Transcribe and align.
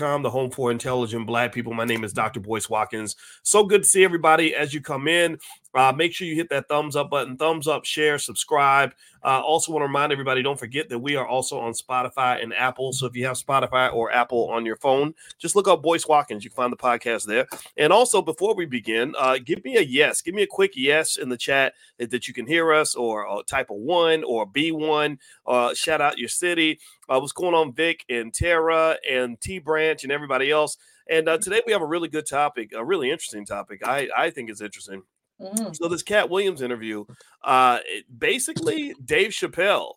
the 0.00 0.30
home 0.30 0.50
for 0.50 0.70
intelligent 0.70 1.26
black 1.26 1.52
people. 1.52 1.74
My 1.74 1.84
name 1.84 2.04
is 2.04 2.12
Dr. 2.12 2.40
Boyce 2.40 2.68
Watkins. 2.70 3.16
So 3.42 3.64
good 3.64 3.82
to 3.82 3.88
see 3.88 4.02
everybody 4.02 4.54
as 4.54 4.72
you 4.72 4.80
come 4.80 5.06
in. 5.06 5.38
Uh, 5.74 5.92
make 5.92 6.12
sure 6.12 6.26
you 6.26 6.34
hit 6.34 6.48
that 6.50 6.68
thumbs 6.68 6.96
up 6.96 7.10
button, 7.10 7.36
thumbs 7.36 7.68
up, 7.68 7.84
share, 7.84 8.18
subscribe. 8.18 8.92
Uh, 9.22 9.40
also, 9.40 9.72
want 9.72 9.82
to 9.82 9.86
remind 9.86 10.12
everybody 10.12 10.42
don't 10.42 10.58
forget 10.58 10.88
that 10.88 10.98
we 10.98 11.14
are 11.14 11.26
also 11.26 11.58
on 11.58 11.72
Spotify 11.72 12.42
and 12.42 12.54
Apple. 12.54 12.92
So 12.92 13.06
if 13.06 13.14
you 13.14 13.26
have 13.26 13.36
Spotify 13.36 13.92
or 13.92 14.10
Apple 14.10 14.48
on 14.48 14.64
your 14.64 14.76
phone, 14.76 15.14
just 15.38 15.54
look 15.54 15.68
up 15.68 15.82
Boyce 15.82 16.08
Watkins. 16.08 16.42
You 16.42 16.50
can 16.50 16.56
find 16.56 16.72
the 16.72 16.76
podcast 16.76 17.26
there. 17.26 17.46
And 17.76 17.92
also, 17.92 18.22
before 18.22 18.54
we 18.54 18.66
begin, 18.66 19.14
uh, 19.18 19.38
give 19.44 19.64
me 19.64 19.76
a 19.76 19.82
yes. 19.82 20.22
Give 20.22 20.34
me 20.34 20.42
a 20.42 20.46
quick 20.46 20.72
yes 20.74 21.16
in 21.18 21.28
the 21.28 21.36
chat 21.36 21.74
that 21.98 22.26
you 22.26 22.34
can 22.34 22.46
hear 22.46 22.72
us, 22.72 22.94
or, 22.94 23.42
type 23.44 23.70
a 23.70 23.74
one 23.74 24.24
or 24.24 24.46
B1. 24.46 25.18
Uh, 25.46 25.74
shout 25.74 26.00
out 26.00 26.18
your 26.18 26.28
city. 26.28 26.78
Uh, 27.08 27.18
what's 27.20 27.32
going 27.32 27.54
on, 27.54 27.72
Vic 27.72 28.04
and 28.08 28.32
Tara 28.32 28.96
and 29.08 29.40
T 29.40 29.58
Branch 29.58 30.02
and 30.02 30.12
everybody 30.12 30.50
else. 30.50 30.76
And 31.08 31.28
uh, 31.28 31.38
today 31.38 31.60
we 31.66 31.72
have 31.72 31.82
a 31.82 31.86
really 31.86 32.08
good 32.08 32.26
topic, 32.26 32.72
a 32.74 32.84
really 32.84 33.10
interesting 33.10 33.44
topic. 33.44 33.86
I, 33.86 34.08
I 34.16 34.30
think 34.30 34.48
it's 34.48 34.60
interesting. 34.60 35.02
Mm-hmm. 35.40 35.72
So 35.72 35.88
this 35.88 36.02
Katt 36.02 36.28
Williams 36.28 36.62
interview, 36.62 37.04
uh, 37.42 37.78
basically 38.18 38.94
Dave 39.04 39.30
Chappelle 39.30 39.94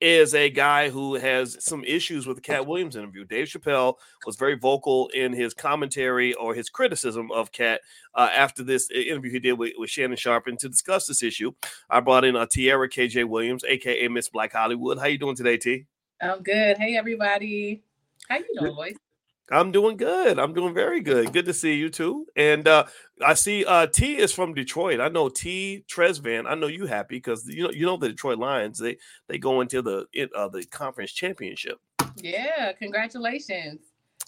is 0.00 0.34
a 0.34 0.50
guy 0.50 0.90
who 0.90 1.14
has 1.14 1.56
some 1.64 1.82
issues 1.84 2.26
with 2.26 2.36
the 2.36 2.42
Katt 2.42 2.66
Williams 2.66 2.96
interview. 2.96 3.24
Dave 3.24 3.46
Chappelle 3.46 3.94
was 4.26 4.36
very 4.36 4.54
vocal 4.54 5.08
in 5.08 5.32
his 5.32 5.54
commentary 5.54 6.34
or 6.34 6.54
his 6.54 6.68
criticism 6.68 7.30
of 7.32 7.50
Katt 7.50 7.80
uh, 8.14 8.28
after 8.32 8.62
this 8.62 8.90
interview 8.90 9.30
he 9.30 9.40
did 9.40 9.54
with, 9.54 9.72
with, 9.78 9.88
Shannon 9.88 10.16
Sharpe. 10.16 10.48
And 10.48 10.58
to 10.58 10.68
discuss 10.68 11.06
this 11.06 11.22
issue, 11.22 11.52
I 11.88 12.00
brought 12.00 12.24
in 12.24 12.36
uh, 12.36 12.46
Tierra 12.46 12.88
KJ 12.88 13.26
Williams, 13.26 13.64
aka 13.64 14.06
Miss 14.08 14.28
Black 14.28 14.52
Hollywood. 14.52 14.98
How 14.98 15.06
you 15.06 15.18
doing 15.18 15.36
today, 15.36 15.56
T? 15.56 15.86
I'm 16.20 16.42
good. 16.42 16.76
Hey 16.78 16.96
everybody. 16.96 17.82
How 18.28 18.38
you 18.38 18.46
doing, 18.58 18.74
boys? 18.74 18.94
I'm 19.50 19.70
doing 19.70 19.96
good. 19.96 20.38
I'm 20.38 20.54
doing 20.54 20.74
very 20.74 21.00
good. 21.00 21.32
Good 21.32 21.46
to 21.46 21.54
see 21.54 21.74
you 21.74 21.88
too. 21.88 22.26
And 22.36 22.66
uh, 22.66 22.86
I 23.24 23.34
see 23.34 23.64
uh, 23.64 23.86
T 23.86 24.16
is 24.16 24.32
from 24.32 24.54
Detroit. 24.54 25.00
I 25.00 25.08
know 25.08 25.28
T 25.28 25.84
Tresvan. 25.88 26.46
I 26.46 26.54
know 26.54 26.66
you 26.66 26.86
happy 26.86 27.16
because 27.16 27.46
you 27.46 27.62
know 27.62 27.70
you 27.70 27.86
know 27.86 27.96
the 27.96 28.08
Detroit 28.08 28.38
Lions. 28.38 28.78
They 28.78 28.96
they 29.28 29.38
go 29.38 29.60
into 29.60 29.82
the 29.82 30.06
uh, 30.34 30.48
the 30.48 30.64
conference 30.66 31.12
championship. 31.12 31.78
Yeah, 32.16 32.72
congratulations. 32.72 33.80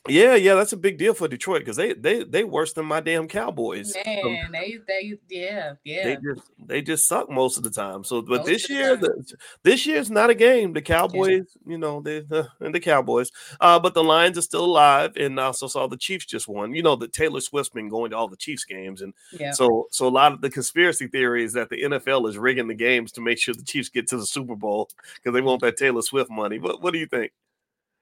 Yeah, 0.07 0.37
yeah, 0.37 0.55
that's 0.55 0.73
a 0.73 0.77
big 0.77 0.97
deal 0.97 1.13
for 1.13 1.29
Detroit 1.29 1.61
because 1.61 1.77
they 1.77 1.93
they 1.93 2.23
they 2.25 2.45
worse 2.45 2.73
than 2.73 2.87
my 2.87 3.01
damn 3.01 3.29
Cowboys. 3.29 3.95
Man, 4.07 4.53
they 4.53 4.79
they 4.87 5.19
yeah 5.29 5.75
yeah. 5.85 6.05
They 6.05 6.17
just 6.17 6.51
they 6.59 6.83
just 6.83 7.09
suck 7.09 7.29
most 7.29 7.59
of 7.59 7.63
the 7.63 7.71
time. 7.71 8.05
So, 8.05 8.23
but 8.23 8.39
most 8.39 8.47
this 8.47 8.71
year, 8.71 8.97
the, 8.97 9.25
this 9.65 9.87
is 9.87 10.11
not 10.11 10.31
a 10.31 10.35
game. 10.35 10.73
The 10.73 10.83
Cowboys, 10.83 11.57
yeah. 11.67 11.73
you 11.73 11.79
know, 11.79 12.01
they 12.01 12.21
the 12.21 12.49
and 12.61 12.75
the 12.75 12.81
Cowboys. 12.81 13.31
Uh, 13.61 13.79
but 13.79 13.95
the 13.95 14.05
Lions 14.05 14.39
are 14.39 14.43
still 14.43 14.65
alive, 14.65 15.17
and 15.17 15.39
I 15.39 15.45
also 15.45 15.67
saw 15.67 15.87
the 15.87 15.97
Chiefs 15.97 16.27
just 16.27 16.49
won. 16.49 16.75
You 16.75 16.83
know, 16.83 16.97
the 16.97 17.09
Taylor 17.09 17.41
Swift's 17.41 17.71
been 17.71 17.89
going 17.89 18.11
to 18.13 18.17
all 18.17 18.29
the 18.29 18.37
Chiefs 18.37 18.65
games, 18.65 19.03
and 19.03 19.13
yeah. 19.39 19.53
so 19.53 19.89
so 19.91 20.07
a 20.07 20.11
lot 20.11 20.33
of 20.33 20.41
the 20.41 20.51
conspiracy 20.51 21.09
theory 21.09 21.45
is 21.45 21.53
that 21.53 21.69
the 21.69 21.83
NFL 21.83 22.29
is 22.29 22.39
rigging 22.39 22.69
the 22.69 22.75
games 22.75 23.13
to 23.13 23.21
make 23.21 23.39
sure 23.39 23.55
the 23.55 23.63
Chiefs 23.63 23.89
get 23.89 24.07
to 24.09 24.17
the 24.17 24.27
Super 24.27 24.57
Bowl 24.57 24.89
because 25.17 25.35
they 25.35 25.43
want 25.43 25.61
that 25.63 25.77
Taylor 25.77 26.03
Swift 26.03 26.31
money. 26.31 26.59
But 26.59 26.83
what 26.83 26.93
do 26.93 26.99
you 26.99 27.07
think? 27.07 27.33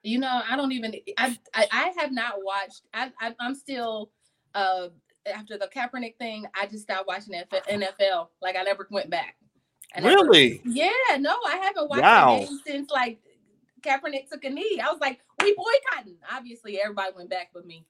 You 0.03 0.19
know, 0.19 0.43
I 0.49 0.57
don't 0.57 0.73
even. 0.73 0.95
I 1.19 1.37
I, 1.55 1.67
I 1.73 1.93
have 1.99 2.13
not 2.13 2.35
watched. 2.43 2.83
I, 2.95 3.11
I 3.21 3.35
am 3.41 3.55
still. 3.55 4.11
Uh, 4.55 4.89
after 5.33 5.59
the 5.59 5.67
Kaepernick 5.67 6.17
thing, 6.19 6.47
I 6.55 6.67
just 6.67 6.85
stopped 6.85 7.07
watching 7.07 7.35
NFL. 7.35 8.29
Like 8.41 8.57
I 8.57 8.63
never 8.63 8.87
went 8.91 9.11
back. 9.11 9.37
really? 10.01 10.61
yeah. 10.65 11.17
No, 11.19 11.37
I 11.47 11.57
haven't 11.57 11.89
watched 11.91 12.03
wow. 12.03 12.39
game 12.39 12.61
since 12.65 12.91
like 12.91 13.19
Kaepernick 13.83 14.29
took 14.31 14.45
a 14.45 14.51
knee. 14.51 14.81
I 14.83 14.91
was 14.91 15.01
like, 15.01 15.21
we 15.43 15.55
boycotting. 15.55 16.17
Obviously, 16.33 16.81
everybody 16.81 17.13
went 17.17 17.31
back 17.31 17.51
but 17.53 17.67
me. 17.67 17.85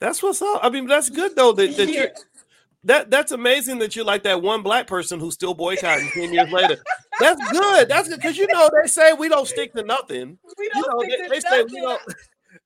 That's 0.00 0.22
what's 0.22 0.42
up. 0.42 0.60
I 0.62 0.70
mean, 0.70 0.86
that's 0.86 1.08
good 1.08 1.36
though 1.36 1.52
that, 1.52 1.76
that 1.76 1.88
you're 1.92 2.10
that 2.86 3.10
that's 3.10 3.32
amazing 3.32 3.78
that 3.80 3.94
you're 3.94 4.04
like 4.04 4.22
that 4.22 4.40
one 4.40 4.62
black 4.62 4.86
person 4.86 5.20
who's 5.20 5.34
still 5.34 5.54
boycotting 5.54 6.08
10 6.14 6.32
years 6.32 6.50
later. 6.50 6.76
That's 7.20 7.50
good. 7.50 7.88
That's 7.88 8.08
good 8.08 8.18
because 8.18 8.36
you 8.36 8.46
know 8.46 8.70
they 8.82 8.88
say 8.88 9.12
we 9.12 9.28
don't 9.28 9.46
stick 9.46 9.72
to 9.74 9.82
nothing. 9.82 10.38
We 10.58 10.68
don't 10.68 11.08
you 11.08 11.18
know, 11.18 11.28
they, 11.28 11.28
they 11.28 11.40
say 11.40 11.62
we 11.64 11.80
don't 11.80 12.02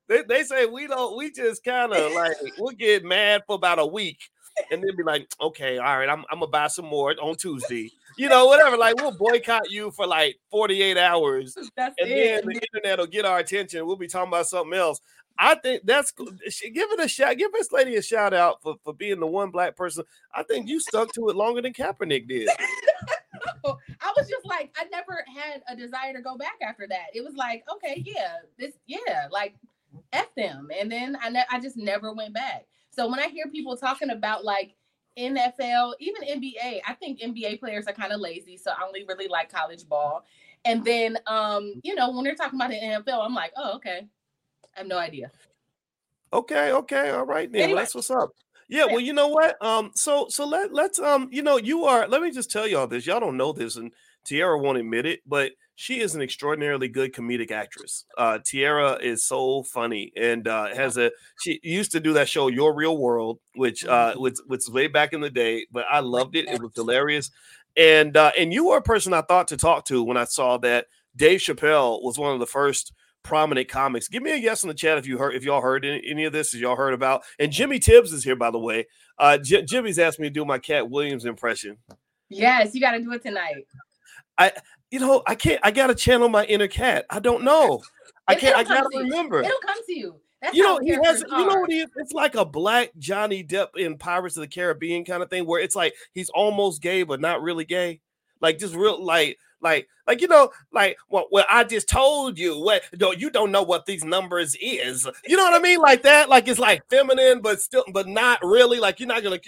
they, 0.08 0.22
they 0.28 0.42
say 0.42 0.66
we 0.66 0.86
don't 0.86 1.16
we 1.16 1.30
just 1.30 1.64
kind 1.64 1.92
of 1.92 2.12
like 2.12 2.36
we'll 2.58 2.74
get 2.74 3.04
mad 3.04 3.42
for 3.46 3.56
about 3.56 3.78
a 3.78 3.86
week 3.86 4.18
and 4.70 4.82
then 4.82 4.96
be 4.96 5.02
like, 5.02 5.30
okay, 5.40 5.78
all 5.78 5.98
right, 5.98 6.08
I'm, 6.08 6.24
I'm 6.30 6.40
gonna 6.40 6.48
buy 6.48 6.66
some 6.66 6.86
more 6.86 7.14
on 7.20 7.36
Tuesday. 7.36 7.90
You 8.18 8.28
know, 8.28 8.46
whatever. 8.46 8.76
Like 8.76 8.96
we'll 8.96 9.16
boycott 9.16 9.70
you 9.70 9.90
for 9.92 10.06
like 10.06 10.36
48 10.50 10.98
hours, 10.98 11.56
That's 11.76 11.94
and 11.98 12.10
it. 12.10 12.44
then 12.44 12.46
the 12.46 12.60
internet 12.60 12.98
will 12.98 13.06
get 13.06 13.24
our 13.24 13.38
attention. 13.38 13.86
We'll 13.86 13.96
be 13.96 14.08
talking 14.08 14.28
about 14.28 14.46
something 14.46 14.78
else. 14.78 15.00
I 15.38 15.54
think 15.54 15.82
that's 15.84 16.12
give 16.12 16.30
it 16.42 17.00
a 17.00 17.08
shout. 17.08 17.38
Give 17.38 17.52
this 17.52 17.72
lady 17.72 17.96
a 17.96 18.02
shout 18.02 18.34
out 18.34 18.62
for, 18.62 18.76
for 18.84 18.92
being 18.92 19.20
the 19.20 19.26
one 19.26 19.50
black 19.50 19.76
person. 19.76 20.04
I 20.34 20.42
think 20.42 20.68
you 20.68 20.80
stuck 20.80 21.12
to 21.14 21.28
it 21.28 21.36
longer 21.36 21.62
than 21.62 21.72
Kaepernick 21.72 22.28
did. 22.28 22.48
I 23.64 24.12
was 24.16 24.28
just 24.28 24.44
like, 24.44 24.74
I 24.78 24.84
never 24.90 25.24
had 25.34 25.62
a 25.68 25.76
desire 25.76 26.12
to 26.12 26.20
go 26.20 26.36
back 26.36 26.56
after 26.62 26.86
that. 26.88 27.06
It 27.14 27.24
was 27.24 27.34
like, 27.34 27.64
okay, 27.74 28.02
yeah, 28.04 28.36
this, 28.58 28.74
yeah, 28.86 29.28
like 29.30 29.54
f 30.12 30.34
them, 30.36 30.68
and 30.78 30.90
then 30.90 31.16
I, 31.22 31.30
ne- 31.30 31.44
I 31.50 31.60
just 31.60 31.76
never 31.76 32.12
went 32.12 32.34
back. 32.34 32.66
So 32.90 33.08
when 33.08 33.20
I 33.20 33.28
hear 33.28 33.46
people 33.48 33.76
talking 33.76 34.10
about 34.10 34.44
like 34.44 34.74
NFL, 35.18 35.94
even 36.00 36.22
NBA, 36.22 36.80
I 36.86 36.94
think 36.94 37.20
NBA 37.20 37.60
players 37.60 37.86
are 37.86 37.92
kind 37.92 38.12
of 38.12 38.20
lazy, 38.20 38.56
so 38.56 38.72
I 38.72 38.84
only 38.86 39.04
really 39.06 39.28
like 39.28 39.52
college 39.52 39.88
ball. 39.88 40.24
And 40.64 40.84
then, 40.84 41.16
um, 41.26 41.80
you 41.82 41.94
know, 41.94 42.10
when 42.10 42.24
they're 42.24 42.34
talking 42.34 42.58
about 42.58 42.70
the 42.70 42.76
NFL, 42.76 43.24
I'm 43.24 43.34
like, 43.34 43.52
oh, 43.56 43.76
okay, 43.76 44.06
I 44.76 44.80
have 44.80 44.88
no 44.88 44.98
idea. 44.98 45.30
Okay, 46.32 46.72
okay, 46.72 47.10
all 47.10 47.26
right 47.26 47.50
then. 47.50 47.62
Anyway. 47.62 47.74
Well, 47.74 47.82
that's 47.82 47.94
what's 47.94 48.10
up. 48.10 48.30
Yeah, 48.68 48.84
well, 48.84 49.00
you 49.00 49.12
know 49.12 49.28
what? 49.28 49.60
Um, 49.64 49.90
so 49.94 50.26
so 50.28 50.46
let 50.46 50.72
let's 50.72 51.00
um, 51.00 51.28
you 51.32 51.42
know, 51.42 51.56
you 51.56 51.86
are. 51.86 52.06
Let 52.06 52.22
me 52.22 52.30
just 52.30 52.52
tell 52.52 52.68
y'all 52.68 52.86
this. 52.86 53.04
Y'all 53.04 53.18
don't 53.18 53.36
know 53.36 53.52
this, 53.52 53.74
and 53.74 53.92
Tierra 54.24 54.56
won't 54.58 54.78
admit 54.78 55.06
it, 55.06 55.20
but 55.26 55.52
she 55.74 56.00
is 56.00 56.14
an 56.14 56.22
extraordinarily 56.22 56.86
good 56.86 57.12
comedic 57.12 57.50
actress. 57.50 58.04
Uh, 58.16 58.38
Tierra 58.44 58.98
is 59.00 59.24
so 59.24 59.64
funny 59.64 60.12
and 60.16 60.46
uh, 60.46 60.68
has 60.74 60.98
a. 60.98 61.10
She 61.42 61.58
used 61.64 61.90
to 61.92 62.00
do 62.00 62.12
that 62.12 62.28
show 62.28 62.46
Your 62.46 62.72
Real 62.72 62.96
World, 62.96 63.40
which 63.56 63.84
uh, 63.84 64.12
mm-hmm. 64.12 64.20
was 64.20 64.40
was 64.46 64.70
way 64.70 64.86
back 64.86 65.14
in 65.14 65.20
the 65.20 65.30
day, 65.30 65.66
but 65.72 65.84
I 65.90 65.98
loved 65.98 66.36
it. 66.36 66.48
It 66.48 66.62
was 66.62 66.70
hilarious, 66.76 67.32
and 67.76 68.16
uh, 68.16 68.30
and 68.38 68.52
you 68.52 68.68
were 68.68 68.76
a 68.76 68.82
person 68.82 69.12
I 69.14 69.22
thought 69.22 69.48
to 69.48 69.56
talk 69.56 69.84
to 69.86 70.04
when 70.04 70.16
I 70.16 70.24
saw 70.24 70.58
that 70.58 70.86
Dave 71.16 71.40
Chappelle 71.40 72.04
was 72.04 72.18
one 72.18 72.34
of 72.34 72.38
the 72.38 72.46
first 72.46 72.92
prominent 73.22 73.68
comics. 73.68 74.08
Give 74.08 74.22
me 74.22 74.32
a 74.32 74.36
yes 74.36 74.62
in 74.62 74.68
the 74.68 74.74
chat 74.74 74.98
if 74.98 75.06
you 75.06 75.18
heard 75.18 75.34
if 75.34 75.44
y'all 75.44 75.60
heard 75.60 75.84
any, 75.84 76.02
any 76.06 76.24
of 76.24 76.32
this, 76.32 76.54
if 76.54 76.60
y'all 76.60 76.76
heard 76.76 76.94
about. 76.94 77.22
And 77.38 77.52
Jimmy 77.52 77.78
Tibbs 77.78 78.12
is 78.12 78.24
here, 78.24 78.36
by 78.36 78.50
the 78.50 78.58
way. 78.58 78.86
Uh, 79.18 79.38
J- 79.38 79.62
Jimmy's 79.62 79.98
asked 79.98 80.18
me 80.18 80.28
to 80.28 80.32
do 80.32 80.44
my 80.44 80.58
Katt 80.58 80.88
Williams 80.88 81.24
impression. 81.24 81.76
Yes, 82.28 82.74
you 82.74 82.80
got 82.80 82.92
to 82.92 83.02
do 83.02 83.12
it 83.12 83.22
tonight. 83.22 83.66
I, 84.38 84.52
you 84.90 85.00
know, 85.00 85.22
I 85.26 85.34
can't. 85.34 85.60
I 85.62 85.70
got 85.70 85.88
to 85.88 85.94
channel 85.94 86.28
my 86.28 86.44
inner 86.44 86.68
Katt. 86.68 87.04
I 87.10 87.18
don't 87.18 87.44
know. 87.44 87.82
I 88.26 88.34
can't. 88.34 88.56
I 88.56 88.64
gotta 88.64 88.88
remember. 88.96 89.40
It'll 89.40 89.60
come 89.60 89.84
to 89.86 89.98
you. 89.98 90.20
That's 90.40 90.56
you 90.56 90.62
know, 90.62 90.78
he 90.82 90.92
has. 90.92 91.20
You 91.20 91.46
know 91.46 91.60
what 91.60 91.70
he 91.70 91.80
is? 91.80 91.90
It's 91.96 92.12
like 92.12 92.34
a 92.34 92.44
black 92.44 92.90
Johnny 92.98 93.44
Depp 93.44 93.76
in 93.76 93.98
Pirates 93.98 94.36
of 94.36 94.42
the 94.42 94.48
Caribbean 94.48 95.04
kind 95.04 95.22
of 95.22 95.28
thing, 95.28 95.46
where 95.46 95.60
it's 95.60 95.76
like 95.76 95.94
he's 96.12 96.30
almost 96.30 96.80
gay 96.80 97.02
but 97.02 97.20
not 97.20 97.42
really 97.42 97.64
gay. 97.64 98.00
Like 98.40 98.58
just 98.58 98.74
real, 98.74 99.04
like 99.04 99.36
like, 99.62 99.88
like 100.06 100.20
you 100.20 100.28
know, 100.28 100.50
like 100.72 100.96
well, 101.08 101.26
well, 101.30 101.46
I 101.50 101.64
just 101.64 101.88
told 101.88 102.38
you 102.38 102.58
what 102.58 102.82
no, 102.98 103.12
you 103.12 103.30
don't 103.30 103.52
know 103.52 103.62
what 103.62 103.86
these 103.86 104.04
numbers 104.04 104.56
is. 104.60 105.08
You 105.26 105.36
know 105.36 105.44
what 105.44 105.54
I 105.54 105.62
mean? 105.62 105.80
Like 105.80 106.02
that, 106.02 106.28
like 106.28 106.48
it's 106.48 106.58
like 106.58 106.82
feminine, 106.88 107.40
but 107.40 107.60
still, 107.60 107.84
but 107.92 108.08
not 108.08 108.40
really. 108.42 108.78
Like 108.78 109.00
you're 109.00 109.08
not 109.08 109.22
gonna. 109.22 109.40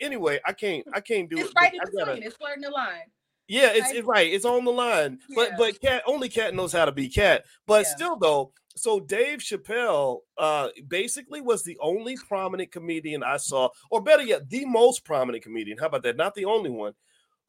Anyway, 0.00 0.40
I 0.46 0.52
can't. 0.52 0.86
I 0.94 1.00
can't 1.00 1.28
do 1.28 1.38
it's 1.38 1.50
it. 1.50 1.54
Right 1.56 1.72
in 1.72 1.80
between. 1.80 2.06
Gotta, 2.06 2.26
it's 2.26 2.36
flirting 2.36 2.62
the 2.62 2.70
line. 2.70 3.10
Yeah, 3.48 3.70
it's, 3.72 3.90
it's 3.90 4.06
right. 4.06 4.30
It's 4.30 4.44
on 4.44 4.64
the 4.64 4.70
line. 4.70 5.18
Yeah. 5.28 5.34
But 5.34 5.52
but 5.58 5.80
Katt 5.80 6.02
only 6.06 6.28
Katt 6.28 6.54
knows 6.54 6.72
how 6.72 6.84
to 6.84 6.92
be 6.92 7.08
Katt. 7.08 7.44
But 7.66 7.84
yeah. 7.86 7.94
still 7.94 8.16
though, 8.16 8.52
so 8.76 9.00
Dave 9.00 9.38
Chappelle 9.38 10.20
uh 10.36 10.68
basically 10.86 11.40
was 11.40 11.64
the 11.64 11.78
only 11.80 12.16
prominent 12.28 12.72
comedian 12.72 13.22
I 13.22 13.38
saw, 13.38 13.70
or 13.90 14.02
better 14.02 14.22
yet, 14.22 14.48
the 14.50 14.66
most 14.66 15.04
prominent 15.04 15.42
comedian. 15.42 15.78
How 15.78 15.86
about 15.86 16.02
that? 16.02 16.16
Not 16.16 16.34
the 16.34 16.44
only 16.44 16.70
one 16.70 16.92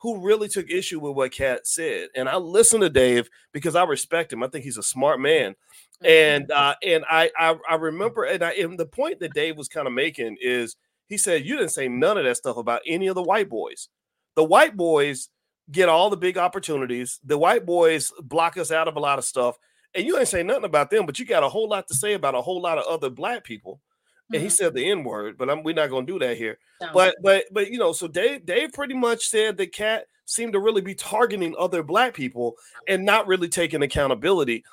who 0.02 0.26
really 0.26 0.48
took 0.48 0.70
issue 0.70 1.00
with 1.00 1.16
what 1.16 1.32
Katt 1.32 1.68
said. 1.68 2.10
And 2.16 2.30
I 2.30 2.38
listen 2.38 2.82
to 2.82 2.90
Dave 2.90 3.30
because 3.52 3.76
I 3.76 3.84
respect 3.84 4.32
him. 4.32 4.44
I 4.44 4.48
think 4.48 4.64
he's 4.64 4.78
a 4.78 4.84
smart 4.84 5.20
man. 5.20 5.56
And 6.04 6.48
mm-hmm. 6.48 6.70
uh, 6.70 6.74
and 6.84 7.04
I, 7.10 7.30
I 7.38 7.56
I 7.70 7.76
remember 7.76 8.24
and 8.24 8.44
I 8.44 8.52
and 8.54 8.80
the 8.80 8.86
point 8.86 9.20
that 9.20 9.34
Dave 9.34 9.58
was 9.58 9.68
kind 9.68 9.88
of 9.88 9.94
making 9.94 10.38
is 10.42 10.78
he 11.08 11.18
said 11.18 11.46
you 11.46 11.58
didn't 11.58 11.72
say 11.72 11.90
none 11.90 12.18
of 12.18 12.24
that 12.24 12.38
stuff 12.38 12.58
about 12.58 12.82
any 12.86 13.08
of 13.08 13.16
the 13.16 13.24
white 13.24 13.50
boys. 13.50 13.90
The 14.36 14.44
white 14.44 14.78
boys 14.78 15.30
get 15.72 15.90
all 15.90 16.10
the 16.10 16.18
big 16.18 16.38
opportunities. 16.38 17.20
The 17.24 17.38
white 17.38 17.66
boys 17.66 18.12
block 18.22 18.58
us 18.58 18.72
out 18.72 18.88
of 18.88 18.96
a 18.96 19.00
lot 19.00 19.20
of 19.20 19.26
stuff. 19.26 19.58
And 19.94 20.06
you 20.06 20.18
ain't 20.18 20.28
say 20.28 20.44
nothing 20.44 20.66
about 20.66 20.92
them, 20.92 21.06
but 21.06 21.20
you 21.20 21.26
got 21.26 21.44
a 21.44 21.50
whole 21.50 21.68
lot 21.68 21.88
to 21.88 21.96
say 21.96 22.14
about 22.14 22.36
a 22.36 22.42
whole 22.42 22.62
lot 22.62 22.78
of 22.78 22.86
other 22.86 23.10
black 23.10 23.44
people 23.44 23.82
and 24.32 24.42
he 24.42 24.48
mm-hmm. 24.48 24.54
said 24.54 24.74
the 24.74 24.90
N 24.90 25.04
word, 25.04 25.38
but 25.38 25.50
I'm, 25.50 25.64
we're 25.64 25.74
not 25.74 25.90
going 25.90 26.06
to 26.06 26.14
do 26.14 26.20
that 26.20 26.38
here. 26.38 26.60
No. 26.82 26.90
But 26.94 27.16
but 27.22 27.46
but 27.52 27.72
you 27.72 27.80
know, 27.80 27.94
so 27.94 28.08
Dave 28.08 28.46
Dave 28.46 28.74
pretty 28.74 28.94
much 28.94 29.28
said 29.28 29.58
that 29.58 29.74
Katt 29.74 30.06
seemed 30.26 30.54
to 30.54 30.60
really 30.60 30.82
be 30.82 30.94
targeting 30.94 31.56
other 31.58 31.82
black 31.82 32.14
people 32.14 32.56
and 32.88 33.04
not 33.04 33.28
really 33.28 33.50
taking 33.50 33.82
accountability. 33.82 34.64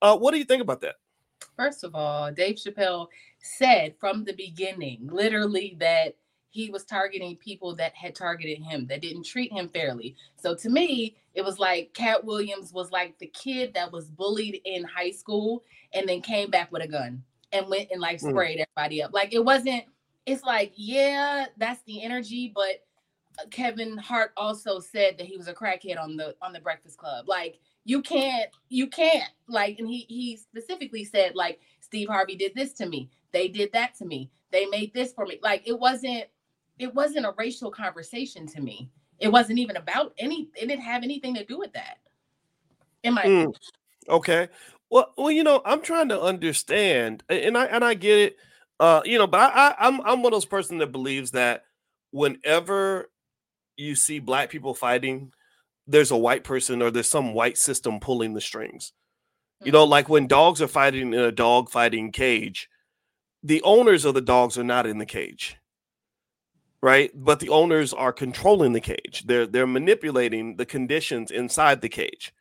Uh, 0.00 0.16
what 0.16 0.32
do 0.32 0.38
you 0.38 0.44
think 0.44 0.62
about 0.62 0.80
that? 0.80 0.94
First 1.56 1.82
of 1.84 1.94
all, 1.94 2.30
Dave 2.32 2.56
Chappelle 2.56 3.08
said 3.40 3.94
from 3.98 4.24
the 4.24 4.32
beginning, 4.34 5.08
literally, 5.10 5.76
that 5.80 6.14
he 6.50 6.70
was 6.70 6.84
targeting 6.84 7.36
people 7.36 7.74
that 7.76 7.94
had 7.94 8.14
targeted 8.14 8.62
him, 8.62 8.86
that 8.86 9.02
didn't 9.02 9.24
treat 9.24 9.52
him 9.52 9.68
fairly. 9.68 10.16
So 10.36 10.54
to 10.54 10.70
me, 10.70 11.16
it 11.34 11.44
was 11.44 11.58
like 11.58 11.92
Katt 11.94 12.24
Williams 12.24 12.72
was 12.72 12.90
like 12.90 13.18
the 13.18 13.28
kid 13.28 13.74
that 13.74 13.92
was 13.92 14.06
bullied 14.06 14.60
in 14.64 14.84
high 14.84 15.12
school 15.12 15.62
and 15.92 16.08
then 16.08 16.22
came 16.22 16.50
back 16.50 16.72
with 16.72 16.82
a 16.82 16.88
gun 16.88 17.22
and 17.52 17.68
went 17.68 17.88
and 17.90 18.00
like 18.00 18.20
hmm. 18.20 18.30
sprayed 18.30 18.58
mm. 18.58 18.64
everybody 18.76 19.02
up. 19.02 19.12
Like 19.12 19.32
it 19.32 19.44
wasn't, 19.44 19.84
it's 20.26 20.42
like, 20.42 20.72
yeah, 20.76 21.46
that's 21.56 21.82
the 21.84 22.02
energy, 22.02 22.52
but 22.54 22.84
uh, 23.38 23.46
Kevin 23.50 23.96
Hart 23.96 24.32
also 24.36 24.78
said 24.78 25.18
that 25.18 25.26
he 25.26 25.36
was 25.36 25.48
a 25.48 25.54
crackhead 25.54 25.98
on 25.98 26.16
the 26.16 26.36
on 26.42 26.52
the 26.52 26.60
Breakfast 26.60 26.98
Club. 26.98 27.28
Like 27.28 27.58
you 27.84 28.02
can't, 28.02 28.50
you 28.68 28.86
can't 28.86 29.30
like, 29.48 29.78
and 29.78 29.88
he 29.88 30.06
he 30.08 30.36
specifically 30.36 31.04
said 31.04 31.34
like 31.34 31.60
Steve 31.80 32.08
Harvey 32.08 32.36
did 32.36 32.52
this 32.54 32.72
to 32.74 32.86
me, 32.86 33.10
they 33.32 33.48
did 33.48 33.72
that 33.72 33.94
to 33.96 34.04
me, 34.04 34.30
they 34.50 34.66
made 34.66 34.92
this 34.94 35.12
for 35.12 35.26
me. 35.26 35.38
Like 35.42 35.66
it 35.66 35.78
wasn't, 35.78 36.24
it 36.78 36.94
wasn't 36.94 37.26
a 37.26 37.34
racial 37.36 37.70
conversation 37.70 38.46
to 38.48 38.60
me. 38.60 38.90
It 39.18 39.28
wasn't 39.28 39.58
even 39.58 39.76
about 39.76 40.14
any. 40.18 40.48
It 40.56 40.66
didn't 40.66 40.82
have 40.82 41.02
anything 41.02 41.34
to 41.34 41.44
do 41.44 41.58
with 41.58 41.72
that. 41.74 41.98
In 43.02 43.14
my 43.14 43.22
mm, 43.22 43.54
okay. 44.08 44.48
Well, 44.90 45.12
well, 45.16 45.30
you 45.30 45.44
know, 45.44 45.62
I'm 45.64 45.82
trying 45.82 46.08
to 46.08 46.20
understand, 46.20 47.22
and 47.28 47.56
I 47.56 47.66
and 47.66 47.84
I 47.84 47.94
get 47.94 48.18
it. 48.18 48.36
Uh, 48.78 49.02
you 49.04 49.18
know, 49.18 49.26
but 49.26 49.38
I, 49.38 49.68
I 49.68 49.74
I'm 49.86 50.00
I'm 50.00 50.22
one 50.22 50.32
of 50.32 50.36
those 50.36 50.44
person 50.44 50.78
that 50.78 50.92
believes 50.92 51.32
that 51.32 51.64
whenever 52.10 53.10
you 53.76 53.94
see 53.94 54.18
black 54.18 54.50
people 54.50 54.74
fighting, 54.74 55.32
there's 55.86 56.10
a 56.10 56.16
white 56.16 56.44
person 56.44 56.82
or 56.82 56.90
there's 56.90 57.08
some 57.08 57.34
white 57.34 57.56
system 57.56 58.00
pulling 58.00 58.34
the 58.34 58.40
strings. 58.40 58.92
You 59.62 59.72
know, 59.72 59.84
mm-hmm. 59.84 59.90
like 59.90 60.08
when 60.08 60.26
dogs 60.26 60.62
are 60.62 60.68
fighting 60.68 61.12
in 61.12 61.20
a 61.20 61.30
dog 61.30 61.70
fighting 61.70 62.12
cage, 62.12 62.68
the 63.42 63.62
owners 63.62 64.04
of 64.04 64.14
the 64.14 64.22
dogs 64.22 64.56
are 64.58 64.64
not 64.64 64.86
in 64.86 64.98
the 64.98 65.06
cage 65.06 65.56
right? 66.82 67.10
But 67.14 67.40
the 67.40 67.48
owners 67.48 67.92
are 67.92 68.12
controlling 68.12 68.72
the 68.72 68.80
cage. 68.80 69.24
They're 69.26 69.46
they're 69.46 69.66
manipulating 69.66 70.56
the 70.56 70.66
conditions 70.66 71.30
inside 71.30 71.80
the 71.80 71.88
cage. 71.88 72.32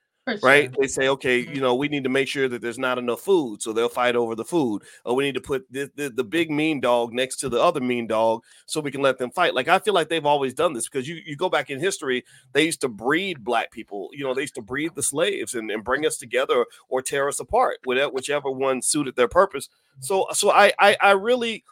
Right? 0.43 0.73
They 0.79 0.87
say, 0.87 1.07
okay, 1.09 1.43
mm-hmm. 1.43 1.55
you 1.55 1.61
know, 1.61 1.75
we 1.75 1.87
need 1.87 2.03
to 2.03 2.09
make 2.09 2.27
sure 2.27 2.47
that 2.47 2.61
there's 2.61 2.79
not 2.79 2.97
enough 2.97 3.21
food, 3.21 3.61
so 3.61 3.73
they'll 3.73 3.89
fight 3.89 4.15
over 4.15 4.35
the 4.35 4.45
food. 4.45 4.83
Or 5.05 5.15
we 5.15 5.23
need 5.23 5.35
to 5.35 5.41
put 5.41 5.71
the, 5.71 5.89
the, 5.95 6.09
the 6.09 6.23
big 6.23 6.51
mean 6.51 6.79
dog 6.79 7.13
next 7.13 7.37
to 7.37 7.49
the 7.49 7.61
other 7.61 7.79
mean 7.79 8.07
dog 8.07 8.43
so 8.65 8.81
we 8.81 8.91
can 8.91 9.01
let 9.01 9.17
them 9.17 9.31
fight. 9.31 9.53
Like 9.53 9.67
I 9.67 9.79
feel 9.79 9.93
like 9.93 10.09
they've 10.09 10.25
always 10.25 10.53
done 10.53 10.73
this 10.73 10.87
because 10.87 11.07
you, 11.07 11.19
you 11.25 11.35
go 11.35 11.49
back 11.49 11.69
in 11.69 11.79
history, 11.79 12.23
they 12.53 12.65
used 12.65 12.81
to 12.81 12.89
breed 12.89 13.43
black 13.43 13.71
people. 13.71 14.09
You 14.13 14.23
know, 14.23 14.33
they 14.33 14.41
used 14.41 14.55
to 14.55 14.61
breed 14.61 14.95
the 14.95 15.03
slaves 15.03 15.55
and, 15.55 15.71
and 15.71 15.83
bring 15.83 16.05
us 16.05 16.17
together 16.17 16.65
or 16.89 17.01
tear 17.01 17.27
us 17.27 17.39
apart, 17.39 17.77
whatever 17.83 18.11
whichever 18.11 18.51
one 18.51 18.81
suited 18.81 19.15
their 19.15 19.27
purpose. 19.27 19.69
So 19.99 20.27
so 20.33 20.51
I 20.51 20.73
I, 20.79 20.97
I 21.01 21.11
really 21.11 21.63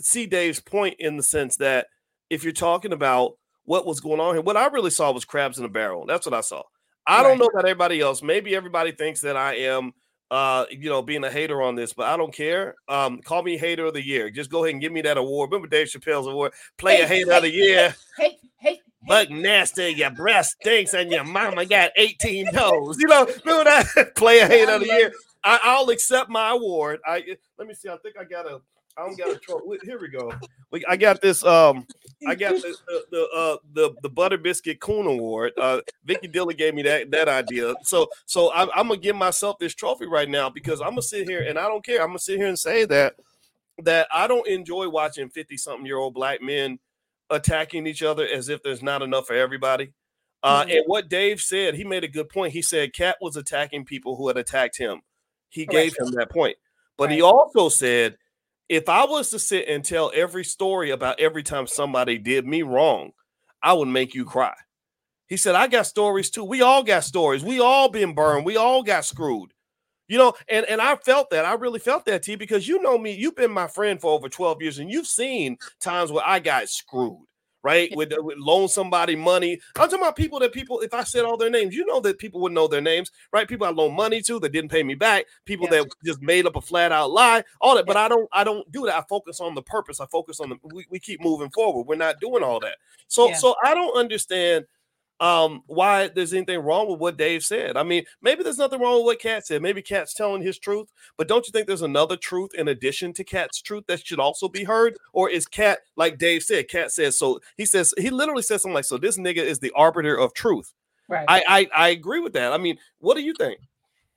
see 0.00 0.26
Dave's 0.26 0.60
point 0.60 0.96
in 0.98 1.16
the 1.16 1.22
sense 1.22 1.56
that 1.56 1.86
if 2.30 2.44
you're 2.44 2.52
talking 2.52 2.92
about 2.92 3.32
what 3.64 3.86
was 3.86 4.00
going 4.00 4.20
on 4.20 4.34
here, 4.34 4.42
what 4.42 4.56
I 4.56 4.66
really 4.66 4.90
saw 4.90 5.12
was 5.12 5.24
crabs 5.24 5.58
in 5.58 5.64
a 5.64 5.68
barrel. 5.68 6.06
That's 6.06 6.26
what 6.26 6.34
I 6.34 6.40
saw. 6.40 6.62
I 7.08 7.16
right. 7.16 7.22
don't 7.28 7.38
know 7.38 7.46
about 7.46 7.64
everybody 7.64 8.00
else. 8.00 8.22
Maybe 8.22 8.54
everybody 8.54 8.92
thinks 8.92 9.20
that 9.22 9.36
I 9.36 9.54
am 9.56 9.92
uh, 10.30 10.66
you 10.70 10.90
know, 10.90 11.02
being 11.02 11.24
a 11.24 11.30
hater 11.30 11.62
on 11.62 11.74
this, 11.74 11.92
but 11.92 12.06
I 12.06 12.16
don't 12.16 12.34
care. 12.34 12.74
Um, 12.88 13.20
call 13.22 13.42
me 13.42 13.56
hater 13.56 13.86
of 13.86 13.94
the 13.94 14.04
year. 14.04 14.30
Just 14.30 14.50
go 14.50 14.64
ahead 14.64 14.74
and 14.74 14.80
give 14.80 14.92
me 14.92 15.00
that 15.02 15.16
award. 15.16 15.50
Remember 15.50 15.68
Dave 15.68 15.88
Chappelle's 15.88 16.26
award, 16.26 16.52
play 16.76 16.96
hey, 16.96 17.02
a 17.02 17.06
hater 17.06 17.32
of 17.32 17.42
the 17.42 17.50
year. 17.50 17.94
Hey, 18.16 18.38
hey, 18.58 18.80
Buck 19.06 19.30
Nasty, 19.30 19.90
your 19.90 20.10
breast 20.10 20.56
stinks, 20.60 20.92
and 20.92 21.10
your 21.10 21.24
mama 21.24 21.64
got 21.64 21.92
18 21.96 22.52
toes. 22.52 22.98
You 22.98 23.06
know, 23.06 23.26
remember 23.44 23.64
that 23.64 24.12
play 24.16 24.40
a 24.40 24.46
hater 24.46 24.72
of 24.72 24.80
the 24.80 24.86
year. 24.86 25.12
I, 25.44 25.80
will 25.80 25.90
accept 25.90 26.28
my 26.28 26.50
award. 26.50 27.00
I 27.06 27.24
let 27.58 27.66
me 27.66 27.74
see. 27.74 27.88
I 27.88 27.96
think 27.98 28.16
I 28.18 28.24
got 28.24 28.46
a 28.46 28.60
I 28.98 29.06
don't 29.06 29.16
got 29.16 29.30
a 29.30 29.36
trophy. 29.36 29.78
Here 29.84 29.98
we 30.00 30.08
go. 30.08 30.32
We, 30.70 30.84
I 30.84 30.98
got 30.98 31.22
this. 31.22 31.42
Um, 31.46 31.86
I 32.26 32.34
got 32.34 32.52
the 32.60 32.76
the 32.86 33.04
the, 33.10 33.28
uh, 33.34 33.56
the, 33.72 33.94
the 34.02 34.08
Butter 34.10 34.36
Biscuit 34.36 34.80
Coon 34.80 35.06
Award. 35.06 35.54
Uh, 35.56 35.80
Vicky 36.04 36.28
Dillon 36.28 36.56
gave 36.56 36.74
me 36.74 36.82
that 36.82 37.10
that 37.10 37.26
idea. 37.26 37.74
So 37.84 38.06
so 38.26 38.52
I, 38.52 38.64
I'm 38.78 38.88
gonna 38.88 38.98
give 38.98 39.16
myself 39.16 39.58
this 39.58 39.74
trophy 39.74 40.04
right 40.04 40.28
now 40.28 40.50
because 40.50 40.82
I'm 40.82 40.90
gonna 40.90 41.00
sit 41.00 41.26
here 41.26 41.40
and 41.40 41.58
I 41.58 41.68
don't 41.68 41.82
care. 41.82 42.02
I'm 42.02 42.08
gonna 42.08 42.18
sit 42.18 42.36
here 42.36 42.48
and 42.48 42.58
say 42.58 42.84
that 42.84 43.14
that 43.82 44.08
I 44.12 44.26
don't 44.26 44.46
enjoy 44.46 44.90
watching 44.90 45.30
50 45.30 45.56
something 45.56 45.86
year 45.86 45.96
old 45.96 46.12
black 46.12 46.42
men 46.42 46.78
attacking 47.30 47.86
each 47.86 48.02
other 48.02 48.26
as 48.26 48.50
if 48.50 48.62
there's 48.62 48.82
not 48.82 49.00
enough 49.00 49.26
for 49.26 49.34
everybody. 49.34 49.94
Uh, 50.42 50.64
mm-hmm. 50.64 50.70
And 50.70 50.82
what 50.84 51.08
Dave 51.08 51.40
said, 51.40 51.76
he 51.76 51.84
made 51.84 52.04
a 52.04 52.08
good 52.08 52.28
point. 52.28 52.52
He 52.52 52.60
said 52.60 52.92
Katt 52.92 53.16
was 53.22 53.36
attacking 53.36 53.86
people 53.86 54.16
who 54.16 54.28
had 54.28 54.36
attacked 54.36 54.76
him. 54.76 55.00
He 55.48 55.64
gave 55.64 55.96
him 55.98 56.10
that 56.10 56.30
point, 56.30 56.58
but 56.98 57.08
right. 57.08 57.14
he 57.14 57.22
also 57.22 57.70
said 57.70 58.18
if 58.68 58.88
I 58.88 59.04
was 59.04 59.30
to 59.30 59.38
sit 59.38 59.68
and 59.68 59.84
tell 59.84 60.12
every 60.14 60.44
story 60.44 60.90
about 60.90 61.20
every 61.20 61.42
time 61.42 61.66
somebody 61.66 62.18
did 62.18 62.46
me 62.46 62.62
wrong, 62.62 63.12
I 63.62 63.72
would 63.72 63.88
make 63.88 64.14
you 64.14 64.24
cry. 64.24 64.54
He 65.26 65.36
said, 65.36 65.54
I 65.54 65.66
got 65.66 65.86
stories 65.86 66.30
too. 66.30 66.44
We 66.44 66.62
all 66.62 66.82
got 66.82 67.04
stories. 67.04 67.44
We 67.44 67.60
all 67.60 67.88
been 67.88 68.14
burned. 68.14 68.46
We 68.46 68.56
all 68.56 68.82
got 68.82 69.04
screwed. 69.04 69.52
You 70.06 70.16
know, 70.16 70.32
and, 70.48 70.64
and 70.66 70.80
I 70.80 70.96
felt 70.96 71.28
that. 71.30 71.44
I 71.44 71.54
really 71.54 71.78
felt 71.78 72.06
that, 72.06 72.22
T, 72.22 72.34
because 72.34 72.66
you 72.66 72.80
know 72.80 72.96
me, 72.96 73.12
you've 73.12 73.36
been 73.36 73.50
my 73.50 73.66
friend 73.66 74.00
for 74.00 74.10
over 74.12 74.30
12 74.30 74.62
years, 74.62 74.78
and 74.78 74.90
you've 74.90 75.06
seen 75.06 75.58
times 75.80 76.10
where 76.10 76.26
I 76.26 76.38
got 76.38 76.70
screwed 76.70 77.27
right? 77.68 77.94
With, 77.94 78.14
uh, 78.14 78.22
with 78.22 78.38
loan 78.38 78.66
somebody 78.66 79.14
money. 79.14 79.60
I'm 79.76 79.90
talking 79.90 79.98
about 79.98 80.16
people 80.16 80.38
that 80.40 80.52
people, 80.52 80.80
if 80.80 80.94
I 80.94 81.04
said 81.04 81.26
all 81.26 81.36
their 81.36 81.50
names, 81.50 81.74
you 81.74 81.84
know 81.84 82.00
that 82.00 82.18
people 82.18 82.40
would 82.40 82.52
know 82.52 82.66
their 82.66 82.80
names, 82.80 83.10
right? 83.30 83.46
People 83.46 83.66
I 83.66 83.70
loan 83.70 83.94
money 83.94 84.22
to 84.22 84.40
that 84.40 84.52
didn't 84.52 84.70
pay 84.70 84.82
me 84.82 84.94
back, 84.94 85.26
people 85.44 85.66
yeah. 85.70 85.82
that 85.82 85.90
just 86.02 86.22
made 86.22 86.46
up 86.46 86.56
a 86.56 86.62
flat 86.62 86.92
out 86.92 87.10
lie, 87.10 87.44
all 87.60 87.76
that. 87.76 87.84
But 87.84 87.98
I 87.98 88.08
don't, 88.08 88.26
I 88.32 88.42
don't 88.42 88.70
do 88.72 88.86
that. 88.86 88.96
I 88.96 89.02
focus 89.06 89.38
on 89.38 89.54
the 89.54 89.60
purpose. 89.60 90.00
I 90.00 90.06
focus 90.06 90.40
on 90.40 90.48
the 90.48 90.56
we, 90.72 90.86
we 90.88 90.98
keep 90.98 91.20
moving 91.20 91.50
forward. 91.50 91.86
We're 91.86 91.96
not 91.96 92.20
doing 92.20 92.42
all 92.42 92.58
that. 92.60 92.76
So, 93.06 93.28
yeah. 93.28 93.34
so 93.34 93.54
I 93.62 93.74
don't 93.74 93.94
understand 93.98 94.64
um, 95.20 95.62
why 95.66 96.08
there's 96.08 96.32
anything 96.32 96.60
wrong 96.60 96.88
with 96.88 97.00
what 97.00 97.16
Dave 97.16 97.42
said. 97.42 97.76
I 97.76 97.82
mean, 97.82 98.04
maybe 98.22 98.42
there's 98.42 98.58
nothing 98.58 98.80
wrong 98.80 98.98
with 98.98 99.04
what 99.04 99.18
Katt 99.18 99.46
said. 99.46 99.62
Maybe 99.62 99.82
Katt's 99.82 100.14
telling 100.14 100.42
his 100.42 100.58
truth, 100.58 100.88
but 101.16 101.28
don't 101.28 101.46
you 101.46 101.52
think 101.52 101.66
there's 101.66 101.82
another 101.82 102.16
truth 102.16 102.50
in 102.54 102.68
addition 102.68 103.12
to 103.14 103.24
Katt's 103.24 103.60
truth 103.60 103.84
that 103.88 104.06
should 104.06 104.20
also 104.20 104.48
be 104.48 104.64
heard? 104.64 104.96
Or 105.12 105.28
is 105.28 105.46
Katt, 105.46 105.78
like 105.96 106.18
Dave 106.18 106.42
said, 106.42 106.68
Katt 106.68 106.92
says, 106.92 107.18
so 107.18 107.40
he 107.56 107.64
says, 107.64 107.94
he 107.98 108.10
literally 108.10 108.42
says 108.42 108.62
something 108.62 108.74
like, 108.74 108.84
so 108.84 108.98
this 108.98 109.18
nigga 109.18 109.38
is 109.38 109.58
the 109.58 109.72
arbiter 109.74 110.16
of 110.16 110.34
truth. 110.34 110.72
Right. 111.08 111.24
I, 111.26 111.42
I, 111.48 111.68
I 111.74 111.88
agree 111.88 112.20
with 112.20 112.34
that. 112.34 112.52
I 112.52 112.58
mean, 112.58 112.78
what 112.98 113.16
do 113.16 113.22
you 113.22 113.34
think? 113.34 113.60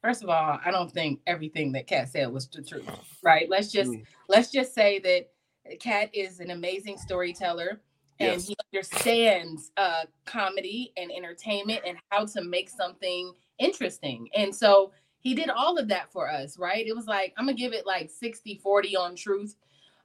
First 0.01 0.23
of 0.23 0.29
all, 0.29 0.59
I 0.63 0.71
don't 0.71 0.91
think 0.91 1.21
everything 1.27 1.71
that 1.73 1.87
Katt 1.87 2.09
said 2.09 2.31
was 2.31 2.47
the 2.47 2.63
truth. 2.63 2.89
Right. 3.23 3.47
Let's 3.49 3.71
just 3.71 3.91
mm. 3.91 4.03
let's 4.27 4.51
just 4.51 4.73
say 4.73 4.97
that 4.99 5.79
Katt 5.79 6.09
is 6.11 6.39
an 6.39 6.49
amazing 6.49 6.97
storyteller 6.97 7.79
and 8.21 8.33
yes. 8.33 8.47
he 8.47 8.55
understands 8.73 9.71
uh, 9.77 10.03
comedy 10.25 10.93
and 10.97 11.11
entertainment 11.11 11.81
and 11.85 11.97
how 12.09 12.25
to 12.25 12.43
make 12.43 12.69
something 12.69 13.33
interesting. 13.59 14.29
And 14.35 14.53
so 14.53 14.91
he 15.19 15.33
did 15.33 15.49
all 15.49 15.77
of 15.77 15.87
that 15.87 16.11
for 16.11 16.29
us, 16.29 16.57
right? 16.57 16.85
It 16.85 16.95
was 16.95 17.07
like, 17.07 17.33
I'm 17.37 17.45
gonna 17.45 17.57
give 17.57 17.73
it 17.73 17.85
like 17.85 18.09
60 18.09 18.59
40 18.63 18.95
on 18.97 19.15
truth. 19.15 19.55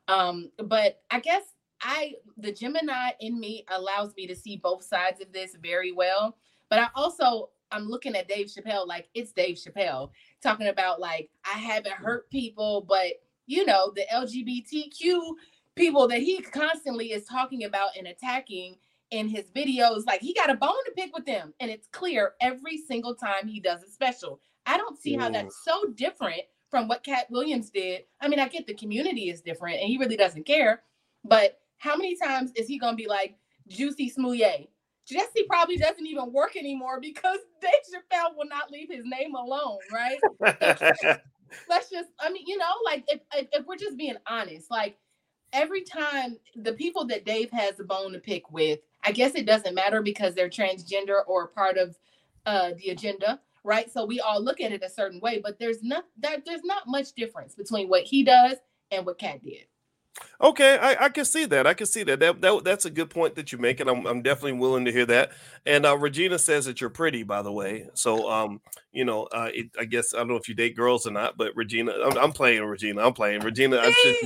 Um, 0.09 0.51
but 0.65 1.03
I 1.11 1.21
guess 1.21 1.43
I, 1.81 2.15
the 2.37 2.53
Gemini 2.53 3.11
in 3.21 3.39
me 3.39 3.65
allows 3.69 4.15
me 4.17 4.27
to 4.27 4.37
see 4.37 4.57
both 4.57 4.83
sides 4.83 5.21
of 5.21 5.33
this 5.33 5.57
very 5.63 5.93
well. 5.93 6.37
But 6.69 6.79
I 6.81 6.89
also, 6.95 7.51
I'm 7.71 7.89
looking 7.89 8.15
at 8.15 8.29
Dave 8.29 8.47
Chappelle 8.47 8.87
like 8.87 9.09
it's 9.15 9.33
Dave 9.33 9.57
Chappelle 9.57 10.11
talking 10.43 10.69
about 10.69 11.01
like, 11.01 11.31
I 11.45 11.59
haven't 11.59 11.93
hurt 11.93 12.31
people, 12.31 12.85
but 12.89 13.15
you 13.47 13.65
know, 13.65 13.93
the 13.95 14.05
LGBTQ 14.13 15.35
people 15.77 16.09
that 16.09 16.21
he 16.21 16.41
constantly 16.41 17.13
is 17.13 17.25
talking 17.27 17.65
about 17.65 17.91
and 17.97 18.09
attacking 18.09 18.77
in 19.11 19.29
his 19.29 19.45
videos. 19.55 20.07
Like 20.07 20.21
he 20.21 20.35
got 20.35 20.51
a 20.51 20.57
bone 20.57 20.85
to 20.87 20.93
pick 20.97 21.15
with 21.15 21.27
them, 21.27 21.55
and 21.61 21.71
it's 21.71 21.87
clear 21.93 22.33
every 22.41 22.79
single 22.79 23.15
time 23.15 23.47
he 23.47 23.61
does 23.61 23.83
a 23.83 23.91
special. 23.91 24.41
I 24.65 24.77
don't 24.77 24.99
see 24.99 25.15
how 25.15 25.31
that's 25.31 25.63
so 25.65 25.93
different 25.95 26.43
from 26.71 26.89
what 26.89 27.05
Katt 27.05 27.31
Williams 27.31 27.71
did. 27.71 28.03
I 28.21 28.27
mean, 28.27 28.41
I 28.41 28.49
get 28.49 28.67
the 28.67 28.75
community 28.75 29.31
is 29.31 29.41
different, 29.41 29.79
and 29.79 29.89
he 29.89 29.99
really 29.99 30.17
doesn't 30.17 30.47
care. 30.47 30.83
But 31.25 31.59
how 31.79 31.97
many 31.97 32.17
times 32.17 32.51
is 32.57 32.67
he 32.67 32.79
gonna 32.79 32.97
be 32.97 33.07
like 33.07 33.37
Jussie 33.71 34.11
Smollett? 34.11 34.69
Jussie 35.09 35.47
probably 35.49 35.77
doesn't 35.77 36.07
even 36.07 36.33
work 36.33 36.57
anymore 36.57 37.01
because 37.01 37.39
Dave 37.63 37.71
Chappelle 37.93 38.37
will 38.37 38.49
not 38.49 38.73
leave 38.73 38.89
his 38.91 39.05
name 39.05 39.35
alone, 39.37 39.79
right? 39.93 40.19
Let's 41.69 41.91
just, 41.91 42.11
I 42.19 42.31
mean, 42.33 42.43
you 42.45 42.59
know, 42.59 42.73
like 42.85 43.05
if, 43.07 43.21
if, 43.37 43.47
if 43.53 43.67
we're 43.67 43.77
just 43.77 43.97
being 43.97 44.17
honest, 44.29 44.69
like 44.69 44.99
every 45.53 45.83
time 45.83 46.39
the 46.55 46.73
people 46.73 47.07
that 47.07 47.25
Dave 47.25 47.51
has 47.51 47.79
a 47.81 47.85
bone 47.85 48.13
to 48.13 48.19
pick 48.19 48.51
with, 48.51 48.81
I 49.03 49.13
guess 49.13 49.35
it 49.35 49.47
doesn't 49.47 49.75
matter 49.75 50.03
because 50.03 50.35
they're 50.35 50.49
transgender 50.49 51.21
or 51.27 51.49
part 51.49 51.77
of 51.79 51.97
uh, 52.45 52.73
the 52.79 52.91
agenda, 52.91 53.41
right? 53.65 53.91
So 53.91 54.05
we 54.05 54.21
all 54.21 54.43
look 54.43 54.61
at 54.61 54.73
it 54.73 54.83
a 54.83 54.91
certain 54.91 55.21
way, 55.21 55.41
but 55.43 55.59
there's 55.59 55.83
not 55.83 56.05
that 56.19 56.45
there's 56.45 56.65
not 56.65 56.87
much 56.87 57.13
difference 57.13 57.55
between 57.55 57.89
what 57.89 58.05
he 58.05 58.23
does 58.23 58.57
and 58.91 59.05
what 59.07 59.19
Katt 59.19 59.43
did. 59.43 59.67
Okay, 60.41 60.77
I, 60.77 61.07
I 61.07 61.09
can 61.09 61.25
see 61.25 61.47
that. 61.47 61.67
I 61.67 61.75
can 61.75 61.87
see 61.87 62.03
that. 62.05 62.21
That, 62.21 62.41
that. 62.43 62.65
That's 62.65 62.85
a 62.85 62.91
good 62.91 63.11
point 63.11 63.35
that 63.37 63.53
you 63.53 63.59
make, 63.59 63.81
and 63.81 63.89
I'm, 63.89 64.07
I'm 64.07 64.23
definitely 64.23 64.53
willing 64.53 64.85
to 64.85 64.93
hear 64.93 65.07
that. 65.07 65.33
And 65.65 65.87
uh, 65.87 65.97
Regina 65.97 66.39
says 66.39 66.67
that 66.67 66.81
you're 66.81 66.91
pretty, 66.91 67.23
by 67.23 67.43
the 67.43 67.53
way. 67.53 67.89
So, 67.95 68.31
um, 68.31 68.61
you 68.93 69.05
know, 69.05 69.25
uh, 69.25 69.51
it, 69.53 69.71
I 69.79 69.85
guess 69.85 70.15
I 70.15 70.19
don't 70.19 70.29
know 70.29 70.37
if 70.37 70.49
you 70.49 70.55
date 70.55 70.77
girls 70.77 71.07
or 71.07 71.11
not, 71.11 71.37
but 71.39 71.57
Regina, 71.57 71.93
I'm, 72.05 72.19
I'm 72.19 72.33
playing 72.33 72.65
Regina. 72.65 73.05
I'm 73.05 73.15
playing 73.15 73.41
Regina. 73.41 73.79
I'm 73.79 73.93
just, 73.93 74.21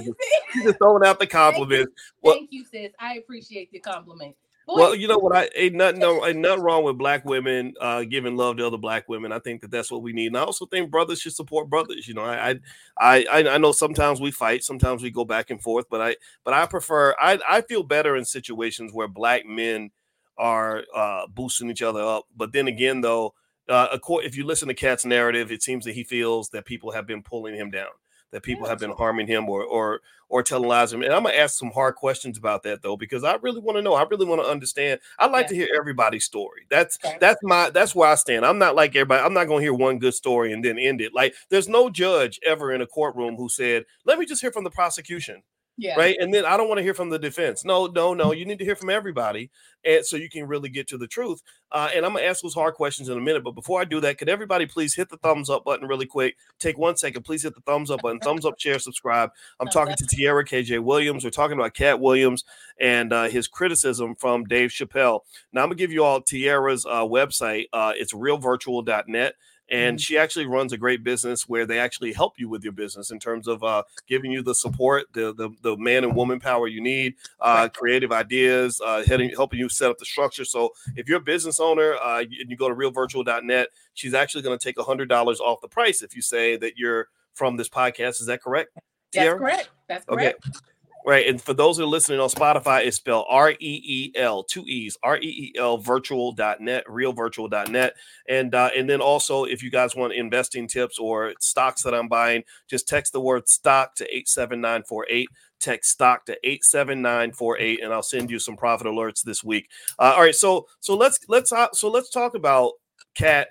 she's 0.53 0.65
just 0.65 0.79
throwing 0.79 1.05
out 1.05 1.21
the 1.21 1.27
compliments. 1.27 1.93
Thank 2.25 2.51
you, 2.51 2.65
Thank 2.71 2.83
you 2.83 2.89
sis. 2.89 2.93
I 2.99 3.15
appreciate 3.15 3.71
the 3.73 3.79
compliment. 3.79 4.35
Well, 4.67 4.95
you 4.95 5.09
know 5.09 5.19
what? 5.19 5.37
I 5.37 5.51
ain't 5.57 5.75
nothing, 5.75 6.01
no, 6.01 6.25
ain't 6.25 6.39
nothing 6.39 6.63
wrong 6.63 6.85
with 6.85 6.97
black 6.99 7.25
women 7.25 7.75
uh, 7.81 8.05
giving 8.05 8.37
love 8.37 8.57
to 8.59 8.67
other 8.67 8.79
black 8.79 9.09
women. 9.09 9.33
I 9.33 9.41
think 9.41 9.63
that 9.63 9.71
that's 9.71 9.91
what 9.91 10.03
we 10.03 10.13
need, 10.13 10.29
and 10.29 10.37
I 10.39 10.43
also 10.43 10.67
think 10.67 10.91
brothers 10.91 11.21
should 11.21 11.35
support 11.35 11.69
brothers. 11.69 12.07
You 12.07 12.15
know, 12.15 12.25
I, 12.25 12.57
I, 12.99 13.25
I, 13.31 13.49
I 13.49 13.59
know 13.59 13.73
sometimes 13.73 14.21
we 14.21 14.31
fight, 14.31 14.63
sometimes 14.63 15.03
we 15.03 15.11
go 15.11 15.25
back 15.25 15.51
and 15.51 15.61
forth, 15.61 15.87
but 15.91 16.01
I, 16.01 16.17
but 16.45 16.55
I 16.55 16.67
prefer. 16.67 17.15
I, 17.21 17.39
I 17.49 17.61
feel 17.63 17.83
better 17.83 18.17
in 18.17 18.25
situations 18.25 18.93
where 18.93 19.09
black 19.09 19.45
men 19.45 19.91
are 20.39 20.85
uh, 20.95 21.27
boosting 21.29 21.71
each 21.71 21.83
other 21.83 22.01
up. 22.03 22.25
But 22.35 22.53
then 22.53 22.69
again, 22.69 23.01
though, 23.01 23.35
uh, 23.69 23.99
if 24.09 24.37
you 24.37 24.45
listen 24.45 24.69
to 24.69 24.75
Katt's 24.75 25.05
narrative, 25.05 25.53
it 25.53 25.63
seems 25.63 25.85
that 25.85 25.95
he 25.95 26.05
feels 26.05 26.49
that 26.51 26.65
people 26.65 26.93
have 26.93 27.07
been 27.07 27.23
pulling 27.23 27.55
him 27.55 27.71
down 27.71 27.91
that 28.33 28.43
people 28.43 28.67
have 28.67 28.79
been 28.79 28.93
harming 28.93 29.27
him 29.27 29.49
or 29.49 29.65
or 29.65 30.01
or 30.29 30.43
telling 30.43 30.69
lies 30.69 30.93
him. 30.93 31.03
And 31.03 31.13
I'm 31.13 31.25
gonna 31.25 31.35
ask 31.35 31.59
some 31.59 31.71
hard 31.73 31.97
questions 31.97 32.39
about 32.39 32.63
that 32.63 32.83
though, 32.83 32.97
because 32.97 33.25
I 33.25 33.35
really 33.43 33.61
want 33.61 33.77
to 33.77 33.83
know. 33.83 33.95
I 33.95 34.05
really 34.05 34.27
want 34.27 34.41
to 34.43 34.49
understand. 34.49 35.01
I 35.19 35.27
like 35.27 35.45
yeah. 35.45 35.49
to 35.49 35.55
hear 35.57 35.69
everybody's 35.77 36.25
story. 36.25 36.63
That's 36.71 36.99
okay. 37.05 37.19
that's 37.21 37.41
my 37.43 37.71
that's 37.71 37.95
where 37.95 38.09
I 38.09 38.15
stand. 38.15 38.47
I'm 38.47 38.59
not 38.59 38.77
like 38.77 38.95
everybody. 38.97 39.23
I'm 39.23 39.35
not 39.35 39.49
gonna 39.49 39.63
hear 39.63 39.75
one 39.75 39.99
good 39.99 40.15
story 40.15 40.53
and 40.53 40.65
then 40.65 40.79
end 40.79 41.01
it. 41.01 41.13
Like 41.13 41.35
there's 41.51 41.69
no 41.69 41.91
judge 41.91 42.39
ever 42.47 42.73
in 42.73 42.81
a 42.81 42.87
courtroom 42.87 43.37
who 43.37 43.49
said, 43.49 43.85
"Let 44.05 44.19
me 44.19 44.27
just 44.27 44.41
hear 44.41 44.53
from 44.53 44.65
the 44.65 44.71
prosecution." 44.71 45.43
Yeah. 45.81 45.97
Right. 45.97 46.15
And 46.21 46.33
then 46.33 46.45
I 46.45 46.59
don't 46.59 46.69
want 46.69 46.77
to 46.77 46.83
hear 46.83 46.93
from 46.93 47.09
the 47.09 47.19
defense. 47.19 47.65
No, 47.65 47.87
no, 47.87 48.13
no. 48.13 48.33
You 48.33 48.45
need 48.45 48.59
to 48.59 48.67
hear 48.67 48.77
from 48.77 48.91
everybody. 48.91 49.51
And 49.83 50.05
so 50.05 50.19
you 50.19 50.29
can 50.29 50.47
really 50.47 50.69
get 50.69 50.87
to 50.89 50.99
the 50.99 51.07
truth. 51.07 51.41
Uh, 51.73 51.89
and 51.95 52.05
I'm 52.05 52.13
going 52.13 52.23
to 52.23 52.29
ask 52.29 52.43
those 52.43 52.53
hard 52.53 52.75
questions 52.75 53.09
in 53.09 53.17
a 53.17 53.21
minute. 53.21 53.43
But 53.43 53.53
before 53.53 53.81
I 53.81 53.87
do 53.87 53.99
that, 54.03 54.19
could 54.19 54.29
everybody 54.29 54.67
please 54.67 54.95
hit 54.95 55.09
the 55.09 55.17
thumbs 55.17 55.49
up 55.49 55.65
button 55.65 55.89
really 55.89 56.05
quick? 56.05 56.37
Take 56.59 56.77
one 56.77 56.99
second. 56.99 57.23
Please 57.23 57.45
hit 57.45 57.55
the 57.55 57.63
thumbs 57.63 57.91
up 57.91 58.03
button. 58.03 58.19
thumbs 58.19 58.45
up, 58.45 58.61
share, 58.61 58.79
subscribe. 58.79 59.31
I'm 59.59 59.69
talking 59.69 59.97
to 59.97 60.07
Tierra 60.07 60.45
KJ 60.45 60.85
Williams. 60.85 61.25
We're 61.25 61.31
talking 61.31 61.57
about 61.57 61.73
Katt 61.73 61.99
Williams 61.99 62.45
and 62.79 63.11
uh, 63.15 63.29
his 63.31 63.49
criticism 63.49 64.17
from 64.17 64.45
Dave 64.45 64.69
Chappelle. 64.69 65.21
Now, 65.51 65.63
I'm 65.63 65.69
going 65.69 65.79
to 65.79 65.83
give 65.83 65.93
you 65.93 66.05
all 66.05 66.21
Tierra's 66.21 66.85
uh, 66.85 67.05
website. 67.05 67.69
Uh, 67.73 67.95
it's 67.97 68.13
reelvirtual.net 68.13 69.35
and 69.71 69.97
mm-hmm. 69.97 70.01
she 70.01 70.19
actually 70.19 70.47
runs 70.47 70.73
a 70.73 70.79
great 70.79 71.05
business 71.05 71.49
where 71.49 71.67
they 71.67 71.79
actually 71.79 72.13
help 72.13 72.39
you 72.39 72.49
with 72.49 72.65
your 72.65 72.73
business 72.73 73.11
in 73.11 73.19
terms 73.19 73.47
of 73.47 73.63
uh, 73.63 73.83
giving 74.07 74.33
you 74.33 74.43
the 74.43 74.55
support, 74.55 75.07
the, 75.13 75.33
the, 75.33 75.51
the 75.63 75.77
man 75.77 76.05
and 76.05 76.15
woman 76.15 76.41
power 76.41 76.67
you 76.67 76.81
need, 76.81 77.15
uh, 77.41 77.69
creative 77.69 78.13
ideas, 78.13 78.81
uh, 78.85 79.05
heading, 79.05 79.31
helping 79.31 79.59
you 79.59 79.69
set 79.69 79.91
up 79.91 79.99
the 79.99 80.05
structure. 80.05 80.45
So 80.45 80.71
if 80.97 81.09
you're 81.09 81.19
a 81.19 81.23
business 81.23 81.61
owner 81.61 81.95
uh, 81.95 82.21
and 82.21 82.51
you 82.51 82.57
go 82.57 82.69
to 82.69 82.75
reelvirtual.net, 82.75 83.69
she's 83.95 84.15
actually 84.15 84.43
going 84.43 84.59
to 84.59 84.63
take 84.63 84.79
a 84.79 84.85
hundred 84.85 85.09
dollars 85.09 85.41
off 85.41 85.61
the 85.61 85.69
price 85.69 86.03
if 86.03 86.17
you 86.17 86.23
say 86.23 86.57
that 86.57 86.77
you're 86.77 87.09
from 87.35 87.57
this 87.57 87.69
podcast. 87.69 88.21
Is 88.21 88.27
that 88.27 88.43
correct? 88.43 88.71
That's 89.13 89.39
correct. 89.39 89.71
That's 89.89 90.05
correct. 90.05 90.47
Okay. 90.47 90.59
Right. 91.07 91.27
And 91.27 91.41
for 91.41 91.55
those 91.55 91.79
who 91.79 91.85
are 91.85 91.87
listening 91.87 92.21
on 92.21 92.29
Spotify, 92.29 92.85
it's 92.85 92.99
spelled 92.99 93.25
R 93.29 93.53
E 93.53 93.57
E 93.59 94.13
L, 94.17 94.43
two 94.45 94.65
E's, 94.67 94.99
R 95.03 95.17
E 95.17 95.21
E 95.21 95.59
L 95.59 95.79
virtual.net, 95.79 96.87
reelvirtual.net. 96.87 97.95
And 98.29 98.55
uh, 98.55 98.71
and 98.77 98.89
then 98.89 99.01
also 99.01 99.45
if 99.45 99.63
you 99.63 99.71
guys 99.71 99.97
want 99.97 100.13
investing 100.13 100.69
tips 100.69 100.99
or 100.99 101.33
stocks 101.41 101.83
that 101.83 101.95
I'm 101.95 102.09
buying, 102.09 102.45
just 102.69 102.87
text 102.87 103.13
the 103.13 103.21
word 103.21 103.49
stock 103.49 103.95
to 103.97 104.05
87948. 104.05 105.29
Text 105.59 105.91
stock 105.91 106.27
to 106.27 106.39
87948 106.45 107.83
and 107.83 107.93
I'll 107.93 108.03
send 108.03 108.31
you 108.31 108.39
some 108.39 108.57
profit 108.57 108.87
alerts 108.87 109.23
this 109.23 109.43
week. 109.43 109.69
Uh, 109.99 110.15
all 110.17 110.23
right, 110.23 110.35
so 110.35 110.67
so 110.81 110.97
let's 110.97 111.21
let's 111.29 111.53
uh, 111.53 111.69
so 111.73 111.91
let's 111.91 112.11
talk 112.11 112.35
about 112.35 112.73
Katt 113.15 113.49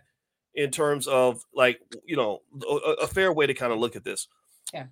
in 0.53 0.71
terms 0.71 1.07
of 1.07 1.43
like 1.53 1.79
you 2.05 2.15
know 2.15 2.41
a, 2.69 3.03
a 3.03 3.07
fair 3.07 3.33
way 3.33 3.47
to 3.47 3.53
kind 3.53 3.73
of 3.73 3.79
look 3.79 3.95
at 3.95 4.03
this. 4.03 4.27
Yeah. 4.73 4.85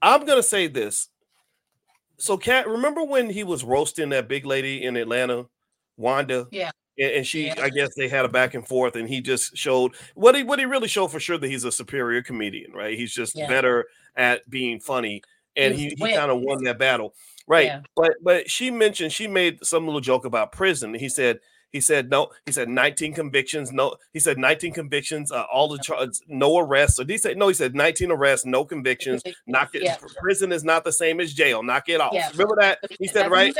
I'm 0.00 0.24
gonna 0.24 0.42
say 0.42 0.66
this 0.66 1.08
so 2.22 2.36
Katt, 2.36 2.68
remember 2.68 3.02
when 3.02 3.28
he 3.30 3.42
was 3.42 3.64
roasting 3.64 4.10
that 4.10 4.28
big 4.28 4.46
lady 4.46 4.84
in 4.84 4.96
Atlanta, 4.96 5.46
Wanda? 5.96 6.46
Yeah. 6.52 6.70
And, 6.96 7.26
she, 7.26 7.46
yeah. 7.46 7.60
I 7.60 7.68
guess 7.68 7.96
they 7.96 8.06
had 8.06 8.24
a 8.24 8.28
back 8.28 8.54
and 8.54 8.64
forth, 8.64 8.94
and 8.94 9.08
he 9.08 9.20
just 9.20 9.56
showed 9.56 9.96
what 10.14 10.36
he 10.36 10.44
what 10.44 10.60
he 10.60 10.64
really 10.64 10.86
showed 10.86 11.08
for 11.08 11.18
sure 11.18 11.36
that 11.36 11.48
he's 11.48 11.64
a 11.64 11.72
superior 11.72 12.22
comedian, 12.22 12.70
right? 12.74 12.96
He's 12.96 13.12
just 13.12 13.34
yeah. 13.34 13.48
better 13.48 13.86
at 14.14 14.48
being 14.48 14.78
funny, 14.78 15.22
and 15.56 15.74
he, 15.74 15.88
he, 15.88 15.96
he 15.96 16.14
kind 16.14 16.30
of 16.30 16.38
won 16.38 16.62
that 16.62 16.78
battle, 16.78 17.12
right? 17.48 17.66
Yeah. 17.66 17.80
But 17.96 18.12
but 18.22 18.48
she 18.48 18.70
mentioned 18.70 19.10
she 19.10 19.26
made 19.26 19.58
some 19.66 19.84
little 19.86 20.00
joke 20.00 20.24
about 20.24 20.52
prison. 20.52 20.94
He 20.94 21.08
said 21.08 21.40
he 21.72 21.80
said 21.80 22.10
no. 22.10 22.30
He 22.46 22.52
said 22.52 22.68
19 22.68 23.14
convictions. 23.14 23.72
No, 23.72 23.96
he 24.12 24.20
said 24.20 24.38
19 24.38 24.72
convictions. 24.72 25.32
Uh, 25.32 25.44
all 25.52 25.68
the 25.68 25.78
charges, 25.78 26.22
no 26.28 26.58
arrests. 26.58 26.96
So 26.96 27.04
he 27.04 27.16
said 27.18 27.36
no. 27.38 27.48
He 27.48 27.54
said 27.54 27.74
19 27.74 28.10
arrests, 28.10 28.46
no 28.46 28.64
convictions. 28.64 29.22
Knock 29.46 29.74
it. 29.74 29.82
Yeah. 29.82 29.96
Prison 30.20 30.52
is 30.52 30.64
not 30.64 30.84
the 30.84 30.92
same 30.92 31.18
as 31.18 31.32
jail. 31.32 31.62
Knock 31.62 31.88
it 31.88 32.00
off. 32.00 32.12
Yeah. 32.12 32.30
Remember 32.32 32.56
that 32.60 32.78
he 33.00 33.08
said 33.08 33.30
right. 33.30 33.56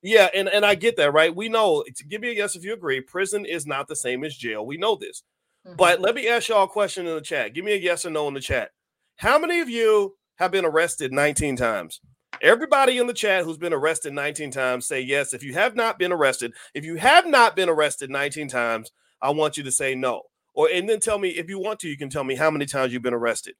Yeah, 0.00 0.28
and 0.32 0.48
and 0.48 0.64
I 0.64 0.76
get 0.76 0.96
that 0.96 1.12
right. 1.12 1.34
We 1.34 1.48
know. 1.48 1.84
Give 2.08 2.20
me 2.20 2.30
a 2.30 2.32
yes 2.32 2.54
if 2.54 2.62
you 2.64 2.72
agree. 2.72 3.00
Prison 3.00 3.44
is 3.44 3.66
not 3.66 3.88
the 3.88 3.96
same 3.96 4.22
as 4.22 4.36
jail. 4.36 4.64
We 4.64 4.76
know 4.76 4.94
this. 4.94 5.24
Mm-hmm. 5.66 5.76
But 5.76 6.00
let 6.00 6.14
me 6.14 6.28
ask 6.28 6.48
y'all 6.48 6.64
a 6.64 6.68
question 6.68 7.06
in 7.06 7.14
the 7.14 7.20
chat. 7.20 7.52
Give 7.52 7.64
me 7.64 7.72
a 7.72 7.76
yes 7.76 8.06
or 8.06 8.10
no 8.10 8.28
in 8.28 8.34
the 8.34 8.40
chat. 8.40 8.70
How 9.16 9.38
many 9.38 9.60
of 9.60 9.68
you 9.68 10.16
have 10.36 10.52
been 10.52 10.64
arrested 10.64 11.12
19 11.12 11.56
times? 11.56 12.00
Everybody 12.40 12.98
in 12.98 13.06
the 13.06 13.14
chat 13.14 13.44
who's 13.44 13.58
been 13.58 13.72
arrested 13.72 14.12
19 14.12 14.50
times 14.50 14.86
say 14.86 15.00
yes. 15.00 15.32
If 15.34 15.42
you 15.42 15.54
have 15.54 15.74
not 15.74 15.98
been 15.98 16.12
arrested, 16.12 16.52
if 16.74 16.84
you 16.84 16.96
have 16.96 17.26
not 17.26 17.56
been 17.56 17.68
arrested 17.68 18.10
19 18.10 18.48
times, 18.48 18.92
I 19.20 19.30
want 19.30 19.56
you 19.56 19.64
to 19.64 19.72
say 19.72 19.94
no. 19.94 20.22
Or 20.54 20.68
and 20.68 20.88
then 20.88 21.00
tell 21.00 21.18
me 21.18 21.30
if 21.30 21.48
you 21.48 21.58
want 21.58 21.80
to, 21.80 21.88
you 21.88 21.96
can 21.96 22.10
tell 22.10 22.24
me 22.24 22.36
how 22.36 22.50
many 22.50 22.66
times 22.66 22.92
you've 22.92 23.02
been 23.02 23.14
arrested. 23.14 23.54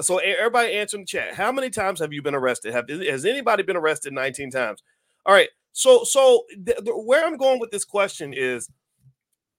So 0.00 0.18
everybody 0.18 0.72
answer 0.72 0.96
in 0.96 1.02
the 1.02 1.06
chat. 1.06 1.34
How 1.34 1.52
many 1.52 1.70
times 1.70 2.00
have 2.00 2.12
you 2.12 2.22
been 2.22 2.34
arrested? 2.34 2.72
Have 2.72 2.88
has 2.88 3.24
anybody 3.24 3.62
been 3.62 3.76
arrested 3.76 4.12
19 4.12 4.50
times? 4.50 4.82
All 5.26 5.34
right. 5.34 5.48
So 5.72 6.04
so 6.04 6.44
th- 6.64 6.78
th- 6.78 6.96
where 7.04 7.24
I'm 7.26 7.36
going 7.36 7.60
with 7.60 7.70
this 7.70 7.84
question 7.84 8.32
is 8.32 8.68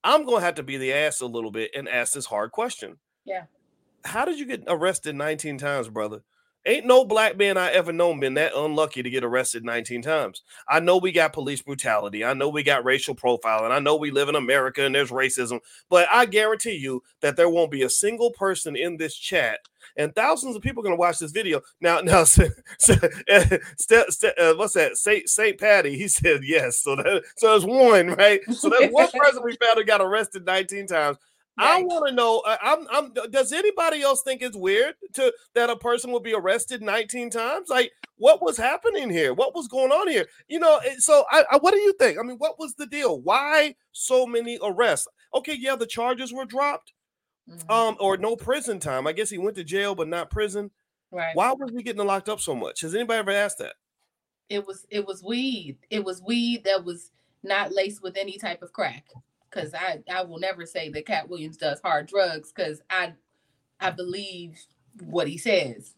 I'm 0.04 0.26
going 0.26 0.40
to 0.40 0.46
have 0.46 0.56
to 0.56 0.64
be 0.64 0.78
the 0.78 0.94
ass 0.94 1.22
a 1.22 1.26
little 1.26 1.52
bit 1.52 1.72
and 1.76 1.90
ask 1.90 2.14
this 2.14 2.28
hard 2.28 2.52
question. 2.52 2.98
Yeah. 3.26 3.46
How 4.04 4.24
did 4.24 4.38
you 4.38 4.46
get 4.46 4.64
arrested 4.68 5.16
19 5.16 5.58
times, 5.58 5.90
brother? 5.90 6.22
Ain't 6.66 6.86
no 6.86 7.06
black 7.06 7.38
man 7.38 7.58
I 7.58 7.72
ever 7.72 7.94
known 7.94 8.20
been 8.20 8.34
that 8.36 8.56
unlucky 8.56 9.04
to 9.04 9.10
get 9.10 9.24
arrested 9.24 9.64
19 9.64 10.02
times. 10.02 10.44
I 10.68 10.80
know 10.80 10.98
we 10.98 11.12
got 11.12 11.34
police 11.34 11.62
brutality. 11.62 12.26
I 12.26 12.34
know 12.34 12.50
we 12.50 12.64
got 12.64 12.86
racial 12.86 13.16
profiling. 13.16 13.72
I 13.72 13.80
know 13.80 13.96
we 13.96 14.12
live 14.12 14.30
in 14.30 14.36
America 14.36 14.84
and 14.84 14.96
there's 14.96 15.12
racism. 15.12 15.60
But 15.90 16.08
I 16.12 16.26
guarantee 16.26 16.76
you 16.76 17.04
that 17.22 17.36
there 17.36 17.50
won't 17.50 17.72
be 17.72 17.84
a 17.84 17.90
single 17.90 18.32
person 18.32 18.76
in 18.76 18.98
this 18.98 19.16
chat 19.16 19.60
and 19.98 20.14
thousands 20.14 20.56
of 20.56 20.62
people 20.62 20.82
are 20.82 20.86
going 20.86 20.96
to 20.96 21.00
watch 21.00 21.20
this 21.20 21.32
video. 21.32 21.62
Now, 21.82 22.00
now, 22.04 22.24
so, 22.24 22.48
so, 22.78 22.94
uh, 23.32 23.58
st- 23.78 24.14
st- 24.14 24.38
uh, 24.38 24.56
what's 24.56 24.74
that? 24.74 24.98
Saint 24.98 25.30
Saint 25.30 25.60
Patty. 25.60 25.98
He 25.98 26.08
said 26.08 26.42
yes. 26.44 26.80
So 26.80 26.96
that 26.96 27.24
so 27.38 27.52
there's 27.52 27.66
one, 27.66 28.08
right? 28.08 28.42
So 28.52 28.70
there's 28.70 28.92
one 28.92 29.10
person 29.14 29.44
we 29.44 29.56
found 29.56 29.78
who 29.78 29.84
got 29.84 30.02
arrested 30.02 30.46
19 30.46 30.88
times. 30.88 31.18
I 31.58 31.84
want 31.84 32.08
to 32.08 32.14
know. 32.14 32.44
I'm, 32.46 32.88
I'm. 32.92 33.14
Does 33.32 33.52
anybody 33.52 34.02
else 34.02 34.22
think 34.24 34.42
it's 34.42 34.58
weird 34.58 34.96
to 35.14 35.34
that 35.54 35.70
a 35.70 35.76
person 35.76 36.12
will 36.12 36.20
be 36.20 36.34
arrested 36.34 36.82
19 36.82 37.30
times? 37.30 37.70
Like, 37.70 37.92
what 38.18 38.42
was 38.42 38.58
happening 38.58 39.10
here? 39.10 39.34
What 39.34 39.56
was 39.56 39.68
going 39.68 39.92
on 39.92 40.10
here? 40.10 40.26
You 40.48 40.60
know. 40.60 40.80
So, 40.98 41.26
I, 41.32 41.46
I, 41.52 41.58
what 41.58 41.74
do 41.74 41.80
you 41.80 41.94
think? 41.94 42.20
I 42.20 42.24
mean, 42.24 42.38
what 42.38 42.60
was 42.60 42.76
the 42.76 42.88
deal? 42.88 43.22
Why 43.22 43.76
so 43.94 44.26
many 44.26 44.60
arrests? 44.62 45.08
Okay, 45.34 45.56
yeah, 45.58 45.76
the 45.76 45.86
charges 45.86 46.34
were 46.34 46.46
dropped, 46.46 46.94
mm-hmm. 47.50 47.72
um, 47.72 47.96
or 48.00 48.18
no 48.18 48.36
prison 48.36 48.80
time. 48.80 49.08
I 49.08 49.14
guess 49.14 49.30
he 49.30 49.38
went 49.38 49.56
to 49.56 49.64
jail, 49.64 49.96
but 49.96 50.08
not 50.08 50.30
prison. 50.30 50.72
Right. 51.12 51.36
Why 51.36 51.54
was 51.54 51.72
he 51.72 51.84
getting 51.84 52.06
locked 52.06 52.30
up 52.30 52.42
so 52.42 52.56
much? 52.56 52.82
Has 52.82 52.96
anybody 52.96 53.20
ever 53.20 53.32
asked 53.32 53.60
that? 53.60 53.76
It 54.50 54.66
was. 54.68 54.86
It 54.90 55.06
was 55.06 55.24
weed. 55.24 55.78
It 55.90 56.04
was 56.04 56.22
weed 56.22 56.66
that 56.66 56.84
was 56.84 57.12
not 57.44 57.72
laced 57.72 58.04
with 58.04 58.18
any 58.18 58.38
type 58.38 58.62
of 58.62 58.74
crack 58.74 59.06
because 59.56 59.74
I 59.74 60.00
I 60.12 60.24
will 60.24 60.40
never 60.40 60.66
say 60.66 60.90
that 60.90 61.06
Katt 61.06 61.30
Williams 61.30 61.58
does 61.58 61.80
hard 61.82 62.08
drugs 62.08 62.52
because 62.52 62.82
I 62.90 63.14
I 63.80 63.92
believe 63.92 64.60
what 65.04 65.28
he 65.28 65.38
says. 65.38 65.94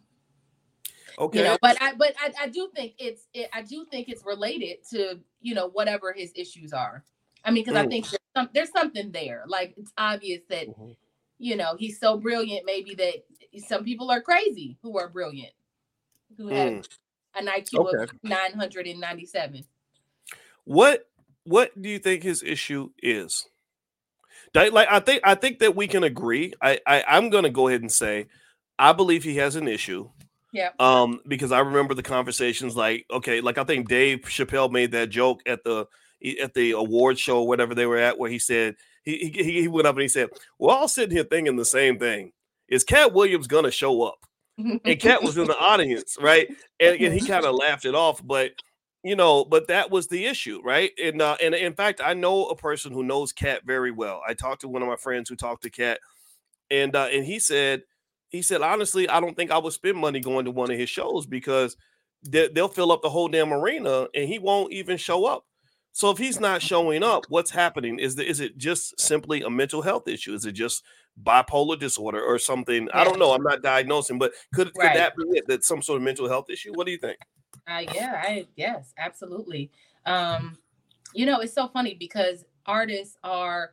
Okay. 1.20 1.40
You 1.40 1.44
know, 1.46 1.58
but 1.62 1.82
I 1.82 1.94
but 1.94 2.14
I, 2.20 2.32
I 2.44 2.48
do 2.48 2.70
think 2.76 2.94
it's 3.00 3.28
it, 3.34 3.50
I 3.54 3.64
do 3.64 3.86
think 3.90 4.10
it's 4.10 4.26
related 4.26 4.78
to 4.92 5.20
you 5.42 5.56
know 5.56 5.70
whatever 5.70 6.14
his 6.14 6.32
issues 6.36 6.74
are. 6.74 7.04
I 7.44 7.52
mean, 7.52 7.64
because. 7.64 7.78
I 7.78 7.88
think 7.88 8.06
there's, 8.10 8.20
some, 8.36 8.50
there's 8.54 8.72
something 8.72 9.12
there. 9.12 9.44
Like 9.48 9.74
it's 9.78 9.94
obvious 9.98 10.42
that 10.50 10.68
mm-hmm. 10.68 10.92
you 11.40 11.56
know 11.56 11.76
he's 11.78 12.00
so 12.00 12.18
brilliant. 12.18 12.66
Maybe 12.66 12.94
that 12.96 13.24
some 13.68 13.84
people 13.84 14.12
are 14.12 14.22
crazy 14.22 14.78
who 14.84 15.00
are 15.00 15.10
brilliant, 15.10 15.54
who 16.38 16.48
have 16.50 16.74
mm. 16.74 16.88
an 17.36 17.48
IQ 17.48 17.88
okay. 17.88 18.04
of 18.04 18.12
997. 18.24 19.64
What 20.66 21.08
what 21.48 21.82
do 21.82 21.90
you 21.90 22.00
think 22.00 22.24
his 22.24 22.44
issue 22.44 22.90
is? 23.02 23.48
Like 24.54 24.88
I 24.90 25.00
think 25.00 25.22
I 25.24 25.36
think 25.36 25.60
that 25.60 25.76
we 25.76 25.88
can 25.88 26.04
agree. 26.04 26.54
I, 26.62 26.80
I 26.86 27.04
I'm 27.08 27.30
going 27.30 27.44
to 27.44 27.50
go 27.50 27.68
ahead 27.68 27.82
and 27.82 27.92
say 27.92 28.28
I 28.80 28.94
believe 28.94 29.24
he 29.24 29.38
has 29.38 29.56
an 29.56 29.68
issue. 29.68 30.10
Yeah. 30.54 30.72
Um, 30.80 31.20
because 31.28 31.52
I 31.52 31.60
remember 31.60 31.94
the 31.94 32.04
conversations 32.04 32.76
like, 32.76 33.06
okay, 33.12 33.42
like 33.42 33.58
I 33.58 33.64
think 33.64 33.88
Dave 33.88 34.22
Chappelle 34.22 34.72
made 34.72 34.92
that 34.94 35.10
joke 35.10 35.42
at 35.46 35.64
the 35.64 35.86
at 36.42 36.54
the 36.54 36.72
award 36.72 37.20
show, 37.20 37.44
whatever 37.44 37.76
they 37.76 37.86
were 37.86 37.98
at, 37.98 38.18
where 38.18 38.32
he 38.32 38.40
said 38.40 38.76
he 39.04 39.32
he, 39.34 39.62
he 39.62 39.68
went 39.68 39.88
up 39.88 39.96
and 39.96 40.02
he 40.02 40.08
said, 40.08 40.30
"We're 40.60 40.74
all 40.74 40.88
sitting 40.88 41.16
here 41.16 41.26
thinking 41.26 41.56
the 41.56 41.66
same 41.66 42.00
thing: 42.00 42.32
Is 42.68 42.84
Katt 42.84 43.14
Williams 43.14 43.48
gonna 43.48 43.72
show 43.72 44.04
up?" 44.04 44.18
and 44.58 45.00
Katt 45.00 45.22
was 45.22 45.38
in 45.38 45.46
the 45.46 45.58
audience, 45.58 46.18
right? 46.20 46.48
And, 46.80 47.00
and 47.00 47.14
he 47.14 47.26
kind 47.26 47.46
of 47.46 47.54
laughed 47.54 47.86
it 47.86 47.94
off, 47.94 48.26
but 48.26 48.52
you 49.08 49.16
know, 49.16 49.46
but 49.46 49.68
that 49.68 49.90
was 49.90 50.08
the 50.08 50.26
issue, 50.26 50.62
right? 50.64 50.92
And 51.02 51.22
uh, 51.22 51.38
and 51.42 51.56
in 51.56 51.74
fact, 51.74 52.02
I 52.04 52.14
know 52.14 52.46
a 52.48 52.56
person 52.56 52.92
who 52.92 53.04
knows 53.04 53.32
Katt 53.32 53.62
very 53.66 53.92
well. 53.92 54.22
I 54.28 54.34
talked 54.34 54.62
to 54.62 54.68
one 54.68 54.82
of 54.82 54.88
my 54.88 54.98
friends 54.98 55.30
who 55.30 55.36
talked 55.36 55.64
to 55.64 55.70
Katt, 55.70 56.00
and 56.70 56.96
uh, 56.96 57.08
and 57.12 57.26
he 57.26 57.40
said, 57.40 57.84
he 58.30 58.42
said 58.42 58.62
honestly, 58.62 59.08
I 59.08 59.20
don't 59.20 59.36
think 59.36 59.52
I 59.52 59.58
would 59.60 59.74
spend 59.74 59.98
money 59.98 60.20
going 60.20 60.46
to 60.46 60.52
one 60.52 60.72
of 60.72 60.78
his 60.78 60.90
shows 60.90 61.26
because 61.26 61.78
they, 62.24 62.50
they'll 62.50 62.68
fill 62.68 62.92
up 62.92 63.02
the 63.02 63.10
whole 63.10 63.30
damn 63.30 63.54
arena, 63.54 64.08
and 64.14 64.28
he 64.28 64.40
won't 64.40 64.74
even 64.74 64.98
show 64.98 65.26
up. 65.26 65.46
So 65.94 66.12
if 66.12 66.18
he's 66.18 66.40
not 66.40 66.62
showing 66.62 67.02
up, 67.02 67.26
what's 67.30 67.52
happening? 67.52 67.98
Is 67.98 68.16
the, 68.16 68.30
is 68.30 68.40
it 68.40 68.58
just 68.58 69.00
simply 69.00 69.42
a 69.42 69.50
mental 69.50 69.82
health 69.82 70.08
issue? 70.08 70.34
Is 70.34 70.46
it 70.46 70.52
just 70.52 70.84
bipolar 71.24 71.80
disorder 71.80 72.22
or 72.24 72.40
something? 72.40 72.84
Yeah. 72.84 73.02
I 73.02 73.04
don't 73.04 73.20
know. 73.20 73.34
I'm 73.34 73.44
not 73.44 73.62
diagnosing, 73.62 74.20
but 74.20 74.34
could, 74.54 74.72
right. 74.76 74.92
could 74.92 75.00
that 75.00 75.14
be 75.16 75.24
it? 75.38 75.48
That 75.48 75.64
some 75.64 75.82
sort 75.82 75.98
of 75.98 76.04
mental 76.04 76.28
health 76.28 76.50
issue? 76.50 76.72
What 76.74 76.86
do 76.86 76.92
you 76.92 76.98
think? 76.98 77.18
Uh, 77.68 77.84
yeah, 77.94 78.22
I 78.24 78.48
yes, 78.56 78.94
absolutely. 78.98 79.72
Um, 80.06 80.58
you 81.14 81.26
know, 81.26 81.40
it's 81.40 81.54
so 81.54 81.68
funny 81.68 81.96
because 81.96 82.46
artists 82.66 83.18
are 83.24 83.72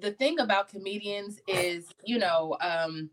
the 0.00 0.12
thing 0.12 0.40
about 0.40 0.68
comedians 0.68 1.40
is, 1.48 1.92
you 2.04 2.18
know, 2.18 2.56
um, 2.60 3.10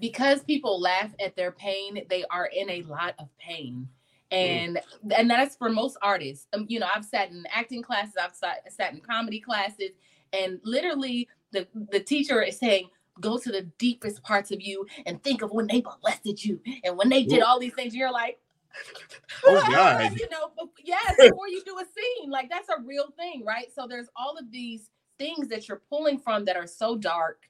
because 0.00 0.42
people 0.42 0.80
laugh 0.80 1.12
at 1.24 1.36
their 1.36 1.52
pain, 1.52 2.04
they 2.08 2.24
are 2.30 2.46
in 2.46 2.70
a 2.70 2.82
lot 2.82 3.14
of 3.18 3.28
pain. 3.38 3.88
And 4.30 4.78
and 5.16 5.30
that's 5.30 5.56
for 5.56 5.70
most 5.70 5.96
artists. 6.02 6.48
Um, 6.52 6.66
you 6.68 6.80
know, 6.80 6.88
I've 6.94 7.04
sat 7.04 7.30
in 7.30 7.46
acting 7.50 7.82
classes, 7.82 8.14
I've 8.22 8.34
sat, 8.34 8.70
sat 8.70 8.92
in 8.92 9.00
comedy 9.00 9.40
classes, 9.40 9.92
and 10.34 10.60
literally 10.64 11.28
the, 11.52 11.66
the 11.90 12.00
teacher 12.00 12.42
is 12.42 12.58
saying, 12.58 12.88
go 13.20 13.38
to 13.38 13.50
the 13.50 13.62
deepest 13.78 14.22
parts 14.22 14.50
of 14.50 14.60
you 14.60 14.86
and 15.06 15.22
think 15.22 15.42
of 15.42 15.50
when 15.50 15.66
they 15.66 15.82
molested 15.82 16.42
you 16.44 16.60
and 16.84 16.96
when 16.96 17.08
they 17.08 17.24
did 17.24 17.42
all 17.42 17.58
these 17.58 17.74
things. 17.74 17.94
You're 17.94 18.12
like, 18.12 18.38
oh 19.44 19.64
god. 19.72 20.12
you 20.18 20.28
know 20.30 20.50
yes 20.84 21.16
before 21.18 21.48
you 21.48 21.62
do 21.64 21.78
a 21.78 21.84
scene. 21.84 22.30
Like 22.30 22.50
that's 22.50 22.68
a 22.68 22.80
real 22.82 23.12
thing 23.16 23.44
right? 23.44 23.66
So 23.74 23.86
there's 23.88 24.08
all 24.16 24.36
of 24.36 24.50
these 24.50 24.90
things 25.18 25.48
that 25.48 25.68
you're 25.68 25.82
pulling 25.88 26.18
from 26.18 26.44
that 26.44 26.56
are 26.56 26.66
so 26.66 26.96
dark 26.96 27.42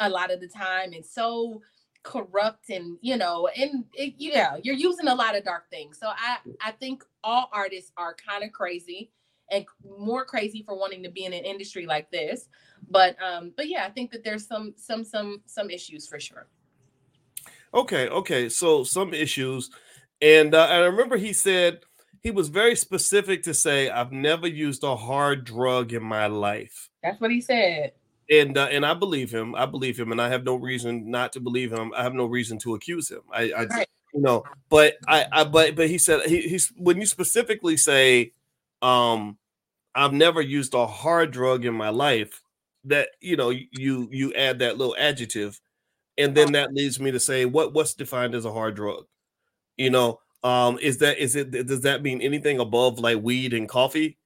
a 0.00 0.08
lot 0.08 0.32
of 0.32 0.40
the 0.40 0.48
time 0.48 0.92
and 0.92 1.04
so 1.04 1.62
corrupt 2.02 2.68
and 2.68 2.98
you 3.00 3.16
know 3.16 3.48
and 3.56 3.84
it, 3.94 4.12
yeah 4.18 4.56
you're 4.62 4.74
using 4.74 5.08
a 5.08 5.14
lot 5.14 5.36
of 5.36 5.44
dark 5.44 5.70
things. 5.70 5.98
So 5.98 6.08
i 6.08 6.36
i 6.60 6.70
think 6.72 7.02
all 7.22 7.48
artists 7.52 7.92
are 7.96 8.14
kind 8.14 8.44
of 8.44 8.52
crazy 8.52 9.10
and 9.50 9.64
more 9.98 10.24
crazy 10.24 10.62
for 10.62 10.78
wanting 10.78 11.02
to 11.02 11.10
be 11.10 11.24
in 11.24 11.32
an 11.32 11.44
industry 11.44 11.86
like 11.86 12.10
this 12.10 12.48
but 12.90 13.16
um 13.22 13.52
but 13.56 13.68
yeah 13.68 13.84
i 13.84 13.90
think 13.90 14.10
that 14.10 14.24
there's 14.24 14.46
some 14.46 14.74
some 14.76 15.04
some 15.04 15.42
some 15.46 15.70
issues 15.70 16.06
for 16.06 16.18
sure 16.18 16.46
okay 17.72 18.08
okay 18.08 18.48
so 18.48 18.84
some 18.84 19.12
issues 19.12 19.70
and 20.24 20.54
uh, 20.54 20.64
I 20.64 20.78
remember 20.78 21.16
he 21.16 21.32
said 21.32 21.80
he 22.22 22.30
was 22.30 22.48
very 22.48 22.76
specific 22.76 23.42
to 23.42 23.54
say, 23.54 23.90
"I've 23.90 24.12
never 24.12 24.46
used 24.46 24.82
a 24.82 24.96
hard 24.96 25.44
drug 25.44 25.92
in 25.92 26.02
my 26.02 26.26
life." 26.26 26.88
That's 27.02 27.20
what 27.20 27.30
he 27.30 27.40
said. 27.40 27.92
And 28.30 28.56
uh, 28.56 28.68
and 28.70 28.86
I 28.86 28.94
believe 28.94 29.30
him. 29.30 29.54
I 29.54 29.66
believe 29.66 29.98
him, 29.98 30.12
and 30.12 30.22
I 30.22 30.30
have 30.30 30.44
no 30.44 30.54
reason 30.54 31.10
not 31.10 31.32
to 31.34 31.40
believe 31.40 31.72
him. 31.72 31.92
I 31.94 32.02
have 32.02 32.14
no 32.14 32.24
reason 32.24 32.58
to 32.60 32.74
accuse 32.74 33.10
him. 33.10 33.20
I, 33.30 33.52
I 33.52 33.64
right. 33.66 33.88
you 34.14 34.22
know, 34.22 34.44
but 34.70 34.94
I, 35.06 35.26
I, 35.30 35.44
but 35.44 35.76
but 35.76 35.90
he 35.90 35.98
said 35.98 36.22
he, 36.26 36.40
he's 36.48 36.72
when 36.78 36.98
you 36.98 37.06
specifically 37.06 37.76
say, 37.76 38.32
um, 38.84 39.38
I've 39.94 40.12
never 40.12 40.40
used 40.40 40.74
a 40.74 40.86
hard 40.86 41.30
drug 41.30 41.64
in 41.64 41.74
my 41.74 41.88
life. 41.88 42.42
That 42.84 43.08
you 43.20 43.36
know, 43.36 43.48
you 43.48 44.08
you 44.12 44.34
add 44.34 44.58
that 44.58 44.76
little 44.76 44.94
adjective, 44.98 45.58
and 46.18 46.34
then 46.34 46.52
that 46.52 46.74
leads 46.74 47.00
me 47.00 47.10
to 47.12 47.20
say, 47.20 47.46
what 47.46 47.72
what's 47.72 47.94
defined 47.94 48.34
as 48.34 48.44
a 48.44 48.52
hard 48.52 48.76
drug? 48.76 49.06
You 49.78 49.88
know, 49.88 50.20
um, 50.42 50.78
is 50.82 50.98
that 50.98 51.18
is 51.18 51.34
it 51.34 51.50
does 51.50 51.80
that 51.80 52.02
mean 52.02 52.20
anything 52.20 52.60
above 52.60 52.98
like 52.98 53.22
weed 53.22 53.54
and 53.54 53.66
coffee? 53.66 54.18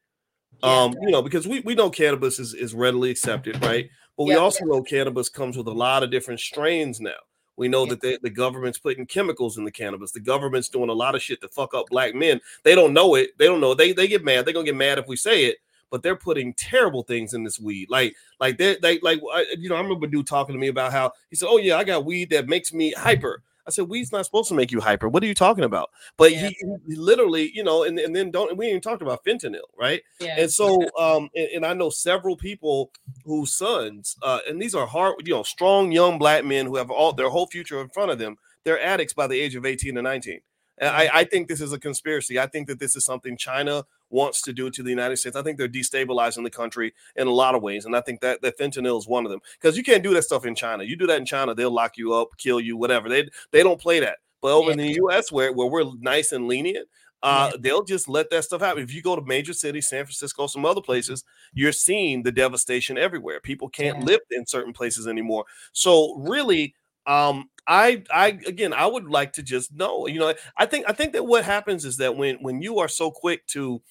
Yeah. 0.62 0.82
Um, 0.82 0.94
you 1.00 1.10
know, 1.10 1.22
because 1.22 1.46
we, 1.46 1.60
we 1.60 1.76
know 1.76 1.88
cannabis 1.88 2.40
is, 2.40 2.52
is 2.52 2.74
readily 2.74 3.10
accepted, 3.10 3.62
right? 3.62 3.88
But 4.16 4.24
we 4.24 4.34
also 4.34 4.64
know 4.64 4.82
cannabis 4.82 5.28
comes 5.28 5.56
with 5.56 5.68
a 5.68 5.72
lot 5.72 6.02
of 6.02 6.10
different 6.10 6.40
strains 6.40 7.00
now. 7.00 7.12
We 7.58 7.66
know 7.68 7.84
that 7.86 8.00
they, 8.00 8.16
the 8.22 8.30
government's 8.30 8.78
putting 8.78 9.04
chemicals 9.04 9.58
in 9.58 9.64
the 9.64 9.72
cannabis. 9.72 10.12
The 10.12 10.20
government's 10.20 10.68
doing 10.68 10.90
a 10.90 10.94
lot 10.94 11.16
of 11.16 11.22
shit 11.22 11.40
to 11.40 11.48
fuck 11.48 11.74
up 11.74 11.86
black 11.90 12.14
men. 12.14 12.40
They 12.62 12.76
don't 12.76 12.92
know 12.92 13.16
it. 13.16 13.36
They 13.36 13.46
don't 13.46 13.60
know. 13.60 13.74
They 13.74 13.92
they 13.92 14.06
get 14.06 14.24
mad. 14.24 14.46
They're 14.46 14.54
gonna 14.54 14.64
get 14.64 14.76
mad 14.76 14.98
if 14.98 15.08
we 15.08 15.16
say 15.16 15.46
it. 15.46 15.58
But 15.90 16.02
they're 16.02 16.16
putting 16.16 16.54
terrible 16.54 17.02
things 17.02 17.34
in 17.34 17.42
this 17.42 17.58
weed. 17.58 17.90
Like 17.90 18.14
like 18.38 18.58
they 18.58 18.76
they 18.80 19.00
like 19.00 19.20
you 19.58 19.68
know 19.68 19.74
I 19.74 19.80
remember 19.80 20.06
dude 20.06 20.26
talking 20.26 20.54
to 20.54 20.60
me 20.60 20.68
about 20.68 20.92
how 20.92 21.12
he 21.30 21.36
said, 21.36 21.48
"Oh 21.50 21.58
yeah, 21.58 21.76
I 21.76 21.84
got 21.84 22.04
weed 22.04 22.30
that 22.30 22.46
makes 22.48 22.72
me 22.72 22.92
hyper." 22.92 23.42
I 23.68 23.70
said, 23.70 23.88
weed's 23.90 24.12
not 24.12 24.24
supposed 24.24 24.48
to 24.48 24.54
make 24.54 24.72
you 24.72 24.80
hyper. 24.80 25.10
What 25.10 25.22
are 25.22 25.26
you 25.26 25.34
talking 25.34 25.62
about? 25.62 25.90
But 26.16 26.32
yeah. 26.32 26.48
he, 26.48 26.56
he, 26.88 26.96
literally, 26.96 27.50
you 27.54 27.62
know, 27.62 27.84
and, 27.84 27.98
and 27.98 28.16
then 28.16 28.30
don't 28.30 28.56
we 28.56 28.68
even 28.68 28.80
talked 28.80 29.02
about 29.02 29.22
fentanyl, 29.26 29.60
right? 29.78 30.00
Yeah. 30.20 30.40
And 30.40 30.50
so, 30.50 30.80
um, 30.98 31.28
and, 31.36 31.48
and, 31.56 31.66
I 31.66 31.74
know 31.74 31.90
several 31.90 32.38
people 32.38 32.90
whose 33.26 33.54
sons, 33.54 34.16
uh, 34.22 34.38
and 34.48 34.60
these 34.60 34.74
are 34.74 34.86
hard, 34.86 35.16
you 35.26 35.34
know, 35.34 35.42
strong 35.42 35.92
young 35.92 36.18
black 36.18 36.46
men 36.46 36.64
who 36.64 36.76
have 36.76 36.90
all 36.90 37.12
their 37.12 37.28
whole 37.28 37.46
future 37.46 37.78
in 37.82 37.90
front 37.90 38.10
of 38.10 38.18
them. 38.18 38.36
They're 38.64 38.82
addicts 38.82 39.12
by 39.12 39.26
the 39.26 39.38
age 39.38 39.54
of 39.54 39.66
18 39.66 39.96
to 39.96 40.02
19. 40.02 40.40
I, 40.80 41.10
I 41.12 41.24
think 41.24 41.48
this 41.48 41.60
is 41.60 41.72
a 41.72 41.78
conspiracy. 41.78 42.38
I 42.38 42.46
think 42.46 42.68
that 42.68 42.78
this 42.78 42.96
is 42.96 43.04
something 43.04 43.36
China 43.36 43.84
wants 44.10 44.42
to 44.42 44.52
do 44.52 44.70
to 44.70 44.82
the 44.82 44.90
United 44.90 45.16
States. 45.16 45.36
I 45.36 45.42
think 45.42 45.58
they're 45.58 45.68
destabilizing 45.68 46.44
the 46.44 46.50
country 46.50 46.94
in 47.16 47.26
a 47.26 47.32
lot 47.32 47.54
of 47.54 47.62
ways, 47.62 47.84
and 47.84 47.96
I 47.96 48.00
think 48.00 48.20
that 48.20 48.42
that 48.42 48.58
fentanyl 48.58 48.98
is 48.98 49.08
one 49.08 49.24
of 49.24 49.30
them. 49.30 49.40
Because 49.60 49.76
you 49.76 49.82
can't 49.82 50.02
do 50.02 50.14
that 50.14 50.22
stuff 50.22 50.46
in 50.46 50.54
China. 50.54 50.84
You 50.84 50.96
do 50.96 51.06
that 51.06 51.18
in 51.18 51.26
China, 51.26 51.54
they'll 51.54 51.70
lock 51.70 51.96
you 51.96 52.14
up, 52.14 52.28
kill 52.38 52.60
you, 52.60 52.76
whatever. 52.76 53.08
They 53.08 53.28
they 53.50 53.62
don't 53.62 53.80
play 53.80 54.00
that. 54.00 54.18
But 54.40 54.52
over 54.52 54.66
yeah. 54.66 54.72
in 54.72 54.78
the 54.78 54.92
U.S., 54.94 55.32
where 55.32 55.52
where 55.52 55.66
we're 55.66 55.92
nice 56.00 56.32
and 56.32 56.46
lenient, 56.46 56.88
uh, 57.22 57.50
yeah. 57.52 57.58
they'll 57.60 57.82
just 57.82 58.08
let 58.08 58.30
that 58.30 58.44
stuff 58.44 58.60
happen. 58.60 58.82
If 58.82 58.94
you 58.94 59.02
go 59.02 59.16
to 59.16 59.22
major 59.22 59.52
cities, 59.52 59.88
San 59.88 60.04
Francisco, 60.04 60.46
some 60.46 60.64
other 60.64 60.80
places, 60.80 61.24
you're 61.52 61.72
seeing 61.72 62.22
the 62.22 62.32
devastation 62.32 62.96
everywhere. 62.96 63.40
People 63.40 63.68
can't 63.68 63.98
yeah. 63.98 64.04
live 64.04 64.20
in 64.30 64.46
certain 64.46 64.72
places 64.72 65.08
anymore. 65.08 65.44
So 65.72 66.16
really, 66.18 66.74
um, 67.08 67.48
I, 67.66 68.04
I 68.10 68.38
again, 68.46 68.72
I 68.72 68.86
would 68.86 69.08
like 69.08 69.32
to 69.34 69.42
just 69.42 69.74
know. 69.74 70.06
You 70.06 70.20
know, 70.20 70.34
I 70.56 70.66
think 70.66 70.84
I 70.88 70.92
think 70.92 71.14
that 71.14 71.24
what 71.24 71.44
happens 71.44 71.84
is 71.84 71.96
that 71.96 72.16
when 72.16 72.36
when 72.36 72.62
you 72.62 72.78
are 72.78 72.88
so 72.88 73.10
quick 73.10 73.46
to 73.48 73.82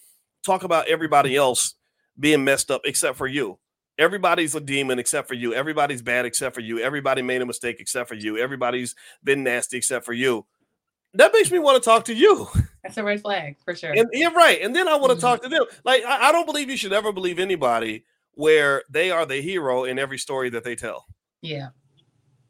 talk 0.46 0.64
about 0.64 0.88
everybody 0.88 1.36
else 1.36 1.76
being 2.20 2.44
messed 2.44 2.72
up 2.72 2.82
except 2.86 3.18
for 3.18 3.28
you. 3.28 3.60
Everybody's 4.00 4.54
a 4.54 4.62
demon 4.62 5.00
except 5.00 5.28
for 5.28 5.34
you. 5.34 5.54
Everybody's 5.54 6.02
bad 6.02 6.26
except 6.26 6.54
for 6.54 6.62
you. 6.62 6.80
Everybody 6.80 7.24
made 7.24 7.42
a 7.42 7.46
mistake 7.46 7.78
except 7.80 8.08
for 8.08 8.16
you. 8.16 8.38
Everybody's 8.38 8.96
been 9.24 9.44
nasty 9.44 9.78
except 9.78 10.06
for 10.06 10.14
you. 10.14 10.46
That 11.16 11.34
makes 11.34 11.52
me 11.52 11.58
want 11.58 11.82
to 11.82 11.88
talk 11.88 12.06
to 12.06 12.14
you. 12.14 12.48
That's 12.84 12.98
a 12.98 13.04
red 13.04 13.22
flag 13.22 13.58
for 13.66 13.76
sure. 13.76 13.94
And 13.94 14.08
you're 14.14 14.32
right. 14.32 14.62
And 14.62 14.76
then 14.76 14.88
I 14.88 14.96
want 14.96 15.10
to 15.10 15.14
mm-hmm. 15.14 15.22
talk 15.22 15.44
to 15.44 15.50
them. 15.50 15.66
Like 15.84 16.04
I, 16.06 16.30
I 16.30 16.32
don't 16.32 16.46
believe 16.46 16.70
you 16.70 16.78
should 16.78 16.94
ever 16.94 17.12
believe 17.12 17.40
anybody 17.40 18.06
where 18.34 18.84
they 18.90 19.10
are 19.10 19.26
the 19.26 19.42
hero 19.42 19.86
in 19.86 19.98
every 19.98 20.20
story 20.20 20.52
that 20.52 20.64
they 20.64 20.76
tell. 20.76 21.08
Yeah. 21.42 21.70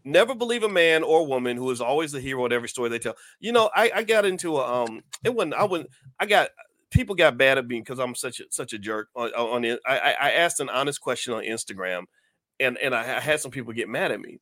Never 0.07 0.33
believe 0.33 0.63
a 0.63 0.69
man 0.69 1.03
or 1.03 1.27
woman 1.27 1.57
who 1.57 1.69
is 1.69 1.81
always 1.81 2.13
the 2.13 2.21
hero 2.21 2.45
in 2.45 2.53
every 2.53 2.69
story 2.69 2.89
they 2.89 2.97
tell. 2.97 3.15
You 3.41 3.51
know, 3.51 3.69
I, 3.75 3.91
I 3.93 4.03
got 4.03 4.25
into 4.25 4.55
a 4.55 4.83
um 4.83 5.01
it 5.25 5.35
wasn't 5.35 5.55
I 5.55 5.65
wouldn't 5.65 5.89
I 6.17 6.25
got 6.25 6.49
people 6.91 7.13
got 7.13 7.37
bad 7.37 7.57
at 7.57 7.67
me 7.67 7.81
because 7.81 7.99
I'm 7.99 8.15
such 8.15 8.39
a 8.39 8.45
such 8.49 8.71
a 8.71 8.79
jerk 8.79 9.09
on, 9.15 9.29
on. 9.31 9.65
I, 9.85 10.15
I 10.19 10.31
asked 10.31 10.61
an 10.61 10.69
honest 10.69 11.01
question 11.01 11.33
on 11.33 11.43
Instagram, 11.43 12.05
and 12.57 12.77
and 12.77 12.95
I 12.95 13.19
had 13.19 13.41
some 13.41 13.51
people 13.51 13.73
get 13.73 13.89
mad 13.89 14.13
at 14.13 14.21
me. 14.21 14.39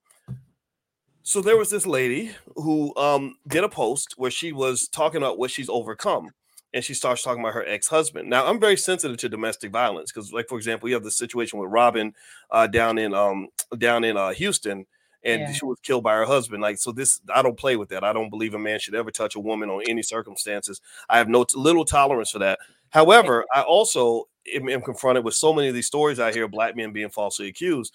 So 1.23 1.41
there 1.41 1.57
was 1.57 1.71
this 1.71 1.87
lady 1.87 2.29
who 2.55 2.95
um, 2.95 3.37
did 3.47 3.63
a 3.63 3.69
post 3.69 4.13
where 4.17 4.29
she 4.29 4.51
was 4.51 4.87
talking 4.87 5.17
about 5.17 5.39
what 5.39 5.49
she's 5.49 5.69
overcome, 5.69 6.29
and 6.75 6.83
she 6.83 6.93
starts 6.93 7.23
talking 7.23 7.41
about 7.41 7.55
her 7.55 7.65
ex 7.65 7.87
husband. 7.87 8.29
Now 8.29 8.45
I'm 8.45 8.59
very 8.59 8.77
sensitive 8.77 9.17
to 9.17 9.29
domestic 9.29 9.71
violence 9.71 10.11
because, 10.11 10.31
like 10.31 10.47
for 10.47 10.59
example, 10.59 10.89
you 10.89 10.93
have 10.93 11.03
the 11.03 11.09
situation 11.09 11.57
with 11.57 11.71
Robin 11.71 12.13
uh, 12.51 12.67
down 12.67 12.99
in 12.99 13.15
um, 13.15 13.47
down 13.79 14.03
in 14.03 14.15
uh, 14.15 14.29
Houston 14.33 14.85
and 15.25 15.41
yeah. 15.41 15.51
she 15.51 15.65
was 15.65 15.79
killed 15.81 16.03
by 16.03 16.13
her 16.13 16.25
husband. 16.25 16.61
Like, 16.61 16.77
so 16.77 16.91
this, 16.91 17.19
I 17.33 17.41
don't 17.41 17.57
play 17.57 17.75
with 17.75 17.89
that. 17.89 18.03
I 18.03 18.13
don't 18.13 18.29
believe 18.29 18.53
a 18.53 18.59
man 18.59 18.79
should 18.79 18.95
ever 18.95 19.11
touch 19.11 19.35
a 19.35 19.39
woman 19.39 19.69
on 19.69 19.81
any 19.89 20.03
circumstances. 20.03 20.79
I 21.09 21.17
have 21.17 21.27
no 21.27 21.45
little 21.55 21.83
tolerance 21.83 22.29
for 22.29 22.39
that. 22.39 22.59
However, 22.91 23.43
I 23.53 23.61
also 23.61 24.27
am, 24.53 24.69
am 24.69 24.81
confronted 24.81 25.25
with 25.25 25.33
so 25.33 25.51
many 25.51 25.67
of 25.67 25.73
these 25.73 25.87
stories 25.87 26.19
I 26.19 26.31
hear 26.31 26.47
black 26.47 26.75
men 26.75 26.93
being 26.93 27.09
falsely 27.09 27.47
accused, 27.47 27.93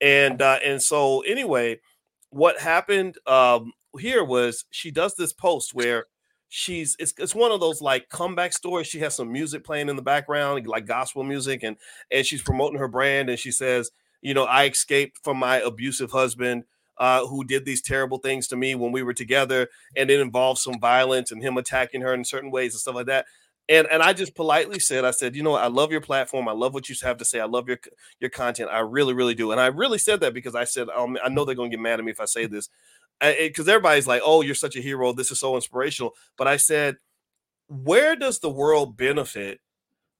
and 0.00 0.42
uh, 0.42 0.58
and 0.64 0.82
so 0.82 1.20
anyway, 1.20 1.80
what 2.30 2.58
happened 2.58 3.16
um, 3.26 3.72
here 3.98 4.24
was 4.24 4.64
she 4.70 4.90
does 4.90 5.14
this 5.14 5.32
post 5.32 5.74
where 5.74 6.06
she's 6.48 6.96
it's, 6.98 7.14
it's 7.16 7.34
one 7.34 7.50
of 7.50 7.60
those 7.60 7.80
like 7.80 8.10
comeback 8.10 8.52
stories 8.52 8.86
she 8.86 8.98
has 8.98 9.14
some 9.14 9.32
music 9.32 9.64
playing 9.64 9.88
in 9.88 9.96
the 9.96 10.02
background 10.02 10.66
like 10.66 10.84
gospel 10.84 11.24
music 11.24 11.62
and 11.62 11.78
and 12.10 12.26
she's 12.26 12.42
promoting 12.42 12.78
her 12.78 12.88
brand 12.88 13.30
and 13.30 13.38
she 13.38 13.50
says 13.50 13.90
you 14.22 14.32
know 14.34 14.44
i 14.44 14.66
escaped 14.66 15.18
from 15.22 15.36
my 15.36 15.58
abusive 15.58 16.10
husband 16.10 16.64
uh, 16.98 17.26
who 17.26 17.44
did 17.44 17.64
these 17.64 17.82
terrible 17.82 18.18
things 18.18 18.46
to 18.48 18.56
me 18.56 18.74
when 18.74 18.92
we 18.92 19.02
were 19.02 19.14
together, 19.14 19.68
and 19.96 20.10
it 20.10 20.20
involved 20.20 20.60
some 20.60 20.78
violence 20.78 21.32
and 21.32 21.42
him 21.42 21.56
attacking 21.56 22.00
her 22.00 22.14
in 22.14 22.24
certain 22.24 22.50
ways 22.50 22.74
and 22.74 22.80
stuff 22.80 22.94
like 22.94 23.06
that. 23.06 23.26
And 23.68 23.86
and 23.90 24.02
I 24.02 24.12
just 24.12 24.34
politely 24.34 24.78
said, 24.78 25.04
I 25.04 25.12
said, 25.12 25.34
you 25.34 25.42
know, 25.42 25.54
I 25.54 25.68
love 25.68 25.90
your 25.90 26.00
platform. 26.00 26.48
I 26.48 26.52
love 26.52 26.74
what 26.74 26.88
you 26.88 26.94
have 27.02 27.16
to 27.18 27.24
say. 27.24 27.40
I 27.40 27.46
love 27.46 27.68
your 27.68 27.78
your 28.20 28.30
content. 28.30 28.70
I 28.70 28.80
really, 28.80 29.14
really 29.14 29.34
do. 29.34 29.52
And 29.52 29.60
I 29.60 29.66
really 29.66 29.98
said 29.98 30.20
that 30.20 30.34
because 30.34 30.54
I 30.54 30.64
said, 30.64 30.88
um, 30.90 31.16
I 31.24 31.28
know 31.28 31.44
they're 31.44 31.54
gonna 31.54 31.70
get 31.70 31.80
mad 31.80 31.98
at 31.98 32.04
me 32.04 32.12
if 32.12 32.20
I 32.20 32.24
say 32.26 32.46
this, 32.46 32.68
because 33.20 33.68
everybody's 33.68 34.06
like, 34.06 34.22
oh, 34.24 34.42
you're 34.42 34.54
such 34.54 34.76
a 34.76 34.80
hero. 34.80 35.12
This 35.12 35.30
is 35.30 35.40
so 35.40 35.54
inspirational. 35.54 36.14
But 36.36 36.48
I 36.48 36.56
said, 36.56 36.96
where 37.68 38.16
does 38.16 38.40
the 38.40 38.50
world 38.50 38.96
benefit 38.96 39.60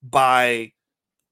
by 0.02 0.72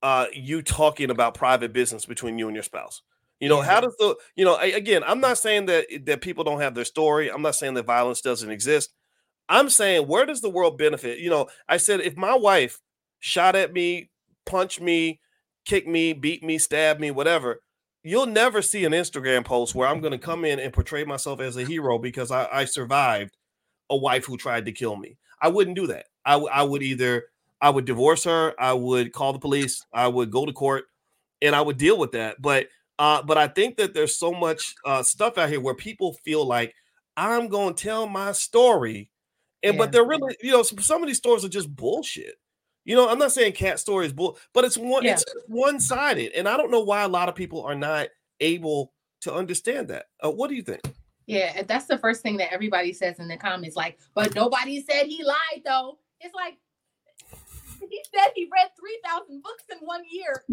uh, 0.02 0.26
you 0.32 0.62
talking 0.62 1.10
about 1.10 1.34
private 1.34 1.72
business 1.72 2.06
between 2.06 2.38
you 2.38 2.48
and 2.48 2.54
your 2.54 2.62
spouse? 2.62 3.02
You 3.40 3.48
know, 3.48 3.62
how 3.62 3.80
does 3.80 3.96
the 3.98 4.16
you 4.36 4.44
know 4.44 4.56
again? 4.56 5.02
I'm 5.06 5.20
not 5.20 5.38
saying 5.38 5.66
that 5.66 5.86
that 6.04 6.20
people 6.20 6.44
don't 6.44 6.60
have 6.60 6.74
their 6.74 6.84
story. 6.84 7.30
I'm 7.30 7.42
not 7.42 7.54
saying 7.54 7.74
that 7.74 7.86
violence 7.86 8.20
doesn't 8.20 8.50
exist. 8.50 8.92
I'm 9.48 9.70
saying 9.70 10.06
where 10.06 10.26
does 10.26 10.42
the 10.42 10.50
world 10.50 10.76
benefit? 10.76 11.18
You 11.18 11.30
know, 11.30 11.48
I 11.68 11.78
said 11.78 12.00
if 12.00 12.16
my 12.16 12.34
wife 12.34 12.80
shot 13.18 13.56
at 13.56 13.72
me, 13.72 14.10
punched 14.44 14.80
me, 14.80 15.20
kicked 15.64 15.88
me, 15.88 16.12
beat 16.12 16.42
me, 16.42 16.58
stabbed 16.58 17.00
me, 17.00 17.10
whatever, 17.10 17.60
you'll 18.02 18.26
never 18.26 18.62
see 18.62 18.84
an 18.84 18.92
Instagram 18.92 19.44
post 19.44 19.74
where 19.74 19.88
I'm 19.88 20.00
going 20.00 20.12
to 20.12 20.18
come 20.18 20.44
in 20.44 20.58
and 20.58 20.72
portray 20.72 21.04
myself 21.04 21.40
as 21.40 21.56
a 21.56 21.64
hero 21.64 21.98
because 21.98 22.30
I, 22.30 22.46
I 22.50 22.64
survived 22.64 23.36
a 23.88 23.96
wife 23.96 24.24
who 24.26 24.36
tried 24.36 24.66
to 24.66 24.72
kill 24.72 24.96
me. 24.96 25.16
I 25.40 25.48
wouldn't 25.48 25.76
do 25.76 25.86
that. 25.88 26.06
I, 26.24 26.34
I 26.36 26.62
would 26.62 26.82
either 26.82 27.24
I 27.60 27.70
would 27.70 27.84
divorce 27.84 28.24
her, 28.24 28.54
I 28.58 28.72
would 28.72 29.12
call 29.12 29.32
the 29.32 29.38
police, 29.38 29.84
I 29.92 30.08
would 30.08 30.30
go 30.30 30.46
to 30.46 30.52
court, 30.52 30.84
and 31.42 31.54
I 31.54 31.60
would 31.60 31.78
deal 31.78 31.98
with 31.98 32.12
that. 32.12 32.40
But 32.40 32.68
uh, 32.98 33.22
but 33.22 33.38
I 33.38 33.48
think 33.48 33.76
that 33.78 33.94
there's 33.94 34.18
so 34.18 34.32
much 34.32 34.74
uh, 34.84 35.02
stuff 35.02 35.38
out 35.38 35.48
here 35.48 35.60
where 35.60 35.74
people 35.74 36.14
feel 36.24 36.44
like 36.44 36.74
I'm 37.16 37.48
going 37.48 37.74
to 37.74 37.82
tell 37.82 38.06
my 38.06 38.32
story, 38.32 39.10
and 39.62 39.74
yeah. 39.74 39.78
but 39.78 39.92
they're 39.92 40.06
really, 40.06 40.36
you 40.42 40.52
know, 40.52 40.62
some, 40.62 40.78
some 40.80 41.02
of 41.02 41.06
these 41.06 41.16
stories 41.16 41.44
are 41.44 41.48
just 41.48 41.74
bullshit. 41.74 42.34
You 42.84 42.96
know, 42.96 43.08
I'm 43.08 43.18
not 43.18 43.32
saying 43.32 43.52
Katt 43.52 43.78
stories 43.78 44.12
bull, 44.12 44.38
but 44.52 44.64
it's 44.64 44.76
one, 44.76 45.04
yeah. 45.04 45.12
it's 45.12 45.24
one 45.46 45.80
sided, 45.80 46.32
and 46.32 46.48
I 46.48 46.56
don't 46.56 46.70
know 46.70 46.80
why 46.80 47.02
a 47.02 47.08
lot 47.08 47.28
of 47.28 47.34
people 47.34 47.62
are 47.62 47.74
not 47.74 48.08
able 48.40 48.92
to 49.22 49.32
understand 49.32 49.88
that. 49.88 50.06
Uh, 50.24 50.30
what 50.30 50.48
do 50.48 50.56
you 50.56 50.62
think? 50.62 50.80
Yeah, 51.26 51.62
that's 51.62 51.86
the 51.86 51.98
first 51.98 52.22
thing 52.22 52.36
that 52.38 52.52
everybody 52.52 52.92
says 52.92 53.18
in 53.18 53.28
the 53.28 53.36
comments. 53.36 53.76
Like, 53.76 53.98
but 54.14 54.34
nobody 54.34 54.82
said 54.82 55.06
he 55.06 55.22
lied 55.22 55.62
though. 55.64 55.98
It's 56.20 56.34
like 56.34 56.58
he 57.90 58.02
said 58.14 58.30
he 58.34 58.48
read 58.52 58.70
3,000 58.78 59.42
books 59.42 59.64
in 59.70 59.78
one 59.86 60.02
year. 60.10 60.44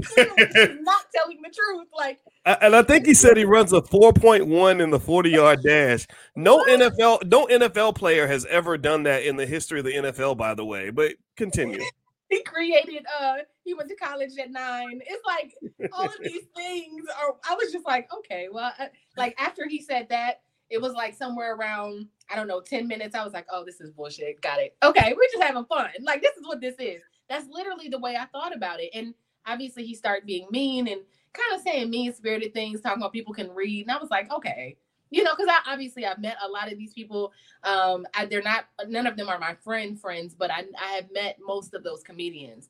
not 0.81 1.05
telling 1.13 1.41
the 1.41 1.49
truth. 1.49 1.87
Like, 1.97 2.19
and 2.45 2.75
I 2.75 2.83
think 2.83 3.05
he 3.05 3.13
said 3.13 3.37
he 3.37 3.45
runs 3.45 3.73
a 3.73 3.81
4.1 3.81 4.81
in 4.81 4.89
the 4.89 4.99
40 4.99 5.29
yard 5.29 5.63
dash. 5.63 6.07
No? 6.35 6.63
NFL, 6.65 7.25
no 7.27 7.47
NFL 7.47 7.95
player 7.95 8.27
has 8.27 8.45
ever 8.45 8.77
done 8.77 9.03
that 9.03 9.23
in 9.23 9.35
the 9.35 9.45
history 9.45 9.79
of 9.79 9.85
the 9.85 9.93
NFL, 9.93 10.37
by 10.37 10.53
the 10.53 10.65
way. 10.65 10.89
But 10.89 11.15
continue. 11.35 11.81
he 12.29 12.43
created, 12.43 13.05
uh, 13.19 13.37
he 13.63 13.73
went 13.73 13.89
to 13.89 13.95
college 13.95 14.31
at 14.39 14.51
nine. 14.51 15.01
It's 15.05 15.25
like 15.25 15.53
all 15.93 16.05
of 16.05 16.13
these 16.21 16.45
things 16.55 17.05
are, 17.21 17.35
I 17.49 17.55
was 17.55 17.71
just 17.71 17.85
like, 17.85 18.07
okay, 18.19 18.47
well, 18.51 18.71
uh, 18.79 18.87
like 19.15 19.35
after 19.39 19.67
he 19.67 19.81
said 19.81 20.07
that, 20.09 20.41
it 20.69 20.81
was 20.81 20.93
like 20.93 21.15
somewhere 21.15 21.55
around, 21.55 22.07
I 22.29 22.35
don't 22.35 22.47
know, 22.47 22.61
10 22.61 22.87
minutes. 22.87 23.15
I 23.15 23.23
was 23.23 23.33
like, 23.33 23.47
oh, 23.51 23.63
this 23.65 23.79
is 23.79 23.91
bullshit. 23.91 24.41
Got 24.41 24.59
it. 24.59 24.75
Okay, 24.83 25.13
we're 25.15 25.29
just 25.31 25.43
having 25.43 25.65
fun. 25.65 25.89
Like, 26.01 26.21
this 26.21 26.35
is 26.35 26.45
what 26.45 26.59
this 26.59 26.75
is. 26.79 27.01
That's 27.29 27.47
literally 27.51 27.89
the 27.89 27.99
way 27.99 28.15
I 28.15 28.25
thought 28.25 28.55
about 28.55 28.79
it. 28.79 28.89
And 28.93 29.13
obviously, 29.45 29.85
he 29.85 29.95
started 29.95 30.25
being 30.25 30.47
mean 30.51 30.87
and 30.87 31.01
kind 31.33 31.55
of 31.55 31.61
saying 31.61 31.89
mean 31.89 32.13
spirited 32.13 32.53
things, 32.53 32.81
talking 32.81 33.01
about 33.01 33.13
people 33.13 33.33
can 33.33 33.53
read. 33.53 33.83
And 33.87 33.91
I 33.91 33.99
was 33.99 34.09
like, 34.09 34.31
okay, 34.31 34.77
you 35.09 35.23
know, 35.23 35.33
because 35.35 35.49
I 35.49 35.71
obviously 35.71 36.05
I've 36.05 36.19
met 36.19 36.37
a 36.43 36.47
lot 36.47 36.71
of 36.71 36.77
these 36.77 36.93
people. 36.93 37.31
Um, 37.63 38.05
I, 38.13 38.25
they're 38.25 38.41
not 38.41 38.65
none 38.87 39.07
of 39.07 39.17
them 39.17 39.29
are 39.29 39.39
my 39.39 39.55
friend 39.55 39.99
friends, 39.99 40.35
but 40.37 40.51
I, 40.51 40.65
I 40.79 40.93
have 40.93 41.11
met 41.11 41.37
most 41.45 41.73
of 41.73 41.83
those 41.83 42.03
comedians. 42.03 42.69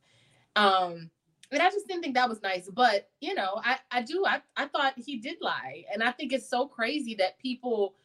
Um, 0.55 1.09
and 1.51 1.61
I 1.61 1.69
just 1.69 1.87
didn't 1.87 2.03
think 2.03 2.15
that 2.15 2.29
was 2.29 2.41
nice. 2.41 2.69
But 2.69 3.09
you 3.21 3.33
know, 3.33 3.61
I 3.63 3.77
I 3.91 4.01
do 4.01 4.25
I 4.25 4.41
I 4.55 4.67
thought 4.67 4.93
he 4.97 5.17
did 5.17 5.37
lie, 5.41 5.85
and 5.91 6.03
I 6.03 6.11
think 6.11 6.33
it's 6.33 6.49
so 6.49 6.67
crazy 6.67 7.15
that 7.15 7.39
people 7.39 7.95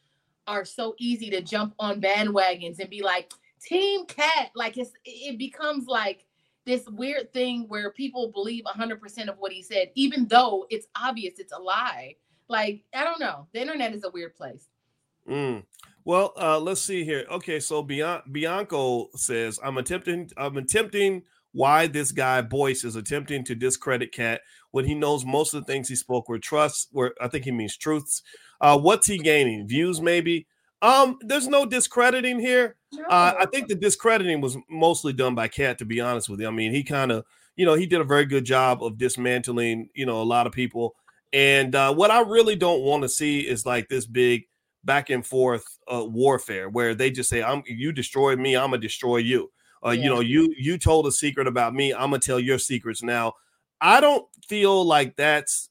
are 0.46 0.64
so 0.64 0.94
easy 0.98 1.30
to 1.30 1.40
jump 1.40 1.74
on 1.78 2.00
bandwagons 2.00 2.78
and 2.78 2.90
be 2.90 3.02
like 3.02 3.32
Team 3.60 4.06
Katt. 4.06 4.50
Like 4.54 4.78
it's 4.78 4.92
it 5.04 5.38
becomes 5.38 5.86
like 5.86 6.24
this 6.64 6.86
weird 6.88 7.32
thing 7.32 7.66
where 7.68 7.90
people 7.90 8.30
believe 8.32 8.64
100% 8.64 9.28
of 9.28 9.36
what 9.38 9.52
he 9.52 9.62
said, 9.62 9.90
even 9.94 10.26
though 10.28 10.66
it's 10.70 10.86
obvious 11.00 11.38
it's 11.38 11.52
a 11.52 11.58
lie. 11.58 12.16
Like, 12.48 12.84
I 12.94 13.04
don't 13.04 13.20
know. 13.20 13.46
The 13.52 13.60
internet 13.60 13.94
is 13.94 14.04
a 14.04 14.10
weird 14.10 14.36
place. 14.36 14.68
Mm. 15.28 15.64
Well, 16.04 16.32
uh, 16.36 16.58
let's 16.58 16.82
see 16.82 17.04
here. 17.04 17.26
Okay, 17.30 17.60
so 17.60 17.84
Bian- 17.84 18.22
Bianco 18.30 19.08
says, 19.14 19.58
I'm 19.62 19.78
attempting, 19.78 20.30
I'm 20.36 20.56
attempting 20.56 21.22
why 21.52 21.86
this 21.86 22.12
guy 22.12 22.42
Boyce 22.42 22.84
is 22.84 22.96
attempting 22.96 23.44
to 23.44 23.54
discredit 23.54 24.12
Katt 24.12 24.40
when 24.70 24.86
he 24.86 24.94
knows 24.94 25.24
most 25.24 25.54
of 25.54 25.64
the 25.64 25.72
things 25.72 25.88
he 25.88 25.94
spoke 25.96 26.28
were 26.28 26.38
trusts, 26.38 26.88
were 26.92 27.14
I 27.20 27.28
think 27.28 27.44
he 27.44 27.52
means 27.52 27.76
truths. 27.76 28.22
Uh, 28.60 28.78
what's 28.78 29.06
he 29.06 29.18
gaining? 29.18 29.68
Views, 29.68 30.00
maybe? 30.00 30.46
Um, 30.80 31.18
there's 31.20 31.48
no 31.48 31.66
discrediting 31.66 32.40
here. 32.40 32.76
Uh, 33.08 33.34
I 33.40 33.46
think 33.46 33.68
the 33.68 33.74
discrediting 33.74 34.40
was 34.40 34.56
mostly 34.68 35.12
done 35.12 35.34
by 35.34 35.48
Katt, 35.48 35.78
to 35.78 35.84
be 35.84 36.00
honest 36.00 36.28
with 36.28 36.40
you. 36.40 36.48
I 36.48 36.50
mean, 36.50 36.72
he 36.72 36.82
kind 36.82 37.10
of, 37.10 37.24
you 37.56 37.64
know, 37.64 37.74
he 37.74 37.86
did 37.86 38.00
a 38.00 38.04
very 38.04 38.24
good 38.24 38.44
job 38.44 38.82
of 38.82 38.98
dismantling, 38.98 39.88
you 39.94 40.06
know, 40.06 40.20
a 40.20 40.24
lot 40.24 40.46
of 40.46 40.52
people. 40.52 40.94
And 41.32 41.74
uh, 41.74 41.94
what 41.94 42.10
I 42.10 42.20
really 42.20 42.56
don't 42.56 42.82
want 42.82 43.02
to 43.02 43.08
see 43.08 43.40
is 43.40 43.64
like 43.64 43.88
this 43.88 44.06
big 44.06 44.44
back 44.84 45.10
and 45.10 45.24
forth 45.24 45.64
uh, 45.92 46.04
warfare 46.04 46.68
where 46.68 46.94
they 46.94 47.10
just 47.10 47.30
say, 47.30 47.42
"I'm 47.42 47.62
you 47.66 47.92
destroyed 47.92 48.38
me, 48.38 48.56
I'm 48.56 48.70
gonna 48.70 48.78
destroy 48.78 49.18
you." 49.18 49.50
Uh, 49.84 49.90
yeah. 49.90 50.04
You 50.04 50.10
know, 50.10 50.20
you 50.20 50.54
you 50.58 50.76
told 50.78 51.06
a 51.06 51.12
secret 51.12 51.46
about 51.46 51.74
me, 51.74 51.92
I'm 51.92 52.10
gonna 52.10 52.18
tell 52.18 52.40
your 52.40 52.58
secrets 52.58 53.02
now. 53.02 53.34
I 53.80 54.00
don't 54.00 54.26
feel 54.46 54.84
like 54.84 55.16
that's 55.16 55.70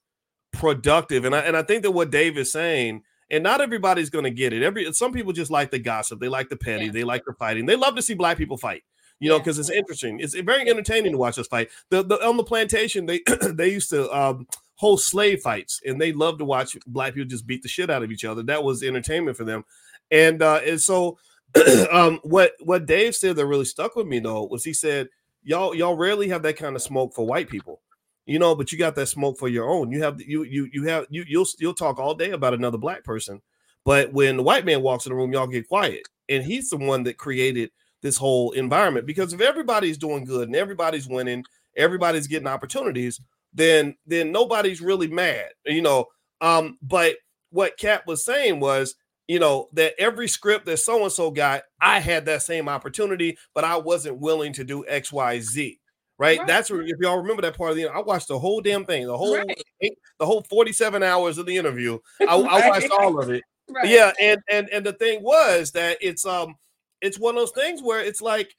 productive, 0.52 1.26
and 1.26 1.36
I 1.36 1.40
and 1.40 1.56
I 1.56 1.64
think 1.64 1.84
that 1.84 1.92
what 1.92 2.12
Dave 2.12 2.38
is 2.38 2.52
saying 2.52 3.04
and 3.32 3.44
not 3.44 3.62
everybody's 3.62 4.10
going 4.10 4.26
to 4.26 4.32
get 4.32 4.54
it. 4.54 4.62
Every 4.62 4.91
some 4.94 5.13
people 5.13 5.34
just 5.34 5.50
like 5.50 5.72
the 5.72 5.80
gossip, 5.80 6.20
they 6.20 6.28
like 6.28 6.50
the 6.50 6.58
petty, 6.58 6.86
yeah. 6.86 6.91
they 6.91 7.04
like 7.04 7.24
the 7.26 7.34
fighting. 7.34 7.65
They 7.65 7.78
love 7.78 7.96
to 7.96 8.02
see 8.02 8.13
black 8.13 8.38
people 8.38 8.58
fight. 8.58 8.84
You 9.20 9.30
know, 9.30 9.38
because 9.38 9.60
it's 9.60 9.70
interesting. 9.70 10.20
It's 10.20 10.34
very 10.34 10.67
entertaining 10.67 11.12
to 11.12 11.17
watch 11.17 11.38
us 11.38 11.48
fight. 11.48 11.70
The, 11.91 12.04
the 12.04 12.15
on 12.28 12.38
the 12.38 12.44
plantation, 12.44 13.06
they 13.06 13.22
they 13.54 13.72
used 13.72 13.91
to 13.91 14.12
um, 14.15 14.48
host 14.76 15.08
slave 15.08 15.41
fights, 15.41 15.80
and 15.86 16.02
they 16.02 16.12
love 16.12 16.39
to 16.39 16.46
watch 16.46 16.76
black 16.88 17.13
people 17.13 17.30
just 17.30 17.46
beat 17.46 17.62
the 17.62 17.70
shit 17.70 17.91
out 17.91 18.02
of 18.02 18.12
each 18.12 18.26
other. 18.26 18.41
That 18.41 18.63
was 18.63 18.82
entertainment 18.82 19.38
for 19.38 19.44
them. 19.44 19.63
And 20.10 20.41
uh, 20.41 20.62
and 20.65 20.82
so, 20.82 21.20
um, 21.91 22.20
what 22.24 22.54
what 22.62 22.88
Dave 22.88 23.15
said 23.15 23.36
that 23.36 23.46
really 23.46 23.65
stuck 23.65 23.96
with 23.96 24.08
me 24.08 24.17
though 24.20 24.46
was 24.46 24.63
he 24.63 24.74
said, 24.74 25.08
"Y'all 25.44 25.76
y'all 25.76 25.96
rarely 25.96 26.30
have 26.30 26.41
that 26.41 26.58
kind 26.58 26.76
of 26.76 26.82
smoke 26.82 27.13
for 27.13 27.26
white 27.26 27.48
people." 27.48 27.80
You 28.26 28.40
know, 28.40 28.56
but 28.56 28.72
you 28.72 28.78
got 28.78 28.96
that 28.96 29.08
smoke 29.08 29.40
for 29.40 29.48
your 29.48 29.70
own. 29.70 29.92
You 29.92 30.04
have 30.04 30.22
you 30.22 30.44
you 30.44 30.70
you 30.72 30.84
have 30.88 31.08
you 31.10 31.26
you'll 31.28 31.48
you'll 31.60 31.74
talk 31.74 32.00
all 32.00 32.14
day 32.14 32.32
about 32.32 32.54
another 32.54 32.78
black 32.78 33.04
person, 33.04 33.42
but 33.84 34.14
when 34.14 34.38
the 34.38 34.44
white 34.44 34.66
man 34.66 34.82
walks 34.82 35.06
in 35.06 35.12
the 35.12 35.16
room, 35.16 35.34
y'all 35.34 35.48
get 35.48 35.68
quiet. 35.68 36.04
And 36.30 36.44
he's 36.44 36.70
the 36.70 36.78
one 36.78 37.04
that 37.04 37.18
created 37.18 37.72
this 38.02 38.18
whole 38.18 38.52
environment 38.52 39.06
because 39.06 39.34
if 39.34 39.42
everybody's 39.42 39.98
doing 39.98 40.24
good 40.24 40.48
and 40.48 40.56
everybody's 40.56 41.08
winning, 41.08 41.44
everybody's 41.76 42.28
getting 42.28 42.48
opportunities, 42.48 43.20
then 43.54 43.96
then 44.06 44.32
nobody's 44.32 44.82
really 44.82 45.08
mad, 45.08 45.50
you 45.66 45.82
know. 45.82 46.06
Um, 46.42 46.78
but 46.82 47.16
what 47.50 47.78
Katt 47.78 48.08
was 48.08 48.24
saying 48.24 48.60
was, 48.60 48.96
you 49.28 49.40
know, 49.40 49.68
that 49.74 49.94
every 50.00 50.28
script 50.28 50.66
that 50.68 50.78
so 50.78 51.04
and 51.04 51.12
so 51.12 51.32
got, 51.32 51.64
I 51.82 52.00
had 52.00 52.26
that 52.26 52.44
same 52.44 52.70
opportunity, 52.70 53.38
but 53.54 53.64
I 53.64 53.78
wasn't 53.78 54.20
willing 54.20 54.54
to 54.54 54.64
do 54.64 54.86
X, 54.88 55.12
Y, 55.12 55.40
Z 55.42 55.81
right? 56.22 56.38
right? 56.38 56.48
That's 56.48 56.70
where 56.70 56.84
if 56.84 56.98
y'all 57.00 57.18
remember 57.18 57.42
that 57.42 57.58
part 57.58 57.72
of 57.72 57.78
the 57.78 57.88
I 57.88 58.00
watched 58.00 58.28
the 58.28 58.38
whole 58.38 58.62
damn 58.62 58.86
thing, 58.86 59.08
the 59.08 59.18
whole 59.18 59.38
right. 59.38 59.64
eight, 59.82 59.98
the 60.20 60.26
whole 60.26 60.44
47 60.44 61.02
hours 61.02 61.40
of 61.40 61.48
the 61.48 61.58
interview. 61.58 61.98
I, 62.22 62.26
right. 62.26 62.64
I 62.64 62.70
watched 62.70 62.92
all 62.92 63.20
of 63.20 63.32
it. 63.32 63.44
Yeah, 63.84 64.12
and 64.22 64.40
and 64.50 64.70
and 64.72 64.86
the 64.86 64.94
thing 64.94 65.24
was 65.24 65.72
that 65.72 65.98
it's 66.00 66.26
um 66.26 66.56
it's 67.02 67.18
one 67.18 67.36
of 67.36 67.42
those 67.42 67.52
things 67.52 67.82
where 67.82 68.02
it's 68.02 68.22
like 68.22 68.56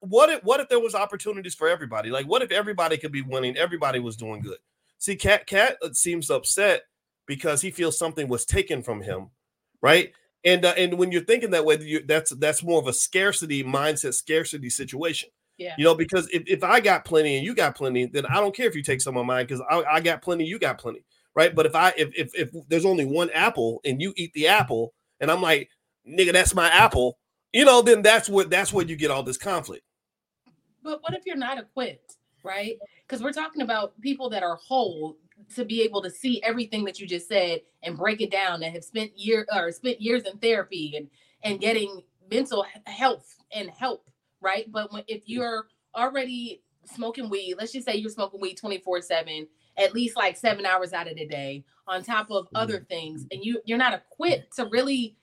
what 0.00 0.30
if 0.30 0.42
what 0.42 0.60
if 0.60 0.68
there 0.68 0.80
was 0.80 0.94
opportunities 0.94 1.54
for 1.54 1.68
everybody? 1.68 2.10
Like 2.10 2.26
what 2.26 2.42
if 2.42 2.50
everybody 2.50 2.96
could 2.96 3.12
be 3.12 3.22
winning, 3.22 3.56
everybody 3.56 3.98
was 3.98 4.16
doing 4.16 4.40
good. 4.40 4.58
See, 4.98 5.16
Katt 5.16 5.46
Katt 5.46 5.76
uh, 5.82 5.92
seems 5.92 6.30
upset 6.30 6.82
because 7.26 7.60
he 7.60 7.70
feels 7.70 7.98
something 7.98 8.26
was 8.26 8.46
taken 8.46 8.82
from 8.82 9.02
him, 9.02 9.28
right? 9.82 10.12
And 10.44 10.64
uh, 10.64 10.74
and 10.78 10.94
when 10.94 11.12
you're 11.12 11.24
thinking 11.24 11.50
that 11.50 11.66
way, 11.66 11.78
you, 11.80 12.04
that's 12.06 12.30
that's 12.36 12.62
more 12.62 12.80
of 12.80 12.86
a 12.86 12.92
scarcity 12.92 13.62
mindset, 13.62 14.14
scarcity 14.14 14.70
situation. 14.70 15.28
Yeah. 15.62 15.74
You 15.78 15.84
know, 15.84 15.94
because 15.94 16.28
if, 16.30 16.42
if 16.46 16.64
I 16.64 16.80
got 16.80 17.04
plenty 17.04 17.36
and 17.36 17.44
you 17.44 17.54
got 17.54 17.76
plenty, 17.76 18.06
then 18.06 18.26
I 18.26 18.34
don't 18.34 18.54
care 18.54 18.66
if 18.66 18.74
you 18.74 18.82
take 18.82 19.00
some 19.00 19.16
of 19.16 19.26
mine 19.26 19.46
because 19.46 19.62
I, 19.70 19.82
I 19.84 20.00
got 20.00 20.22
plenty, 20.22 20.44
you 20.44 20.58
got 20.58 20.78
plenty. 20.78 21.04
Right. 21.34 21.54
But 21.54 21.66
if 21.66 21.74
I 21.74 21.92
if, 21.96 22.10
if 22.14 22.34
if 22.34 22.50
there's 22.68 22.84
only 22.84 23.04
one 23.04 23.30
apple 23.30 23.80
and 23.84 24.02
you 24.02 24.12
eat 24.16 24.32
the 24.34 24.48
apple 24.48 24.92
and 25.20 25.30
I'm 25.30 25.40
like, 25.40 25.70
nigga, 26.06 26.32
that's 26.32 26.54
my 26.54 26.68
apple, 26.68 27.18
you 27.52 27.64
know, 27.64 27.80
then 27.80 28.02
that's 28.02 28.28
what 28.28 28.50
that's 28.50 28.72
where 28.72 28.84
you 28.84 28.96
get 28.96 29.10
all 29.10 29.22
this 29.22 29.38
conflict. 29.38 29.84
But 30.82 31.02
what 31.02 31.14
if 31.14 31.24
you're 31.24 31.36
not 31.36 31.58
equipped, 31.58 32.16
right? 32.42 32.76
Because 33.06 33.22
we're 33.22 33.32
talking 33.32 33.62
about 33.62 33.98
people 34.00 34.28
that 34.30 34.42
are 34.42 34.56
whole, 34.56 35.16
to 35.54 35.64
be 35.64 35.82
able 35.82 36.02
to 36.02 36.10
see 36.10 36.42
everything 36.42 36.84
that 36.84 37.00
you 37.00 37.06
just 37.06 37.28
said 37.28 37.60
and 37.82 37.96
break 37.96 38.20
it 38.20 38.30
down 38.30 38.62
and 38.62 38.74
have 38.74 38.84
spent 38.84 39.16
year 39.16 39.46
or 39.54 39.72
spent 39.72 40.00
years 40.00 40.24
in 40.24 40.36
therapy 40.38 40.94
and 40.96 41.08
and 41.44 41.60
getting 41.60 42.02
mental 42.30 42.64
health 42.86 43.36
and 43.54 43.70
help, 43.70 44.08
right? 44.42 44.70
But 44.70 44.92
when, 44.92 45.04
if 45.08 45.22
you're 45.26 45.66
already 45.94 46.62
smoking 46.84 47.28
weed, 47.28 47.56
let's 47.58 47.72
just 47.72 47.86
say 47.86 47.96
you're 47.96 48.10
smoking 48.10 48.40
weed 48.40 48.56
24 48.56 49.02
7, 49.02 49.46
at 49.78 49.94
least 49.94 50.16
like 50.16 50.36
seven 50.36 50.66
hours 50.66 50.92
out 50.92 51.10
of 51.10 51.16
the 51.16 51.26
day, 51.26 51.64
on 51.86 52.02
top 52.02 52.30
of 52.30 52.48
other 52.54 52.76
mm-hmm. 52.76 52.84
things, 52.84 53.26
and 53.30 53.44
you 53.44 53.60
you're 53.64 53.78
not 53.78 53.94
equipped 53.94 54.56
to 54.56 54.66
really 54.66 55.16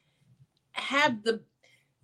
have 0.74 1.24
the 1.24 1.42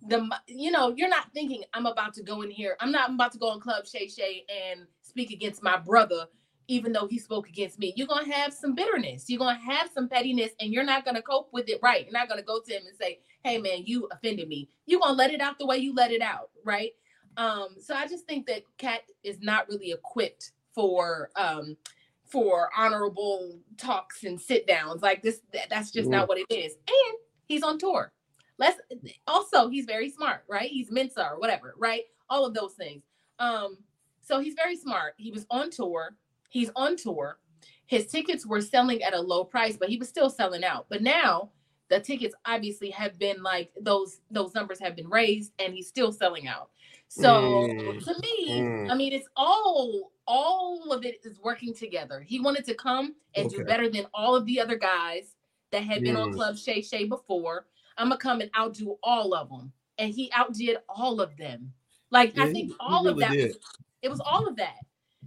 the 0.08 0.28
you 0.46 0.70
know 0.70 0.94
you're 0.96 1.08
not 1.08 1.32
thinking 1.32 1.62
I'm 1.74 1.86
about 1.86 2.14
to 2.14 2.22
go 2.22 2.42
in 2.42 2.50
here. 2.50 2.76
I'm 2.80 2.92
not 2.92 3.08
I'm 3.08 3.14
about 3.14 3.32
to 3.32 3.38
go 3.38 3.52
in 3.52 3.60
Club 3.60 3.86
Shay 3.86 4.08
Shay 4.08 4.44
and 4.48 4.86
speak 5.02 5.30
against 5.30 5.62
my 5.62 5.76
brother, 5.76 6.26
even 6.68 6.92
though 6.92 7.06
he 7.06 7.18
spoke 7.18 7.48
against 7.48 7.78
me. 7.78 7.92
You're 7.96 8.06
gonna 8.06 8.32
have 8.32 8.52
some 8.52 8.74
bitterness. 8.74 9.24
You're 9.28 9.38
gonna 9.38 9.58
have 9.58 9.90
some 9.92 10.08
pettiness, 10.08 10.52
and 10.60 10.72
you're 10.72 10.84
not 10.84 11.04
gonna 11.04 11.22
cope 11.22 11.48
with 11.52 11.68
it 11.68 11.80
right. 11.82 12.04
You're 12.04 12.12
not 12.12 12.28
gonna 12.28 12.42
go 12.42 12.60
to 12.60 12.72
him 12.72 12.82
and 12.86 12.96
say, 12.96 13.20
"Hey 13.42 13.58
man, 13.58 13.82
you 13.84 14.08
offended 14.12 14.48
me." 14.48 14.68
You're 14.86 15.00
gonna 15.00 15.14
let 15.14 15.32
it 15.32 15.40
out 15.40 15.58
the 15.58 15.66
way 15.66 15.78
you 15.78 15.94
let 15.94 16.12
it 16.12 16.22
out, 16.22 16.50
right? 16.64 16.92
Um, 17.36 17.76
so 17.80 17.94
I 17.94 18.06
just 18.06 18.26
think 18.26 18.46
that 18.46 18.62
Katt 18.78 19.02
is 19.22 19.38
not 19.40 19.68
really 19.68 19.92
equipped 19.92 20.52
for 20.74 21.30
um 21.36 21.76
for 22.24 22.70
honorable 22.76 23.58
talks 23.78 24.24
and 24.24 24.40
sit 24.40 24.66
downs 24.66 25.02
like 25.02 25.22
this. 25.22 25.40
That's 25.70 25.90
just 25.90 26.10
not 26.10 26.28
what 26.28 26.38
it 26.38 26.46
is. 26.50 26.74
And 26.88 27.18
he's 27.46 27.62
on 27.62 27.78
tour. 27.78 28.12
Let's 28.58 28.80
also 29.26 29.68
he's 29.68 29.84
very 29.84 30.10
smart, 30.10 30.44
right? 30.48 30.70
He's 30.70 30.90
Mensa 30.90 31.28
or 31.30 31.38
whatever, 31.38 31.74
right? 31.78 32.02
All 32.28 32.44
of 32.44 32.54
those 32.54 32.74
things. 32.74 33.02
Um, 33.38 33.78
so 34.22 34.40
he's 34.40 34.54
very 34.54 34.76
smart. 34.76 35.14
He 35.18 35.30
was 35.30 35.46
on 35.50 35.70
tour. 35.70 36.16
He's 36.48 36.70
on 36.74 36.96
tour. 36.96 37.38
His 37.86 38.06
tickets 38.06 38.44
were 38.44 38.60
selling 38.60 39.02
at 39.02 39.14
a 39.14 39.20
low 39.20 39.44
price, 39.44 39.76
but 39.76 39.88
he 39.88 39.96
was 39.96 40.08
still 40.08 40.30
selling 40.30 40.64
out. 40.64 40.86
But 40.88 41.02
now 41.02 41.50
the 41.88 42.00
tickets 42.00 42.34
obviously 42.44 42.90
have 42.90 43.18
been 43.18 43.42
like 43.42 43.70
those 43.80 44.20
those 44.30 44.54
numbers 44.54 44.80
have 44.80 44.96
been 44.96 45.08
raised 45.08 45.52
and 45.58 45.74
he's 45.74 45.86
still 45.86 46.12
selling 46.12 46.48
out. 46.48 46.70
So 47.16 47.66
mm. 47.66 48.04
to 48.04 48.14
me, 48.20 48.60
mm. 48.60 48.90
I 48.90 48.94
mean 48.94 49.14
it's 49.14 49.28
all 49.36 50.12
all 50.26 50.92
of 50.92 51.06
it 51.06 51.20
is 51.24 51.38
working 51.42 51.72
together. 51.72 52.20
He 52.20 52.40
wanted 52.40 52.66
to 52.66 52.74
come 52.74 53.14
and 53.34 53.46
okay. 53.46 53.56
do 53.56 53.64
better 53.64 53.88
than 53.88 54.06
all 54.12 54.36
of 54.36 54.44
the 54.44 54.60
other 54.60 54.76
guys 54.76 55.34
that 55.72 55.82
had 55.82 56.02
been 56.02 56.16
mm. 56.16 56.24
on 56.24 56.32
Club 56.34 56.58
Shay 56.58 56.82
Shay 56.82 57.06
before. 57.06 57.64
I'm 57.96 58.08
gonna 58.08 58.18
come 58.18 58.42
and 58.42 58.50
outdo 58.54 58.98
all 59.02 59.32
of 59.32 59.48
them, 59.48 59.72
and 59.96 60.12
he 60.12 60.30
outdid 60.34 60.76
all 60.90 61.22
of 61.22 61.34
them. 61.38 61.72
Like 62.10 62.36
yeah, 62.36 62.44
I 62.44 62.52
think 62.52 62.72
all 62.78 63.04
really 63.04 63.24
of 63.24 63.30
that. 63.30 63.36
Was, 63.36 63.58
it 64.02 64.10
was 64.10 64.20
all 64.20 64.46
of 64.46 64.56
that. 64.56 64.76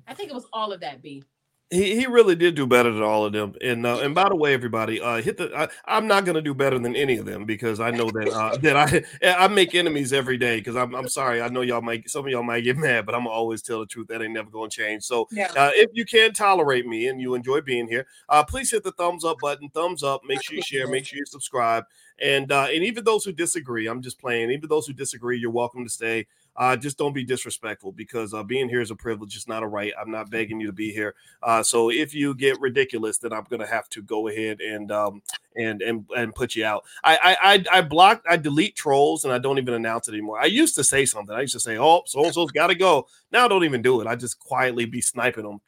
I 0.08 0.13
think 0.13 0.30
it 0.30 0.36
was 0.36 0.45
all 0.54 0.71
of 0.71 0.82
that. 0.82 1.02
B 1.02 1.23
he, 1.71 1.95
he 1.95 2.08
really 2.08 2.36
did 2.36 2.55
do 2.55 2.65
better 2.65 2.91
than 2.91 3.03
all 3.03 3.25
of 3.25 3.34
them. 3.34 3.53
And 3.62 3.86
uh, 3.86 3.99
and 3.99 4.15
by 4.15 4.27
the 4.27 4.36
way, 4.36 4.53
everybody, 4.53 4.99
uh, 4.99 5.21
hit 5.21 5.38
the. 5.38 5.69
I, 5.86 5.97
am 5.97 6.08
not 6.08 6.25
gonna 6.25 6.41
do 6.41 6.53
better 6.55 6.79
than 6.79 6.95
any 6.95 7.17
of 7.17 7.25
them 7.25 7.45
because 7.45 7.79
I 7.79 7.91
know 7.91 8.10
that 8.10 8.29
uh, 8.29 8.58
that 8.58 8.75
I 8.75 9.03
I 9.45 9.47
make 9.47 9.75
enemies 9.75 10.12
every 10.12 10.38
day. 10.38 10.58
Because 10.58 10.75
I'm 10.75 10.95
I'm 10.95 11.08
sorry, 11.08 11.41
I 11.41 11.47
know 11.49 11.62
y'all 11.62 11.82
might 11.82 12.10
some 12.10 12.25
of 12.25 12.32
y'all 12.32 12.41
might 12.41 12.62
get 12.62 12.77
mad, 12.79 13.05
but 13.05 13.13
I'm 13.13 13.21
gonna 13.21 13.29
always 13.29 13.62
tell 13.62 13.79
the 13.82 13.86
truth. 13.86 14.08
That 14.08 14.21
ain't 14.21 14.34
never 14.34 14.49
gonna 14.49 14.69
change. 14.69 15.03
So 15.03 15.27
yeah. 15.32 15.51
uh, 15.55 15.71
if 15.75 15.91
you 15.93 16.05
can 16.05 16.34
tolerate 16.34 16.88
me 16.88 17.08
and 17.08 17.21
you 17.21 17.36
enjoy 17.36 17.62
being 17.62 17.88
here, 17.88 18.08
uh, 18.29 18.43
please 18.43 18.71
hit 18.71 18.84
the 18.84 18.91
thumbs 18.93 19.23
up 19.23 19.38
button. 19.39 19.69
Thumbs 19.69 20.01
up. 20.01 20.21
Make 20.27 20.41
sure 20.41 20.55
you 20.55 20.63
share. 20.63 20.88
Make 20.88 21.05
sure 21.05 21.17
you 21.17 21.25
subscribe. 21.25 21.86
And 22.19 22.51
uh, 22.51 22.67
and 22.73 22.84
even 22.84 23.03
those 23.03 23.23
who 23.23 23.32
disagree, 23.32 23.88
I'm 23.88 24.01
just 24.01 24.19
playing. 24.19 24.49
Even 24.49 24.69
those 24.69 24.88
who 24.88 24.93
disagree, 24.93 25.38
you're 25.38 25.51
welcome 25.51 25.84
to 25.84 25.89
stay 25.89 26.25
uh, 26.60 26.76
just 26.76 26.98
don't 26.98 27.13
be 27.13 27.24
disrespectful 27.24 27.93
because 27.93 28.34
uh, 28.34 28.43
being 28.43 28.67
here 28.67 28.82
is 28.82 28.91
a 28.91 28.95
privilege. 28.95 29.34
It's 29.38 29.48
not 29.48 29.63
a 29.63 29.67
right. 29.67 29.93
I'm 30.00 30.12
not 30.12 30.30
begging 30.30 30.60
you 30.60 30.67
to 30.67 30.74
be 30.74 30.91
here. 30.91 31.15
Uh, 31.41 31.63
so 31.63 31.89
if 31.89 32.13
you 32.13 32.36
get 32.36 32.60
ridiculous, 32.60 33.17
then 33.17 33.32
I'm 33.32 33.45
going 33.50 33.62
to 33.62 33.65
have 33.65 33.88
to 33.89 34.02
go 34.02 34.28
ahead 34.28 34.60
and 34.60 34.91
um, 34.91 35.22
and 35.56 35.82
and 35.82 36.06
and 36.17 36.36
put 36.36 36.56
you 36.56 36.65
out. 36.65 36.84
I 37.02 37.38
I 37.41 37.78
I 37.78 37.82
block, 37.82 38.24
I 38.30 38.36
delete 38.36 38.76
trolls, 38.76 39.24
and 39.24 39.34
I 39.34 39.39
don't 39.39 39.58
even 39.58 39.74
announce 39.74 40.10
it 40.10 40.12
anymore. 40.12 40.38
I 40.38 40.48
used 40.48 40.76
to 40.76 40.84
say 40.84 41.06
something. 41.06 41.34
I 41.34 41.41
used 41.41 41.54
to 41.54 41.62
say, 41.62 41.78
"Oh, 41.78 42.04
so 42.06 42.26
and 42.26 42.34
so's 42.34 42.52
got 42.52 42.67
to 42.67 42.76
go." 42.76 43.08
Now 43.32 43.45
I 43.45 43.48
don't 43.48 43.63
even 43.63 43.82
do 43.82 44.02
it. 44.02 44.08
I 44.08 44.17
just 44.17 44.38
quietly 44.38 44.84
be 44.84 45.00
sniping 45.00 45.45
them, 45.45 45.62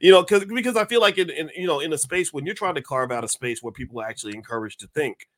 you 0.00 0.10
know, 0.10 0.22
because 0.22 0.46
because 0.46 0.76
I 0.76 0.84
feel 0.86 1.00
like 1.00 1.16
in, 1.16 1.30
in 1.30 1.48
you 1.54 1.68
know 1.68 1.78
in 1.78 1.92
a 1.92 1.98
space 1.98 2.32
when 2.32 2.44
you're 2.44 2.56
trying 2.56 2.74
to 2.74 2.82
carve 2.82 3.12
out 3.12 3.22
a 3.22 3.28
space 3.28 3.62
where 3.62 3.72
people 3.72 4.00
are 4.00 4.08
actually 4.08 4.34
encouraged 4.34 4.80
to 4.80 4.88
think. 4.88 5.28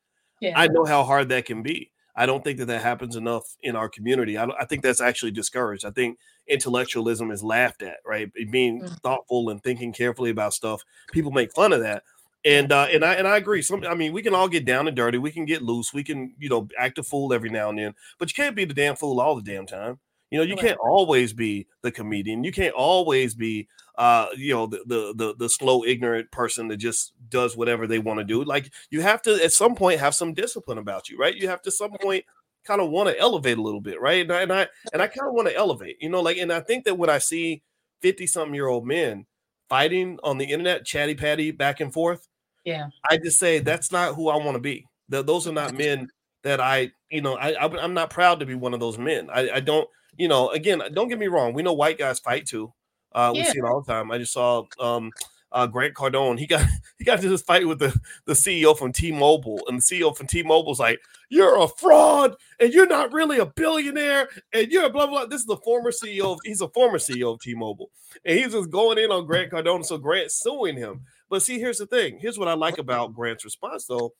Yeah. 0.41 0.53
I 0.55 0.67
know 0.67 0.85
how 0.85 1.03
hard 1.03 1.29
that 1.29 1.45
can 1.45 1.61
be. 1.61 1.91
I 2.19 2.25
don't 2.25 2.43
think 2.43 2.57
that 2.59 2.65
that 2.65 2.81
happens 2.81 3.15
enough 3.15 3.55
in 3.63 3.77
our 3.77 3.87
community. 3.87 4.37
I, 4.37 4.43
I 4.43 4.65
think 4.65 4.83
that's 4.83 4.99
actually 4.99 5.31
discouraged. 5.31 5.85
I 5.85 5.91
think 5.91 6.17
intellectualism 6.49 7.31
is 7.31 7.41
laughed 7.45 7.81
at, 7.81 7.99
right? 8.05 8.29
Being 8.51 8.81
mm. 8.81 9.01
thoughtful 9.01 9.49
and 9.49 9.63
thinking 9.63 9.93
carefully 9.93 10.29
about 10.29 10.53
stuff. 10.53 10.83
People 11.13 11.31
make 11.31 11.53
fun 11.53 11.71
of 11.71 11.79
that. 11.79 12.03
And 12.43 12.73
uh, 12.73 12.87
and 12.91 13.05
I 13.05 13.13
and 13.13 13.25
I 13.25 13.37
agree. 13.37 13.61
Some 13.61 13.85
I 13.85 13.95
mean, 13.95 14.11
we 14.11 14.21
can 14.21 14.35
all 14.35 14.49
get 14.49 14.65
down 14.65 14.89
and 14.89 14.97
dirty. 14.97 15.17
We 15.17 15.31
can 15.31 15.45
get 15.45 15.61
loose. 15.61 15.93
We 15.93 16.03
can 16.03 16.33
you 16.37 16.49
know 16.49 16.67
act 16.77 16.97
a 16.97 17.03
fool 17.03 17.33
every 17.33 17.49
now 17.49 17.69
and 17.69 17.79
then. 17.79 17.95
But 18.17 18.29
you 18.29 18.43
can't 18.43 18.55
be 18.55 18.65
the 18.65 18.73
damn 18.73 18.97
fool 18.97 19.21
all 19.21 19.35
the 19.35 19.41
damn 19.41 19.65
time. 19.65 19.99
You 20.31 20.37
know, 20.37 20.43
you 20.43 20.55
can't 20.55 20.77
always 20.79 21.33
be 21.33 21.67
the 21.81 21.91
comedian. 21.91 22.43
You 22.43 22.51
can't 22.51 22.75
always 22.75 23.33
be, 23.33 23.67
uh, 23.97 24.27
you 24.37 24.53
know, 24.53 24.67
the, 24.67 24.83
the 24.85 25.13
the 25.15 25.35
the 25.35 25.49
slow, 25.49 25.83
ignorant 25.83 26.31
person 26.31 26.67
that 26.67 26.77
just 26.77 27.13
does 27.29 27.57
whatever 27.57 27.87
they 27.87 27.99
want 27.99 28.19
to 28.19 28.23
do. 28.23 28.43
Like 28.43 28.71
you 28.91 29.01
have 29.01 29.21
to, 29.23 29.43
at 29.43 29.53
some 29.53 29.75
point, 29.75 29.99
have 29.99 30.13
some 30.13 30.33
discipline 30.33 30.77
about 30.77 31.09
you, 31.09 31.17
right? 31.17 31.35
You 31.35 31.47
have 31.47 31.63
to, 31.63 31.71
some 31.71 31.91
point, 31.99 32.25
kind 32.63 32.79
of 32.79 32.91
want 32.91 33.09
to 33.09 33.19
elevate 33.19 33.57
a 33.57 33.61
little 33.61 33.81
bit, 33.81 33.99
right? 33.99 34.21
And 34.21 34.31
I 34.31 34.41
and 34.43 34.53
I, 34.53 34.67
and 34.93 35.01
I 35.01 35.07
kind 35.07 35.27
of 35.27 35.33
want 35.33 35.47
to 35.47 35.55
elevate, 35.55 35.97
you 35.99 36.09
know, 36.09 36.21
like, 36.21 36.37
and 36.37 36.53
I 36.53 36.59
think 36.59 36.85
that 36.85 36.97
when 36.97 37.09
I 37.09 37.17
see 37.17 37.63
fifty 38.01 38.27
something 38.27 38.53
year 38.53 38.67
old 38.67 38.85
men 38.85 39.25
fighting 39.67 40.19
on 40.23 40.37
the 40.37 40.45
internet, 40.45 40.85
chatty 40.85 41.15
patty 41.15 41.51
back 41.51 41.79
and 41.79 41.91
forth, 41.91 42.27
yeah, 42.65 42.89
I 43.09 43.17
just 43.17 43.39
say 43.39 43.59
that's 43.59 43.91
not 43.91 44.13
who 44.13 44.29
I 44.29 44.37
want 44.37 44.55
to 44.55 44.61
be. 44.61 44.85
That 45.09 45.25
those 45.25 45.47
are 45.47 45.53
not 45.53 45.73
men 45.73 46.09
that 46.43 46.61
I, 46.61 46.91
you 47.09 47.21
know, 47.21 47.35
I, 47.35 47.55
I'm 47.65 47.93
not 47.93 48.11
proud 48.11 48.39
to 48.41 48.45
be 48.45 48.55
one 48.55 48.73
of 48.73 48.79
those 48.79 48.97
men. 48.97 49.29
I, 49.33 49.49
I 49.55 49.59
don't 49.59 49.89
you 50.19 50.27
know, 50.27 50.49
again, 50.49 50.81
don't 50.93 51.07
get 51.07 51.17
me 51.17 51.27
wrong. 51.27 51.53
We 51.53 51.63
know 51.63 51.73
white 51.73 51.97
guys 51.97 52.19
fight 52.19 52.45
too. 52.45 52.73
Uh, 53.13 53.31
we 53.33 53.39
yeah. 53.39 53.51
see 53.51 53.57
it 53.57 53.63
all 53.63 53.81
the 53.81 53.91
time. 53.91 54.11
I 54.11 54.17
just 54.17 54.33
saw 54.33 54.65
um, 54.79 55.11
uh, 55.51 55.65
Grant 55.65 55.95
Cardone. 55.95 56.37
He 56.37 56.45
got 56.45 56.67
he 56.99 57.05
got 57.05 57.21
to 57.21 57.29
this 57.29 57.41
fight 57.41 57.65
with 57.65 57.79
the, 57.79 57.97
the 58.25 58.33
CEO 58.33 58.77
from 58.77 58.91
T-Mobile, 58.91 59.61
and 59.67 59.79
the 59.79 59.81
CEO 59.81 60.15
from 60.15 60.27
T-Mobile's 60.27 60.81
like, 60.81 60.99
"You're 61.29 61.57
a 61.63 61.69
fraud, 61.69 62.35
and 62.59 62.73
you're 62.73 62.85
not 62.85 63.13
really 63.13 63.39
a 63.39 63.45
billionaire, 63.45 64.27
and 64.53 64.69
you're 64.69 64.89
blah 64.89 65.07
blah 65.07 65.21
blah." 65.21 65.25
This 65.25 65.41
is 65.41 65.47
the 65.47 65.57
former 65.57 65.91
CEO. 65.91 66.33
Of, 66.33 66.39
he's 66.43 66.61
a 66.61 66.67
former 66.67 66.97
CEO 66.97 67.33
of 67.33 67.39
T-Mobile, 67.39 67.89
and 68.25 68.37
he's 68.37 68.51
just 68.51 68.69
going 68.69 68.97
in 68.97 69.11
on 69.11 69.25
Grant 69.25 69.51
Cardone. 69.51 69.85
So 69.85 69.97
Grant's 69.97 70.35
suing 70.35 70.75
him. 70.75 71.05
But 71.29 71.43
see, 71.43 71.59
here's 71.59 71.77
the 71.77 71.87
thing. 71.87 72.19
Here's 72.19 72.37
what 72.37 72.49
I 72.49 72.55
like 72.55 72.77
about 72.77 73.13
Grant's 73.13 73.45
response, 73.45 73.85
though. 73.85 74.13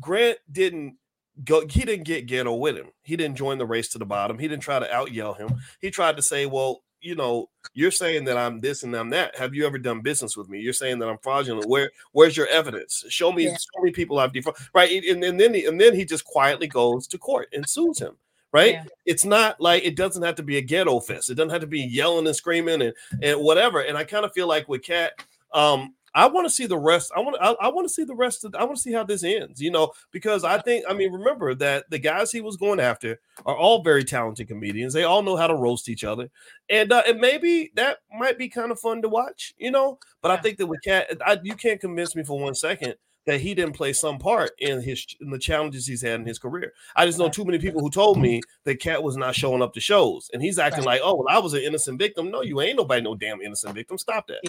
Grant 0.00 0.38
didn't 0.50 0.96
go 1.44 1.66
he 1.66 1.84
didn't 1.84 2.04
get 2.04 2.26
ghetto 2.26 2.54
with 2.54 2.76
him. 2.76 2.88
He 3.02 3.16
didn't 3.16 3.36
join 3.36 3.58
the 3.58 3.66
race 3.66 3.88
to 3.90 3.98
the 3.98 4.06
bottom. 4.06 4.38
He 4.38 4.48
didn't 4.48 4.62
try 4.62 4.78
to 4.78 4.92
out 4.94 5.12
yell 5.12 5.34
him. 5.34 5.60
He 5.80 5.90
tried 5.90 6.16
to 6.16 6.22
say, 6.22 6.46
well, 6.46 6.82
you 7.00 7.14
know, 7.14 7.48
you're 7.74 7.90
saying 7.90 8.24
that 8.24 8.36
I'm 8.36 8.60
this 8.60 8.82
and 8.82 8.94
I'm 8.94 9.10
that. 9.10 9.36
Have 9.36 9.54
you 9.54 9.66
ever 9.66 9.78
done 9.78 10.00
business 10.00 10.36
with 10.36 10.48
me? 10.48 10.60
You're 10.60 10.72
saying 10.72 10.98
that 10.98 11.08
I'm 11.08 11.18
fraudulent. 11.18 11.68
Where 11.68 11.90
where's 12.12 12.36
your 12.36 12.48
evidence? 12.48 13.04
Show 13.08 13.32
me, 13.32 13.44
yeah. 13.44 13.52
show 13.56 13.82
me 13.82 13.92
people 13.92 14.18
I've 14.18 14.32
defrauded. 14.32 14.60
Right. 14.74 15.04
And, 15.04 15.22
and 15.22 15.38
then 15.38 15.54
he, 15.54 15.64
and 15.66 15.80
then 15.80 15.94
he 15.94 16.04
just 16.04 16.24
quietly 16.24 16.66
goes 16.66 17.06
to 17.08 17.18
court 17.18 17.48
and 17.52 17.68
sues 17.68 17.98
him. 18.00 18.16
Right. 18.50 18.74
Yeah. 18.74 18.84
It's 19.04 19.24
not 19.26 19.60
like 19.60 19.84
it 19.84 19.94
doesn't 19.94 20.22
have 20.22 20.36
to 20.36 20.42
be 20.42 20.56
a 20.56 20.62
ghetto 20.62 21.00
fest. 21.00 21.30
It 21.30 21.34
doesn't 21.34 21.50
have 21.50 21.60
to 21.60 21.66
be 21.66 21.82
yelling 21.82 22.26
and 22.26 22.34
screaming 22.34 22.82
and, 22.82 22.94
and 23.22 23.40
whatever. 23.40 23.80
And 23.80 23.96
I 23.96 24.04
kind 24.04 24.24
of 24.24 24.32
feel 24.32 24.48
like 24.48 24.68
with 24.68 24.82
Katt, 24.82 25.12
um, 25.52 25.94
I 26.18 26.26
want 26.26 26.46
to 26.46 26.52
see 26.52 26.66
the 26.66 26.76
rest. 26.76 27.12
I 27.16 27.20
want 27.20 27.36
I, 27.40 27.54
I 27.60 27.68
want 27.68 27.86
to 27.86 27.94
see 27.94 28.02
the 28.02 28.14
rest 28.14 28.44
of 28.44 28.52
I 28.56 28.64
want 28.64 28.76
to 28.76 28.82
see 28.82 28.92
how 28.92 29.04
this 29.04 29.22
ends, 29.22 29.60
you 29.60 29.70
know, 29.70 29.92
because 30.10 30.42
I 30.42 30.58
think 30.58 30.84
I 30.88 30.92
mean 30.92 31.12
remember 31.12 31.54
that 31.54 31.88
the 31.90 31.98
guys 32.00 32.32
he 32.32 32.40
was 32.40 32.56
going 32.56 32.80
after 32.80 33.20
are 33.46 33.56
all 33.56 33.84
very 33.84 34.02
talented 34.02 34.48
comedians. 34.48 34.92
They 34.92 35.04
all 35.04 35.22
know 35.22 35.36
how 35.36 35.46
to 35.46 35.54
roast 35.54 35.88
each 35.88 36.02
other. 36.02 36.28
And 36.68 36.90
uh, 36.90 37.04
and 37.06 37.20
maybe 37.20 37.70
that 37.76 37.98
might 38.18 38.36
be 38.36 38.48
kind 38.48 38.72
of 38.72 38.80
fun 38.80 39.00
to 39.02 39.08
watch, 39.08 39.54
you 39.58 39.70
know. 39.70 40.00
But 40.20 40.32
I 40.32 40.38
think 40.38 40.58
that 40.58 40.66
with 40.66 40.80
Katt, 40.82 41.06
I, 41.24 41.38
you 41.44 41.54
can't 41.54 41.80
convince 41.80 42.16
me 42.16 42.24
for 42.24 42.36
one 42.36 42.56
second 42.56 42.96
that 43.26 43.40
he 43.40 43.54
didn't 43.54 43.76
play 43.76 43.92
some 43.92 44.18
part 44.18 44.50
in 44.58 44.82
his 44.82 45.06
in 45.20 45.30
the 45.30 45.38
challenges 45.38 45.86
he's 45.86 46.02
had 46.02 46.18
in 46.18 46.26
his 46.26 46.40
career. 46.40 46.72
I 46.96 47.06
just 47.06 47.20
know 47.20 47.28
too 47.28 47.44
many 47.44 47.60
people 47.60 47.80
who 47.80 47.90
told 47.90 48.18
me 48.18 48.40
that 48.64 48.80
Katt 48.80 49.04
was 49.04 49.16
not 49.16 49.36
showing 49.36 49.62
up 49.62 49.72
to 49.74 49.80
shows, 49.80 50.30
and 50.32 50.42
he's 50.42 50.58
acting 50.58 50.84
right. 50.84 51.00
like, 51.00 51.00
"Oh, 51.04 51.14
well, 51.14 51.26
I 51.28 51.38
was 51.38 51.54
an 51.54 51.60
innocent 51.60 52.00
victim." 52.00 52.32
No, 52.32 52.40
you 52.40 52.60
ain't 52.60 52.76
nobody, 52.76 53.02
no 53.02 53.14
damn 53.14 53.40
innocent 53.40 53.76
victim. 53.76 53.98
Stop 53.98 54.26
that. 54.26 54.40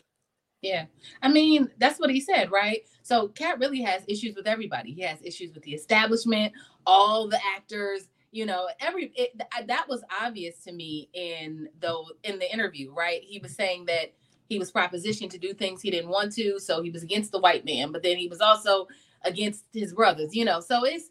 Yeah. 0.61 0.85
I 1.21 1.29
mean, 1.29 1.69
that's 1.77 1.99
what 1.99 2.09
he 2.09 2.19
said, 2.19 2.51
right? 2.51 2.81
So 3.01 3.29
Katt 3.29 3.59
really 3.59 3.81
has 3.81 4.03
issues 4.07 4.35
with 4.35 4.47
everybody. 4.47 4.91
He 4.91 5.01
has 5.01 5.19
issues 5.23 5.53
with 5.53 5.63
the 5.63 5.73
establishment, 5.73 6.53
all 6.85 7.27
the 7.27 7.39
actors, 7.55 8.09
you 8.31 8.45
know, 8.45 8.67
every 8.79 9.11
it, 9.15 9.39
that 9.67 9.87
was 9.87 10.03
obvious 10.21 10.59
to 10.63 10.71
me 10.71 11.09
in 11.13 11.69
though 11.79 12.07
in 12.23 12.39
the 12.39 12.51
interview, 12.51 12.93
right? 12.93 13.21
He 13.23 13.39
was 13.39 13.55
saying 13.55 13.85
that 13.85 14.13
he 14.47 14.59
was 14.59 14.71
propositioned 14.71 15.29
to 15.31 15.37
do 15.37 15.53
things 15.53 15.81
he 15.81 15.91
didn't 15.91 16.09
want 16.09 16.33
to, 16.33 16.59
so 16.59 16.81
he 16.81 16.89
was 16.89 17.03
against 17.03 17.31
the 17.31 17.39
white 17.39 17.65
man, 17.65 17.91
but 17.91 18.03
then 18.03 18.17
he 18.17 18.27
was 18.27 18.41
also 18.41 18.87
against 19.23 19.65
his 19.73 19.93
brothers, 19.93 20.35
you 20.35 20.45
know. 20.45 20.59
So 20.59 20.85
it's 20.85 21.09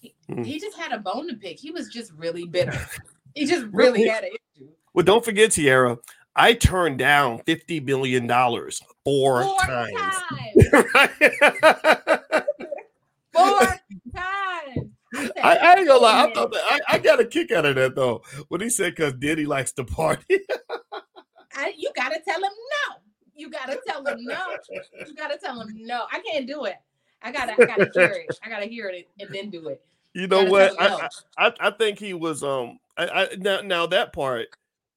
he, 0.00 0.14
mm. 0.30 0.44
he 0.44 0.58
just 0.58 0.76
had 0.76 0.92
a 0.92 0.98
bone 0.98 1.28
to 1.28 1.34
pick. 1.34 1.58
He 1.58 1.70
was 1.70 1.88
just 1.88 2.12
really 2.12 2.44
bitter. 2.44 2.78
he 3.34 3.46
just 3.46 3.66
really 3.66 4.06
had 4.06 4.24
an 4.24 4.30
issue. 4.30 4.68
Well, 4.94 5.04
don't 5.04 5.24
forget, 5.24 5.52
Tierra, 5.52 5.98
I 6.38 6.54
turned 6.54 6.98
down 6.98 7.40
fifty 7.44 7.80
million 7.80 8.26
dollars 8.26 8.80
four, 9.04 9.42
Four 9.42 9.58
times. 9.66 9.92
times. 9.98 10.84
Four 13.34 13.60
times. 14.14 14.90
I, 15.42 15.56
I 15.56 15.74
ain't 15.78 15.88
gonna 15.88 16.00
lie. 16.00 16.24
I 16.24 16.34
thought 16.34 16.52
that, 16.52 16.62
I, 16.88 16.94
I 16.94 16.98
got 16.98 17.18
a 17.20 17.24
kick 17.24 17.50
out 17.50 17.64
of 17.64 17.74
that 17.76 17.94
though 17.94 18.22
when 18.48 18.60
he 18.60 18.70
said 18.70 18.94
because 18.94 19.14
Diddy 19.14 19.46
likes 19.46 19.72
to 19.72 19.84
party. 19.84 20.40
I, 21.54 21.72
you 21.76 21.90
gotta 21.96 22.20
tell 22.26 22.36
him 22.36 22.42
no. 22.42 22.96
You 23.34 23.50
gotta 23.50 23.80
tell 23.86 24.04
him 24.06 24.18
no. 24.20 24.56
You 25.06 25.14
gotta 25.14 25.38
tell 25.38 25.60
him 25.60 25.68
no. 25.74 26.04
I 26.12 26.20
can't 26.20 26.46
do 26.46 26.64
it. 26.66 26.76
I 27.22 27.32
gotta, 27.32 27.52
I 27.52 27.66
gotta 27.66 27.90
hear 27.94 28.10
it. 28.28 28.38
I 28.44 28.48
gotta 28.48 28.66
hear 28.66 28.88
it 28.90 29.08
and 29.18 29.28
then 29.32 29.50
do 29.50 29.68
it. 29.68 29.80
you 30.14 30.26
know 30.28 30.42
Gotta 30.42 30.50
what? 30.50 30.70
him 30.72 31.08
I. 31.38 31.46
I 31.46 31.52
I 31.60 31.70
think 31.70 31.98
he 31.98 32.14
was 32.14 32.42
um 32.42 32.78
I, 32.96 33.06
I 33.08 33.28
now 33.38 33.60
now 33.60 33.86
that 33.86 34.12
part 34.12 34.48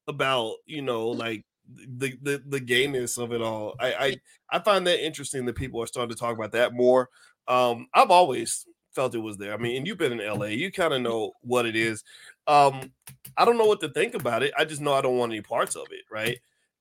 about 0.08 0.56
you 0.66 0.82
know 0.82 1.08
like 1.08 1.44
the 1.68 2.16
the 2.22 2.42
the 2.46 2.60
gayness 2.60 3.18
of 3.18 3.32
it 3.32 3.42
all. 3.42 3.74
I 3.80 3.94
I 3.94 4.16
I 4.50 4.58
find 4.60 4.86
that 4.86 5.04
interesting 5.04 5.46
that 5.46 5.56
people 5.56 5.82
are 5.82 5.86
starting 5.86 6.14
to 6.14 6.18
talk 6.20 6.36
about 6.36 6.52
that 6.52 6.72
more. 6.74 7.08
Um 7.48 7.88
I've 7.94 8.10
always 8.10 8.66
felt 8.94 9.14
it 9.14 9.18
was 9.18 9.38
there. 9.38 9.54
I 9.54 9.56
mean, 9.56 9.76
and 9.76 9.86
you've 9.86 9.98
been 9.98 10.12
in 10.12 10.26
LA, 10.38 10.46
you 10.46 10.70
kind 10.72 10.92
of 10.94 11.00
know 11.02 11.32
what 11.42 11.66
it 11.66 11.76
is. 11.76 12.02
Um 12.46 12.92
I 13.36 13.44
don't 13.44 13.58
know 13.58 13.66
what 13.66 13.80
to 13.80 13.88
think 13.88 14.14
about 14.14 14.42
it. 14.42 14.52
I 14.58 14.64
just 14.64 14.80
know 14.80 14.92
I 14.94 15.00
don't 15.02 15.16
want 15.18 15.32
any 15.32 15.42
parts 15.42 15.76
of 15.76 15.86
it, 15.90 16.04
right? 16.10 16.38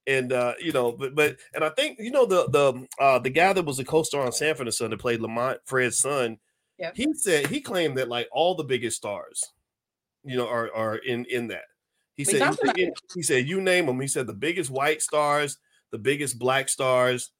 And 0.07 0.33
uh, 0.33 0.55
you 0.59 0.71
know, 0.71 0.91
but 0.91 1.13
but 1.15 1.37
and 1.53 1.63
I 1.63 1.69
think 1.69 1.99
you 1.99 2.11
know 2.11 2.25
the 2.25 2.47
the 2.49 2.87
uh 2.99 3.19
the 3.19 3.29
guy 3.29 3.53
that 3.53 3.65
was 3.65 3.79
a 3.79 3.85
co-star 3.85 4.25
on 4.25 4.31
Sanford 4.31 4.67
and 4.67 4.73
Son 4.73 4.89
that 4.89 4.99
played 4.99 5.21
Lamont 5.21 5.59
Fred's 5.65 5.97
son, 5.99 6.39
Yep. 6.77 6.95
he 6.95 7.13
said 7.13 7.47
he 7.47 7.61
claimed 7.61 7.97
that 7.97 8.07
like 8.09 8.27
all 8.31 8.55
the 8.55 8.63
biggest 8.63 8.97
stars, 8.97 9.43
you 10.23 10.37
know, 10.37 10.47
are 10.47 10.73
are 10.73 10.97
in 10.97 11.25
in 11.25 11.47
that. 11.49 11.65
He 12.23 12.33
We 12.33 12.39
said 12.39 12.49
he, 12.49 12.55
said 12.67 12.77
you- 12.77 12.93
he 13.15 13.21
said 13.21 13.47
you 13.47 13.61
name 13.61 13.85
them. 13.85 13.99
He 13.99 14.07
said 14.07 14.27
the 14.27 14.33
biggest 14.33 14.69
white 14.69 15.01
stars, 15.01 15.57
the 15.91 15.97
biggest 15.97 16.37
black 16.39 16.69
stars. 16.69 17.31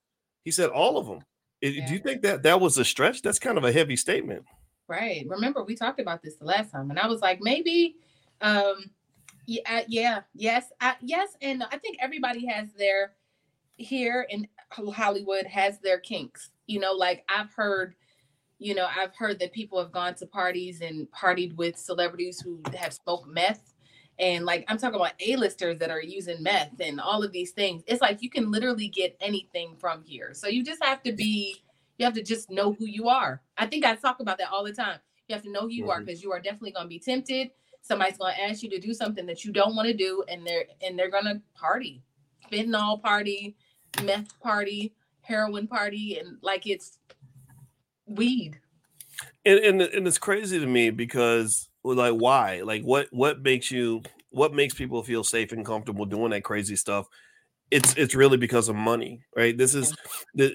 He 0.44 0.52
said 0.52 0.70
all 0.70 0.98
of 0.98 1.06
them. 1.08 1.20
I- 1.64 1.84
Do 1.88 1.94
you 1.94 2.00
think 2.00 2.22
that 2.24 2.44
that 2.44 2.60
was 2.60 2.78
a 2.78 2.86
stretch? 2.86 3.22
That's 3.22 3.40
kind 3.40 3.58
of 3.58 3.64
a 3.64 3.72
heavy 3.72 3.96
statement. 3.96 4.46
Right. 4.88 5.26
Remember, 5.28 5.64
we 5.64 5.76
talked 5.76 6.00
about 6.00 6.22
this 6.22 6.36
the 6.36 6.46
last 6.46 6.72
time, 6.72 6.90
and 6.90 7.00
I 7.00 7.08
was 7.08 7.22
like, 7.22 7.40
maybe, 7.42 7.96
um, 8.42 8.92
yeah, 9.46 9.84
yeah, 9.88 10.22
yes, 10.34 10.72
I, 10.82 10.96
yes, 11.02 11.38
and 11.42 11.64
I 11.64 11.78
think 11.78 11.98
everybody 12.02 12.46
has 12.48 12.72
their 12.74 13.14
here 13.78 14.28
in 14.30 14.48
Hollywood 14.72 15.46
has 15.46 15.80
their 15.80 16.00
kinks. 16.00 16.52
You 16.68 16.80
know, 16.80 16.92
like 16.94 17.24
I've 17.30 17.52
heard, 17.54 17.96
you 18.60 18.76
know, 18.76 18.86
I've 18.88 19.16
heard 19.16 19.40
that 19.40 19.54
people 19.54 19.80
have 19.80 19.92
gone 19.92 20.14
to 20.16 20.26
parties 20.26 20.82
and 20.82 21.08
partied 21.12 21.56
with 21.56 21.78
celebrities 21.78 22.40
who 22.42 22.62
have 22.76 22.94
smoked 22.94 23.28
meth. 23.28 23.74
And 24.20 24.46
like 24.46 24.66
I'm 24.68 24.78
talking 24.78 24.96
about 24.96 25.14
A-listers 25.20 25.80
that 25.80 25.90
are 25.90 26.02
using 26.02 26.44
meth 26.44 26.80
and 26.80 27.00
all 27.00 27.24
of 27.24 27.32
these 27.32 27.52
things. 27.52 27.84
It's 27.88 28.02
like 28.02 28.22
you 28.22 28.30
can 28.30 28.52
literally 28.52 28.88
get 28.88 29.16
anything 29.20 29.76
from 29.80 30.04
here. 30.04 30.34
So 30.34 30.48
you 30.48 30.64
just 30.64 30.84
have 30.84 31.02
to 31.04 31.12
be 31.12 31.64
you 31.98 32.06
have 32.06 32.14
to 32.16 32.24
just 32.24 32.50
know 32.50 32.74
who 32.74 32.86
you 32.86 33.10
are. 33.10 33.42
I 33.58 33.68
think 33.68 33.86
I 33.86 33.96
talk 33.96 34.20
about 34.20 34.40
that 34.40 34.50
all 34.50 34.64
the 34.64 34.74
time. 34.74 34.98
You 35.28 35.36
have 35.36 35.44
to 35.44 35.52
know 35.52 35.62
who 35.62 35.70
you 35.70 35.90
are 35.92 36.00
Mhm. 36.02 36.06
because 36.06 36.24
you 36.24 36.32
are 36.32 36.40
definitely 36.40 36.72
going 36.72 36.86
to 36.86 36.90
be 36.90 37.00
tempted. 37.00 37.52
Somebody's 37.84 38.18
going 38.18 38.34
to 38.34 38.42
ask 38.42 38.64
you 38.64 38.70
to 38.72 38.80
do 38.80 38.94
something 38.94 39.26
that 39.28 39.46
you 39.46 39.52
don't 39.52 39.76
want 39.76 39.88
to 39.88 39.94
do, 39.94 40.24
and 40.28 40.46
they're 40.46 40.66
and 40.82 40.98
they're 40.98 41.10
going 41.10 41.26
to 41.26 41.42
party, 41.54 42.02
fentanyl 42.52 43.02
party, 43.02 43.56
meth 44.04 44.40
party, 44.40 44.94
heroin 45.22 45.68
party, 45.68 46.18
and 46.20 46.38
like 46.42 46.68
it's 46.68 47.00
weed. 48.08 48.60
And, 49.46 49.60
and 49.60 49.82
and 49.82 50.08
it's 50.08 50.18
crazy 50.18 50.60
to 50.60 50.68
me 50.68 50.90
because 50.90 51.70
like 51.84 52.14
why? 52.14 52.62
Like 52.62 52.84
what 52.84 53.08
what 53.12 53.42
makes 53.42 53.72
you 53.72 54.02
what 54.30 54.54
makes 54.54 54.74
people 54.74 55.04
feel 55.04 55.24
safe 55.24 55.52
and 55.52 55.66
comfortable 55.66 56.06
doing 56.06 56.32
that 56.32 56.44
crazy 56.44 56.76
stuff? 56.76 57.08
It's 57.70 57.94
it's 57.96 58.16
really 58.16 58.38
because 58.38 58.70
of 58.70 58.76
money, 58.76 59.22
right? 59.36 59.58
This 59.58 59.76
is 59.76 59.96
the, 60.36 60.52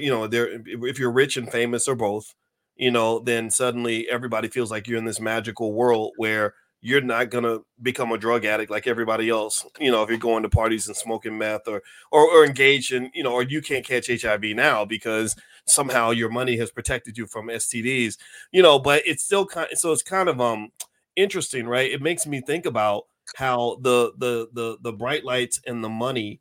you 0.00 0.10
know 0.10 0.26
there 0.26 0.60
if 0.66 0.98
you're 0.98 1.12
rich 1.12 1.36
and 1.36 1.50
famous 1.50 1.88
or 1.88 1.94
both, 1.94 2.34
you 2.76 2.90
know, 2.90 3.18
then 3.18 3.50
suddenly 3.50 4.08
everybody 4.08 4.48
feels 4.48 4.70
like 4.70 4.86
you're 4.86 4.98
in 4.98 5.04
this 5.04 5.20
magical 5.20 5.72
world 5.72 6.12
where 6.16 6.54
you're 6.80 7.00
not 7.00 7.30
gonna 7.30 7.58
become 7.82 8.12
a 8.12 8.18
drug 8.18 8.44
addict 8.44 8.70
like 8.70 8.86
everybody 8.86 9.30
else. 9.30 9.64
You 9.78 9.90
know, 9.90 10.02
if 10.02 10.10
you're 10.10 10.18
going 10.18 10.42
to 10.42 10.48
parties 10.48 10.86
and 10.86 10.96
smoking 10.96 11.38
meth 11.38 11.68
or 11.68 11.82
or, 12.12 12.28
or 12.30 12.44
engaged 12.44 12.92
in, 12.92 13.10
you 13.14 13.22
know, 13.22 13.32
or 13.32 13.42
you 13.42 13.62
can't 13.62 13.86
catch 13.86 14.08
HIV 14.08 14.42
now 14.54 14.84
because 14.84 15.36
somehow 15.66 16.10
your 16.10 16.28
money 16.30 16.56
has 16.56 16.70
protected 16.70 17.16
you 17.16 17.26
from 17.26 17.48
STDs, 17.48 18.16
you 18.52 18.62
know, 18.62 18.78
but 18.78 19.02
it's 19.06 19.24
still 19.24 19.46
kind 19.46 19.68
so 19.74 19.92
it's 19.92 20.02
kind 20.02 20.28
of 20.28 20.40
um 20.40 20.70
interesting, 21.16 21.66
right? 21.66 21.90
It 21.90 22.02
makes 22.02 22.26
me 22.26 22.40
think 22.40 22.66
about 22.66 23.04
how 23.36 23.78
the 23.80 24.12
the 24.18 24.48
the 24.52 24.78
the 24.82 24.92
bright 24.92 25.24
lights 25.24 25.60
and 25.66 25.82
the 25.82 25.88
money 25.88 26.40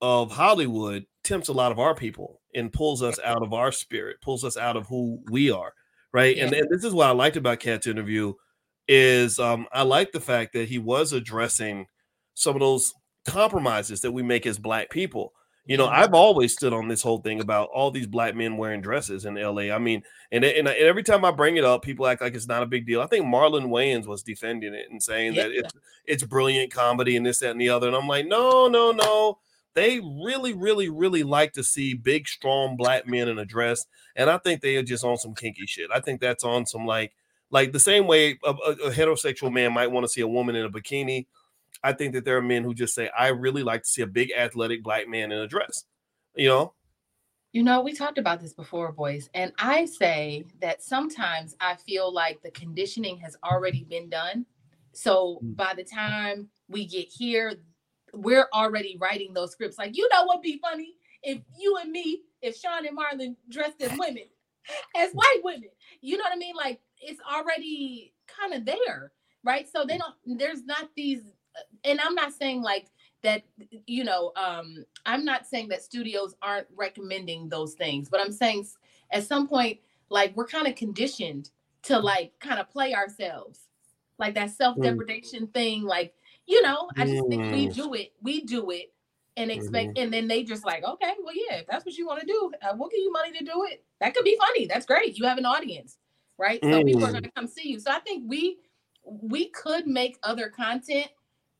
of 0.00 0.32
Hollywood 0.32 1.06
tempts 1.22 1.48
a 1.48 1.52
lot 1.52 1.72
of 1.72 1.78
our 1.78 1.94
people 1.94 2.40
and 2.54 2.72
pulls 2.72 3.02
us 3.02 3.18
out 3.24 3.42
of 3.42 3.52
our 3.52 3.72
spirit, 3.72 4.20
pulls 4.22 4.44
us 4.44 4.56
out 4.56 4.76
of 4.76 4.86
who 4.86 5.20
we 5.30 5.50
are, 5.50 5.72
right? 6.12 6.36
And, 6.38 6.52
and 6.52 6.68
this 6.70 6.84
is 6.84 6.92
what 6.92 7.08
I 7.08 7.12
liked 7.12 7.36
about 7.36 7.60
Katt's 7.60 7.86
interview 7.86 8.34
is 8.86 9.38
um, 9.38 9.66
I 9.72 9.82
like 9.82 10.12
the 10.12 10.20
fact 10.20 10.52
that 10.52 10.68
he 10.68 10.78
was 10.78 11.12
addressing 11.12 11.86
some 12.34 12.54
of 12.54 12.60
those 12.60 12.92
compromises 13.26 14.02
that 14.02 14.12
we 14.12 14.22
make 14.22 14.46
as 14.46 14.58
black 14.58 14.90
people. 14.90 15.32
You 15.66 15.76
know. 15.76 15.86
I've 15.86 16.14
always 16.14 16.52
stood 16.52 16.72
on 16.72 16.88
this 16.88 17.02
whole 17.02 17.18
thing 17.18 17.40
about 17.40 17.70
all 17.72 17.90
these 17.90 18.06
black 18.06 18.34
men 18.34 18.56
wearing 18.56 18.82
dresses 18.82 19.24
in 19.24 19.34
LA. 19.34 19.74
I 19.74 19.78
mean, 19.78 20.02
and, 20.30 20.44
and, 20.44 20.68
and 20.68 20.76
every 20.76 21.02
time 21.02 21.24
I 21.24 21.30
bring 21.30 21.56
it 21.56 21.64
up, 21.64 21.82
people 21.82 22.06
act 22.06 22.20
like 22.20 22.34
it's 22.34 22.48
not 22.48 22.62
a 22.62 22.66
big 22.66 22.86
deal. 22.86 23.00
I 23.00 23.06
think 23.06 23.24
Marlon 23.24 23.68
Wayans 23.68 24.06
was 24.06 24.22
defending 24.22 24.74
it 24.74 24.86
and 24.90 25.02
saying 25.02 25.34
that 25.34 25.50
it's 25.50 25.72
it's 26.06 26.22
brilliant 26.22 26.72
comedy 26.72 27.16
and 27.16 27.24
this, 27.24 27.38
that, 27.38 27.50
and 27.50 27.60
the 27.60 27.70
other. 27.70 27.86
And 27.86 27.96
I'm 27.96 28.08
like, 28.08 28.26
no, 28.26 28.68
no, 28.68 28.92
no. 28.92 29.38
They 29.74 30.00
really, 30.22 30.52
really, 30.52 30.88
really 30.88 31.24
like 31.24 31.52
to 31.54 31.64
see 31.64 31.94
big, 31.94 32.28
strong 32.28 32.76
black 32.76 33.08
men 33.08 33.28
in 33.28 33.38
a 33.38 33.44
dress. 33.44 33.86
And 34.14 34.30
I 34.30 34.38
think 34.38 34.60
they 34.60 34.76
are 34.76 34.84
just 34.84 35.04
on 35.04 35.16
some 35.16 35.34
kinky 35.34 35.66
shit. 35.66 35.90
I 35.92 36.00
think 36.00 36.20
that's 36.20 36.44
on 36.44 36.66
some 36.66 36.86
like, 36.86 37.12
like 37.50 37.72
the 37.72 37.80
same 37.80 38.06
way 38.06 38.38
a, 38.44 38.50
a, 38.50 38.70
a 38.86 38.90
heterosexual 38.90 39.52
man 39.52 39.72
might 39.72 39.90
want 39.90 40.04
to 40.04 40.12
see 40.12 40.20
a 40.20 40.28
woman 40.28 40.54
in 40.54 40.64
a 40.64 40.70
bikini. 40.70 41.26
I 41.84 41.92
think 41.92 42.14
that 42.14 42.24
there 42.24 42.38
are 42.38 42.42
men 42.42 42.64
who 42.64 42.74
just 42.74 42.94
say, 42.94 43.10
I 43.16 43.28
really 43.28 43.62
like 43.62 43.82
to 43.82 43.88
see 43.88 44.02
a 44.02 44.06
big, 44.06 44.32
athletic 44.32 44.82
black 44.82 45.06
man 45.06 45.30
in 45.30 45.38
a 45.38 45.46
dress. 45.46 45.84
You 46.34 46.48
know? 46.48 46.74
You 47.52 47.62
know, 47.62 47.82
we 47.82 47.92
talked 47.92 48.18
about 48.18 48.40
this 48.40 48.54
before, 48.54 48.90
boys, 48.90 49.30
and 49.34 49.52
I 49.58 49.84
say 49.84 50.44
that 50.60 50.82
sometimes 50.82 51.54
I 51.60 51.76
feel 51.76 52.12
like 52.12 52.42
the 52.42 52.50
conditioning 52.50 53.18
has 53.18 53.36
already 53.44 53.84
been 53.84 54.08
done. 54.08 54.46
So 54.92 55.40
Mm. 55.44 55.54
by 55.56 55.74
the 55.74 55.84
time 55.84 56.48
we 56.68 56.86
get 56.86 57.06
here, 57.06 57.54
we're 58.12 58.48
already 58.52 58.96
writing 59.00 59.34
those 59.34 59.52
scripts. 59.52 59.78
Like, 59.78 59.96
you 59.96 60.08
know 60.12 60.24
what 60.24 60.38
would 60.38 60.42
be 60.42 60.58
funny? 60.58 60.94
If 61.22 61.38
you 61.60 61.76
and 61.76 61.92
me, 61.92 62.22
if 62.42 62.56
Sean 62.56 62.86
and 62.86 62.96
Marlon 62.98 63.36
dressed 63.48 63.80
as 63.82 63.96
women, 63.98 64.24
as 64.96 65.12
white 65.12 65.40
women, 65.44 65.68
you 66.00 66.16
know 66.16 66.24
what 66.24 66.32
I 66.32 66.36
mean? 66.36 66.56
Like, 66.56 66.80
it's 66.98 67.20
already 67.30 68.14
kind 68.26 68.54
of 68.54 68.64
there, 68.64 69.12
right? 69.44 69.68
So 69.68 69.84
they 69.84 69.98
don't, 69.98 70.14
there's 70.38 70.64
not 70.64 70.88
these, 70.96 71.22
and 71.84 72.00
I'm 72.00 72.14
not 72.14 72.32
saying 72.32 72.62
like 72.62 72.86
that 73.22 73.42
you 73.86 74.04
know 74.04 74.32
um 74.36 74.84
i'm 75.06 75.24
not 75.24 75.46
saying 75.46 75.66
that 75.68 75.82
studios 75.82 76.34
aren't 76.42 76.66
recommending 76.76 77.48
those 77.48 77.72
things 77.72 78.10
but 78.10 78.20
i'm 78.20 78.30
saying 78.30 78.66
at 79.12 79.24
some 79.24 79.48
point 79.48 79.78
like 80.10 80.36
we're 80.36 80.46
kind 80.46 80.66
of 80.66 80.74
conditioned 80.76 81.50
to 81.82 81.98
like 81.98 82.32
kind 82.40 82.58
of 82.60 82.70
play 82.70 82.94
ourselves. 82.94 83.60
Like 84.18 84.34
that 84.34 84.50
self-depredation 84.50 85.48
thing 85.48 85.82
like 85.82 86.14
you 86.46 86.62
know 86.62 86.88
i 86.96 87.04
just 87.04 87.26
think 87.28 87.50
we 87.50 87.66
Mm. 87.66 87.74
do 87.74 87.94
it 87.94 88.12
we 88.22 88.42
do 88.42 88.70
it 88.70 88.92
and 89.36 89.50
expect 89.50 89.98
and 89.98 90.12
then 90.12 90.28
they 90.28 90.44
just 90.44 90.64
like 90.64 90.84
okay 90.84 91.14
well 91.20 91.34
yeah 91.34 91.56
if 91.56 91.66
that's 91.66 91.84
what 91.84 91.96
you 91.96 92.06
want 92.06 92.20
to 92.20 92.26
do 92.26 92.52
uh, 92.62 92.74
we'll 92.76 92.88
give 92.88 93.00
you 93.00 93.10
money 93.10 93.32
to 93.32 93.44
do 93.44 93.64
it. 93.64 93.82
That 94.00 94.14
could 94.14 94.24
be 94.24 94.38
funny 94.38 94.66
that's 94.66 94.86
great 94.86 95.18
you 95.18 95.24
have 95.24 95.38
an 95.38 95.46
audience 95.46 95.98
right? 96.38 96.62
So 96.64 96.84
people 96.84 97.04
are 97.04 97.08
Mm. 97.08 97.12
going 97.12 97.24
to 97.24 97.30
come 97.32 97.48
see 97.48 97.68
you. 97.70 97.80
So 97.80 97.90
i 97.90 97.98
think 97.98 98.22
we 98.28 98.58
we 99.04 99.48
could 99.48 99.88
make 99.88 100.16
other 100.22 100.48
content 100.48 101.08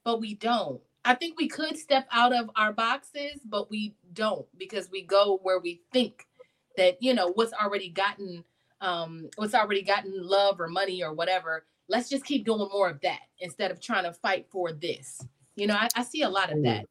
but 0.04 0.20
we 0.20 0.34
don't 0.34 0.80
I 1.04 1.14
think 1.14 1.38
we 1.38 1.48
could 1.48 1.76
step 1.76 2.06
out 2.10 2.34
of 2.34 2.50
our 2.56 2.72
boxes, 2.72 3.40
but 3.44 3.70
we 3.70 3.94
don't 4.14 4.46
because 4.56 4.90
we 4.90 5.02
go 5.02 5.38
where 5.42 5.58
we 5.58 5.82
think 5.92 6.26
that 6.76 7.02
you 7.02 7.14
know 7.14 7.32
what's 7.34 7.52
already 7.52 7.90
gotten 7.90 8.44
um 8.80 9.28
what's 9.36 9.54
already 9.54 9.82
gotten 9.82 10.12
love 10.26 10.60
or 10.60 10.68
money 10.68 11.02
or 11.02 11.12
whatever. 11.12 11.66
Let's 11.88 12.08
just 12.08 12.24
keep 12.24 12.46
doing 12.46 12.68
more 12.72 12.88
of 12.88 13.00
that 13.02 13.20
instead 13.40 13.70
of 13.70 13.80
trying 13.80 14.04
to 14.04 14.12
fight 14.12 14.46
for 14.50 14.72
this. 14.72 15.20
You 15.56 15.66
know, 15.66 15.74
I, 15.74 15.88
I 15.94 16.02
see 16.02 16.22
a 16.22 16.28
lot 16.28 16.50
of 16.50 16.62
that. 16.62 16.86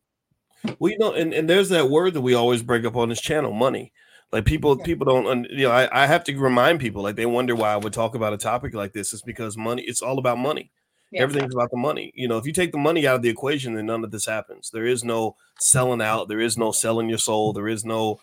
Well, 0.80 0.92
you 0.92 0.98
know, 1.00 1.14
and, 1.14 1.34
and 1.34 1.50
there's 1.50 1.70
that 1.70 1.90
word 1.90 2.14
that 2.14 2.22
we 2.22 2.36
always 2.36 2.62
break 2.62 2.86
up 2.86 2.96
on 2.96 3.10
this 3.10 3.20
channel, 3.20 3.52
money. 3.52 3.92
Like 4.32 4.46
people, 4.46 4.78
people 4.78 5.06
don't, 5.06 5.48
you 5.50 5.68
know, 5.68 5.72
I, 5.72 6.04
I 6.04 6.08
have 6.08 6.24
to 6.26 6.38
remind 6.38 6.80
people, 6.80 7.04
like 7.04 7.16
they 7.16 7.26
wonder 7.26 7.56
why 7.56 7.74
I 7.74 7.78
would 7.78 7.92
talk 7.92 8.16
about 8.16 8.34
a 8.34 8.38
topic 8.38 8.74
like 8.74 8.94
this. 8.94 9.14
It's 9.14 9.22
because 9.22 9.58
money, 9.58 9.84
it's 9.84 10.02
all 10.02 10.18
about 10.20 10.38
money. 10.38 10.72
Yeah. 11.14 11.22
Everything's 11.22 11.54
about 11.54 11.72
the 11.72 11.78
money. 11.78 12.12
You 12.16 12.28
know, 12.28 12.38
if 12.38 12.46
you 12.46 12.54
take 12.54 12.72
the 12.72 12.78
money 12.78 13.08
out 13.08 13.18
of 13.18 13.22
the 13.22 13.30
equation, 13.30 13.74
then 13.76 13.86
none 13.86 14.04
of 14.04 14.12
this 14.12 14.26
happens. 14.26 14.70
There 14.72 14.86
is 14.86 15.04
no 15.04 15.36
selling 15.60 16.02
out. 16.02 16.28
There 16.28 16.42
is 16.42 16.58
no 16.58 16.72
selling 16.72 17.10
your 17.10 17.18
soul. 17.20 17.54
There 17.54 17.68
is 17.68 17.86
no 17.86 18.20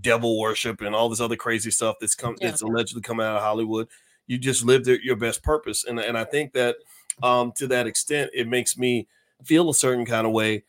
devil 0.00 0.38
worship 0.40 0.80
and 0.80 0.94
all 0.94 1.08
this 1.08 1.20
other 1.20 1.36
crazy 1.36 1.70
stuff 1.70 1.96
that's 2.00 2.14
come 2.14 2.36
Yeah. 2.40 2.48
that's 2.50 2.62
allegedly 2.62 3.02
coming 3.02 3.26
out 3.26 3.36
of 3.36 3.42
Hollywood. 3.42 3.88
You 4.26 4.38
just 4.38 4.64
live 4.64 4.84
the, 4.84 4.98
your 5.04 5.16
best 5.16 5.42
purpose, 5.42 5.84
and 5.84 5.98
and 6.00 6.16
I 6.16 6.24
think 6.24 6.52
that 6.54 6.76
um, 7.22 7.52
to 7.56 7.66
that 7.68 7.86
extent, 7.86 8.30
it 8.34 8.48
makes 8.48 8.78
me 8.78 9.06
feel 9.44 9.68
a 9.68 9.74
certain 9.74 10.06
kind 10.06 10.26
of 10.26 10.32
way 10.32 10.64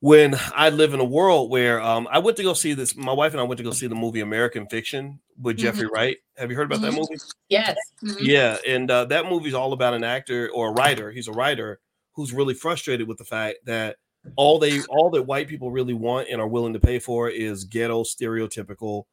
when 0.00 0.36
I 0.54 0.68
live 0.70 0.94
in 0.94 1.00
a 1.00 1.04
world 1.04 1.50
where 1.50 1.80
um, 1.80 2.06
I 2.10 2.18
went 2.20 2.36
to 2.36 2.42
go 2.42 2.54
see 2.54 2.72
this. 2.74 2.96
My 2.96 3.12
wife 3.12 3.32
and 3.32 3.40
I 3.40 3.44
went 3.44 3.58
to 3.58 3.64
go 3.64 3.72
see 3.72 3.88
the 3.88 3.94
movie 3.94 4.20
American 4.20 4.66
Fiction 4.66 5.18
with 5.40 5.56
mm-hmm. 5.56 5.64
Jeffrey 5.64 5.88
Wright. 5.92 6.18
Have 6.36 6.50
you 6.50 6.56
heard 6.56 6.66
about 6.66 6.80
mm-hmm. 6.80 6.96
that 6.96 7.00
movie? 7.10 7.22
Yes. 7.48 7.76
Mm-hmm. 8.02 8.24
Yeah, 8.24 8.58
and 8.66 8.90
uh, 8.90 9.06
that 9.06 9.26
movie 9.26 9.48
is 9.48 9.54
all 9.54 9.72
about 9.72 9.94
an 9.94 10.04
actor 10.04 10.50
or 10.54 10.68
a 10.68 10.72
writer. 10.72 11.10
He's 11.10 11.28
a 11.28 11.32
writer 11.32 11.80
who's 12.12 12.32
really 12.32 12.54
frustrated 12.54 13.08
with 13.08 13.18
the 13.18 13.24
fact 13.24 13.58
that 13.64 13.96
all 14.36 14.58
they 14.58 14.80
all 14.88 15.10
that 15.10 15.22
white 15.22 15.48
people 15.48 15.70
really 15.70 15.94
want 15.94 16.28
and 16.28 16.40
are 16.40 16.48
willing 16.48 16.72
to 16.74 16.80
pay 16.80 16.98
for 16.98 17.28
is 17.28 17.64
ghetto 17.64 18.04
stereotypical 18.04 19.04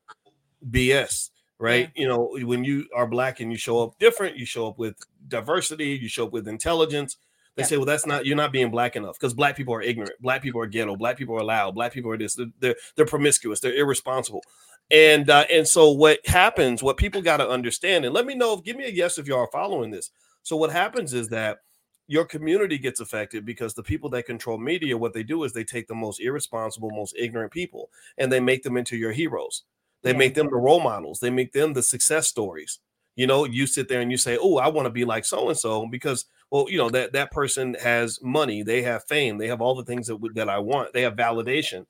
BS. 0.70 1.30
Right? 1.58 1.90
Yeah. 1.96 2.02
You 2.02 2.08
know, 2.10 2.38
when 2.46 2.66
you 2.66 2.86
are 2.94 3.08
black 3.08 3.40
and 3.40 3.50
you 3.50 3.58
show 3.58 3.82
up 3.82 3.98
different, 3.98 4.36
you 4.36 4.46
show 4.46 4.68
up 4.68 4.78
with 4.78 4.98
diversity, 5.30 5.98
you 6.02 6.10
show 6.10 6.26
up 6.26 6.34
with 6.34 6.50
intelligence 6.50 7.18
they 7.56 7.64
yeah. 7.64 7.68
say, 7.68 7.78
well, 7.78 7.86
that's 7.86 8.06
not 8.06 8.26
you're 8.26 8.36
not 8.36 8.52
being 8.52 8.70
black 8.70 8.96
enough 8.96 9.18
because 9.20 9.34
black 9.34 9.56
people 9.56 9.74
are 9.74 9.82
ignorant, 9.82 10.14
black 10.22 10.42
people 10.42 10.62
are 10.62 10.68
ghetto, 10.68 10.96
black 10.96 11.18
people 11.18 11.36
are 11.38 11.44
loud, 11.44 11.76
black 11.76 11.94
people 11.94 12.12
are 12.12 12.18
this, 12.18 12.36
they're 12.36 12.48
they're, 12.60 12.76
they're 12.96 13.06
promiscuous, 13.06 13.60
they're 13.60 13.76
irresponsible. 13.76 14.42
And 14.92 15.30
uh, 15.30 15.46
and 15.52 15.68
so 15.68 15.92
what 15.92 16.20
happens, 16.26 16.84
what 16.84 16.98
people 16.98 17.22
got 17.22 17.38
to 17.38 17.50
understand, 17.50 18.06
and 18.06 18.14
let 18.14 18.26
me 18.26 18.36
know, 18.36 18.58
give 18.58 18.76
me 18.76 18.86
a 18.86 18.90
yes 18.90 19.18
if 19.18 19.28
you 19.28 19.36
are 19.36 19.50
following 19.52 19.90
this. 19.90 20.12
So 20.44 20.56
what 20.56 20.72
happens 20.72 21.14
is 21.14 21.30
that 21.30 21.60
your 22.08 22.26
community 22.26 22.78
gets 22.78 23.00
affected 23.00 23.46
because 23.46 23.74
the 23.74 23.82
people 23.82 24.10
that 24.12 24.28
control 24.28 24.60
media, 24.60 24.98
what 24.98 25.14
they 25.14 25.24
do 25.24 25.44
is 25.44 25.54
they 25.54 25.64
take 25.64 25.88
the 25.88 25.96
most 25.96 26.22
irresponsible, 26.22 26.92
most 26.92 27.16
ignorant 27.18 27.52
people, 27.52 27.90
and 28.18 28.32
they 28.32 28.40
make 28.40 28.62
them 28.62 28.78
into 28.78 28.96
your 28.96 29.12
heroes. 29.12 29.64
They 30.04 30.12
yeah. 30.12 30.18
make 30.18 30.36
them 30.36 30.48
the 30.52 30.56
role 30.56 30.82
models. 30.82 31.20
They 31.20 31.32
make 31.32 31.52
them 31.52 31.74
the 31.74 31.82
success 31.82 32.28
stories. 32.28 32.80
You 33.16 33.26
know, 33.26 33.46
you 33.46 33.66
sit 33.66 33.88
there 33.88 34.02
and 34.02 34.12
you 34.12 34.18
say, 34.18 34.38
"Oh, 34.40 34.58
I 34.58 34.68
want 34.68 34.86
to 34.86 34.92
be 34.92 35.06
like 35.06 35.26
so 35.26 35.50
and 35.50 35.58
so," 35.58 35.88
because 35.88 36.26
well, 36.52 36.66
you 36.70 36.78
know 36.78 36.90
that 36.90 37.14
that 37.14 37.32
person 37.32 37.76
has 37.76 38.20
money, 38.22 38.64
they 38.64 38.82
have 38.84 39.04
fame, 39.06 39.38
they 39.38 39.48
have 39.48 39.62
all 39.62 39.76
the 39.76 39.84
things 39.86 40.08
that 40.08 40.18
that 40.36 40.50
I 40.50 40.60
want, 40.60 40.94
they 40.94 41.02
have 41.02 41.16
validation. 41.16 41.86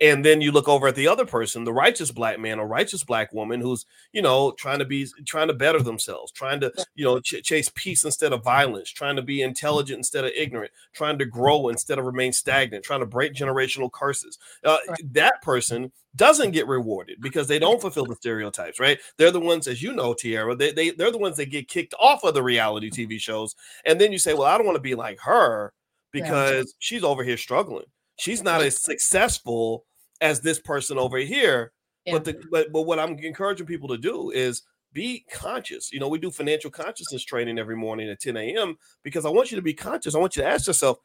And 0.00 0.22
then 0.22 0.42
you 0.42 0.52
look 0.52 0.68
over 0.68 0.88
at 0.88 0.94
the 0.94 1.08
other 1.08 1.24
person, 1.24 1.64
the 1.64 1.72
righteous 1.72 2.10
black 2.10 2.38
man 2.38 2.58
or 2.58 2.66
righteous 2.66 3.02
black 3.02 3.32
woman 3.32 3.60
who's, 3.60 3.86
you 4.12 4.20
know, 4.20 4.52
trying 4.52 4.78
to 4.78 4.84
be 4.84 5.06
trying 5.24 5.48
to 5.48 5.54
better 5.54 5.80
themselves, 5.80 6.32
trying 6.32 6.60
to, 6.60 6.72
you 6.94 7.04
know, 7.04 7.18
ch- 7.18 7.42
chase 7.42 7.70
peace 7.74 8.04
instead 8.04 8.34
of 8.34 8.44
violence, 8.44 8.90
trying 8.90 9.16
to 9.16 9.22
be 9.22 9.40
intelligent 9.40 9.96
instead 9.96 10.24
of 10.24 10.32
ignorant, 10.36 10.70
trying 10.92 11.18
to 11.18 11.24
grow 11.24 11.68
instead 11.68 11.98
of 11.98 12.04
remain 12.04 12.32
stagnant, 12.32 12.84
trying 12.84 13.00
to 13.00 13.06
break 13.06 13.32
generational 13.32 13.90
curses. 13.90 14.38
Uh, 14.62 14.76
that 15.12 15.40
person 15.40 15.90
doesn't 16.14 16.50
get 16.50 16.66
rewarded 16.66 17.20
because 17.20 17.48
they 17.48 17.58
don't 17.58 17.80
fulfill 17.80 18.06
the 18.06 18.16
stereotypes, 18.16 18.80
right? 18.80 18.98
They're 19.16 19.30
the 19.30 19.40
ones, 19.40 19.66
as 19.66 19.82
you 19.82 19.92
know, 19.92 20.12
Tiara, 20.12 20.54
they, 20.54 20.72
they, 20.72 20.90
they're 20.90 21.10
the 21.10 21.18
ones 21.18 21.36
that 21.36 21.50
get 21.50 21.68
kicked 21.68 21.94
off 21.98 22.24
of 22.24 22.34
the 22.34 22.42
reality 22.42 22.90
TV 22.90 23.20
shows. 23.20 23.54
And 23.84 24.00
then 24.00 24.12
you 24.12 24.18
say, 24.18 24.34
well, 24.34 24.44
I 24.44 24.56
don't 24.56 24.66
want 24.66 24.76
to 24.76 24.82
be 24.82 24.94
like 24.94 25.20
her 25.20 25.72
because 26.12 26.74
she's 26.78 27.04
over 27.04 27.22
here 27.22 27.36
struggling. 27.36 27.84
She's 28.16 28.42
not 28.42 28.62
as 28.62 28.82
successful 28.82 29.84
as 30.20 30.40
this 30.40 30.58
person 30.58 30.98
over 30.98 31.18
here. 31.18 31.72
Yeah. 32.04 32.14
But 32.14 32.24
the 32.24 32.42
but, 32.50 32.72
but 32.72 32.82
what 32.82 32.98
I'm 32.98 33.18
encouraging 33.18 33.66
people 33.66 33.88
to 33.88 33.98
do 33.98 34.30
is 34.30 34.62
be 34.92 35.24
conscious. 35.30 35.92
You 35.92 36.00
know, 36.00 36.08
we 36.08 36.18
do 36.18 36.30
financial 36.30 36.70
consciousness 36.70 37.24
training 37.24 37.58
every 37.58 37.76
morning 37.76 38.08
at 38.08 38.20
10 38.20 38.36
a.m. 38.36 38.76
because 39.02 39.26
I 39.26 39.28
want 39.28 39.50
you 39.50 39.56
to 39.56 39.62
be 39.62 39.74
conscious. 39.74 40.14
I 40.14 40.18
want 40.18 40.36
you 40.36 40.42
to 40.42 40.48
ask 40.48 40.66
yourself, 40.66 40.98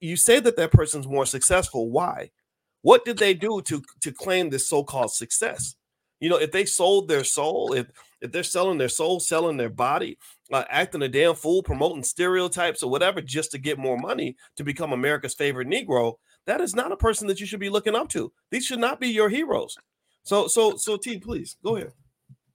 you 0.00 0.16
say 0.16 0.40
that 0.40 0.56
that 0.56 0.72
person's 0.72 1.06
more 1.06 1.26
successful. 1.26 1.90
Why? 1.90 2.30
What 2.82 3.04
did 3.04 3.18
they 3.18 3.34
do 3.34 3.60
to 3.62 3.82
to 4.02 4.12
claim 4.12 4.50
this 4.50 4.68
so-called 4.68 5.12
success? 5.12 5.74
You 6.20 6.28
know, 6.28 6.36
if 6.36 6.52
they 6.52 6.64
sold 6.64 7.08
their 7.08 7.24
soul, 7.24 7.72
if 7.74 7.86
if 8.20 8.32
they're 8.32 8.42
selling 8.42 8.78
their 8.78 8.88
soul, 8.88 9.20
selling 9.20 9.56
their 9.56 9.68
body, 9.68 10.18
uh, 10.52 10.64
acting 10.70 11.02
a 11.02 11.08
damn 11.08 11.34
fool, 11.34 11.62
promoting 11.62 12.02
stereotypes 12.02 12.82
or 12.82 12.90
whatever 12.90 13.20
just 13.20 13.50
to 13.52 13.58
get 13.58 13.78
more 13.78 13.98
money 13.98 14.36
to 14.56 14.64
become 14.64 14.92
America's 14.92 15.34
favorite 15.34 15.68
Negro, 15.68 16.14
that 16.48 16.62
is 16.62 16.74
not 16.74 16.92
a 16.92 16.96
person 16.96 17.28
that 17.28 17.40
you 17.40 17.46
should 17.46 17.60
be 17.60 17.68
looking 17.68 17.94
up 17.94 18.08
to. 18.08 18.32
These 18.50 18.64
should 18.64 18.78
not 18.78 18.98
be 18.98 19.08
your 19.08 19.28
heroes. 19.28 19.76
So, 20.22 20.48
so, 20.48 20.76
so, 20.76 20.96
T, 20.96 21.18
please 21.18 21.58
go 21.62 21.76
ahead. 21.76 21.92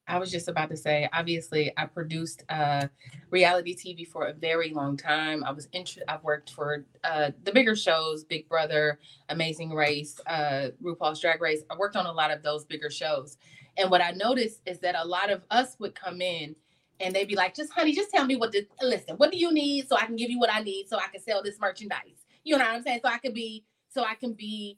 I 0.08 0.18
was 0.18 0.32
just 0.32 0.48
about 0.48 0.72
to 0.72 0.78
say, 0.78 1.08
obviously, 1.14 1.72
I 1.78 1.86
produced 1.86 2.44
uh, 2.50 2.88
reality 3.30 3.78
TV 3.78 4.08
for 4.08 4.26
a 4.26 4.34
very 4.34 4.72
long 4.72 4.98
time. 4.98 5.44
I 5.44 5.52
was 5.52 5.70
int- 5.74 6.00
I've 6.08 6.24
worked 6.24 6.50
for 6.50 6.86
uh, 7.04 7.32
the 7.44 7.52
bigger 7.52 7.76
shows, 7.76 8.24
Big 8.24 8.50
Brother, 8.50 9.00
Amazing 9.30 9.70
Race, 9.70 10.20
uh, 10.26 10.70
RuPaul's 10.84 11.22
Drag 11.22 11.40
Race. 11.40 11.62
I 11.70 11.78
worked 11.78 11.96
on 11.96 12.08
a 12.08 12.12
lot 12.12 12.32
of 12.32 12.42
those 12.42 12.66
bigger 12.66 12.90
shows. 12.90 13.38
And 13.78 13.92
what 13.92 14.02
I 14.02 14.10
noticed 14.12 14.62
is 14.66 14.80
that 14.80 14.96
a 14.96 15.06
lot 15.06 15.30
of 15.30 15.44
us 15.52 15.76
would 15.80 15.94
come 15.94 16.20
in 16.20 16.56
and 17.00 17.16
they'd 17.16 17.28
be 17.28 17.36
like, 17.36 17.56
just 17.56 17.72
honey, 17.72 17.94
just 17.94 18.10
tell 18.10 18.26
me 18.26 18.38
what 18.38 18.52
to 18.54 18.66
listen, 18.82 19.18
what 19.18 19.32
do 19.32 19.38
you 19.38 19.54
need 19.54 19.88
so 19.88 19.96
I 19.98 20.08
can 20.08 20.16
give 20.16 20.32
you 20.32 20.40
what 20.40 20.52
I 20.52 20.62
need 20.62 20.90
so 20.90 20.98
I 20.98 21.08
can 21.12 21.22
sell 21.22 21.44
this 21.44 21.60
merchandise. 21.60 22.26
You 22.44 22.58
know 22.58 22.66
what 22.66 22.74
I'm 22.74 22.84
saying? 22.84 23.00
So 23.04 23.10
I 23.10 23.20
could 23.20 23.34
be 23.34 23.64
so 23.94 24.04
I 24.04 24.16
can 24.16 24.34
be 24.34 24.78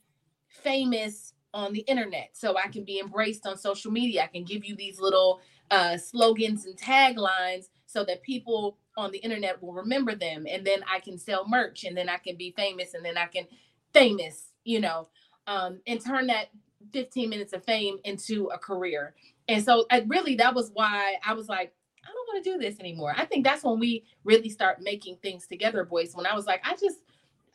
famous 0.49 1.34
on 1.53 1.72
the 1.72 1.80
internet, 1.82 2.32
so 2.34 2.57
I 2.57 2.68
can 2.68 2.84
be 2.84 2.99
embraced 2.99 3.47
on 3.47 3.57
social 3.57 3.91
media. 3.91 4.24
I 4.24 4.28
can 4.28 4.43
give 4.43 4.66
you 4.66 4.76
these 4.76 4.99
little 4.99 5.39
uh, 5.72 5.97
slogans 5.97 6.66
and 6.66 6.78
taglines 6.78 7.70
so 7.86 8.03
that 8.03 8.24
people 8.24 8.78
on 8.97 9.11
the 9.11 9.20
internet 9.20 9.61
will 9.61 9.74
remember 9.74 10.16
them, 10.16 10.45
and 10.49 10.66
then 10.66 10.84
I 10.91 10.99
can 10.99 11.18
sell 11.18 11.47
merch, 11.47 11.86
and 11.86 11.95
then 11.95 12.09
I 12.09 12.18
can 12.18 12.36
be 12.36 12.53
famous, 12.57 12.93
and 12.93 13.05
then 13.05 13.18
I 13.18 13.28
can 13.28 13.47
famous, 13.93 14.51
you 14.66 14.82
know, 14.82 15.07
um, 15.47 15.80
and 15.88 16.03
turn 16.03 16.28
that 16.28 16.49
15 16.91 17.30
minutes 17.30 17.53
of 17.53 17.63
fame 17.63 17.97
into 18.03 18.47
a 18.47 18.57
career. 18.57 19.16
And 19.47 19.63
so, 19.63 19.86
I, 19.89 20.03
really, 20.07 20.36
that 20.36 20.53
was 20.53 20.72
why 20.74 21.16
I 21.26 21.34
was 21.34 21.47
like, 21.47 21.74
I 22.03 22.07
don't 22.07 22.28
want 22.28 22.43
to 22.43 22.51
do 22.51 22.57
this 22.57 22.80
anymore. 22.80 23.13
I 23.16 23.26
think 23.26 23.45
that's 23.45 23.63
when 23.63 23.80
we 23.80 24.03
really 24.26 24.49
start 24.49 24.80
making 24.82 25.18
things 25.18 25.47
together, 25.47 25.86
boys. 25.86 26.16
When 26.16 26.26
I 26.26 26.36
was 26.36 26.45
like, 26.45 26.61
I 26.66 26.76
just, 26.76 26.99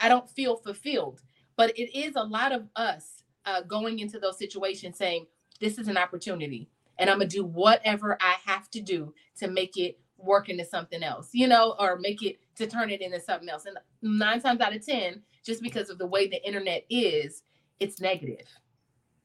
I 0.00 0.08
don't 0.08 0.28
feel 0.28 0.56
fulfilled. 0.56 1.20
But 1.60 1.78
it 1.78 1.94
is 1.94 2.16
a 2.16 2.22
lot 2.22 2.52
of 2.52 2.70
us 2.74 3.22
uh, 3.44 3.60
going 3.60 3.98
into 3.98 4.18
those 4.18 4.38
situations 4.38 4.96
saying, 4.96 5.26
this 5.60 5.76
is 5.76 5.88
an 5.88 5.98
opportunity 5.98 6.70
and 6.98 7.10
I'm 7.10 7.18
going 7.18 7.28
to 7.28 7.36
do 7.36 7.44
whatever 7.44 8.16
I 8.18 8.36
have 8.46 8.70
to 8.70 8.80
do 8.80 9.12
to 9.40 9.46
make 9.46 9.76
it 9.76 10.00
work 10.16 10.48
into 10.48 10.64
something 10.64 11.02
else, 11.02 11.28
you 11.34 11.46
know, 11.46 11.76
or 11.78 11.98
make 11.98 12.22
it 12.22 12.38
to 12.56 12.66
turn 12.66 12.88
it 12.88 13.02
into 13.02 13.20
something 13.20 13.50
else. 13.50 13.66
And 13.66 13.76
nine 14.00 14.40
times 14.40 14.62
out 14.62 14.74
of 14.74 14.86
10, 14.86 15.20
just 15.44 15.62
because 15.62 15.90
of 15.90 15.98
the 15.98 16.06
way 16.06 16.28
the 16.28 16.42
internet 16.46 16.86
is, 16.88 17.42
it's 17.78 18.00
negative. 18.00 18.46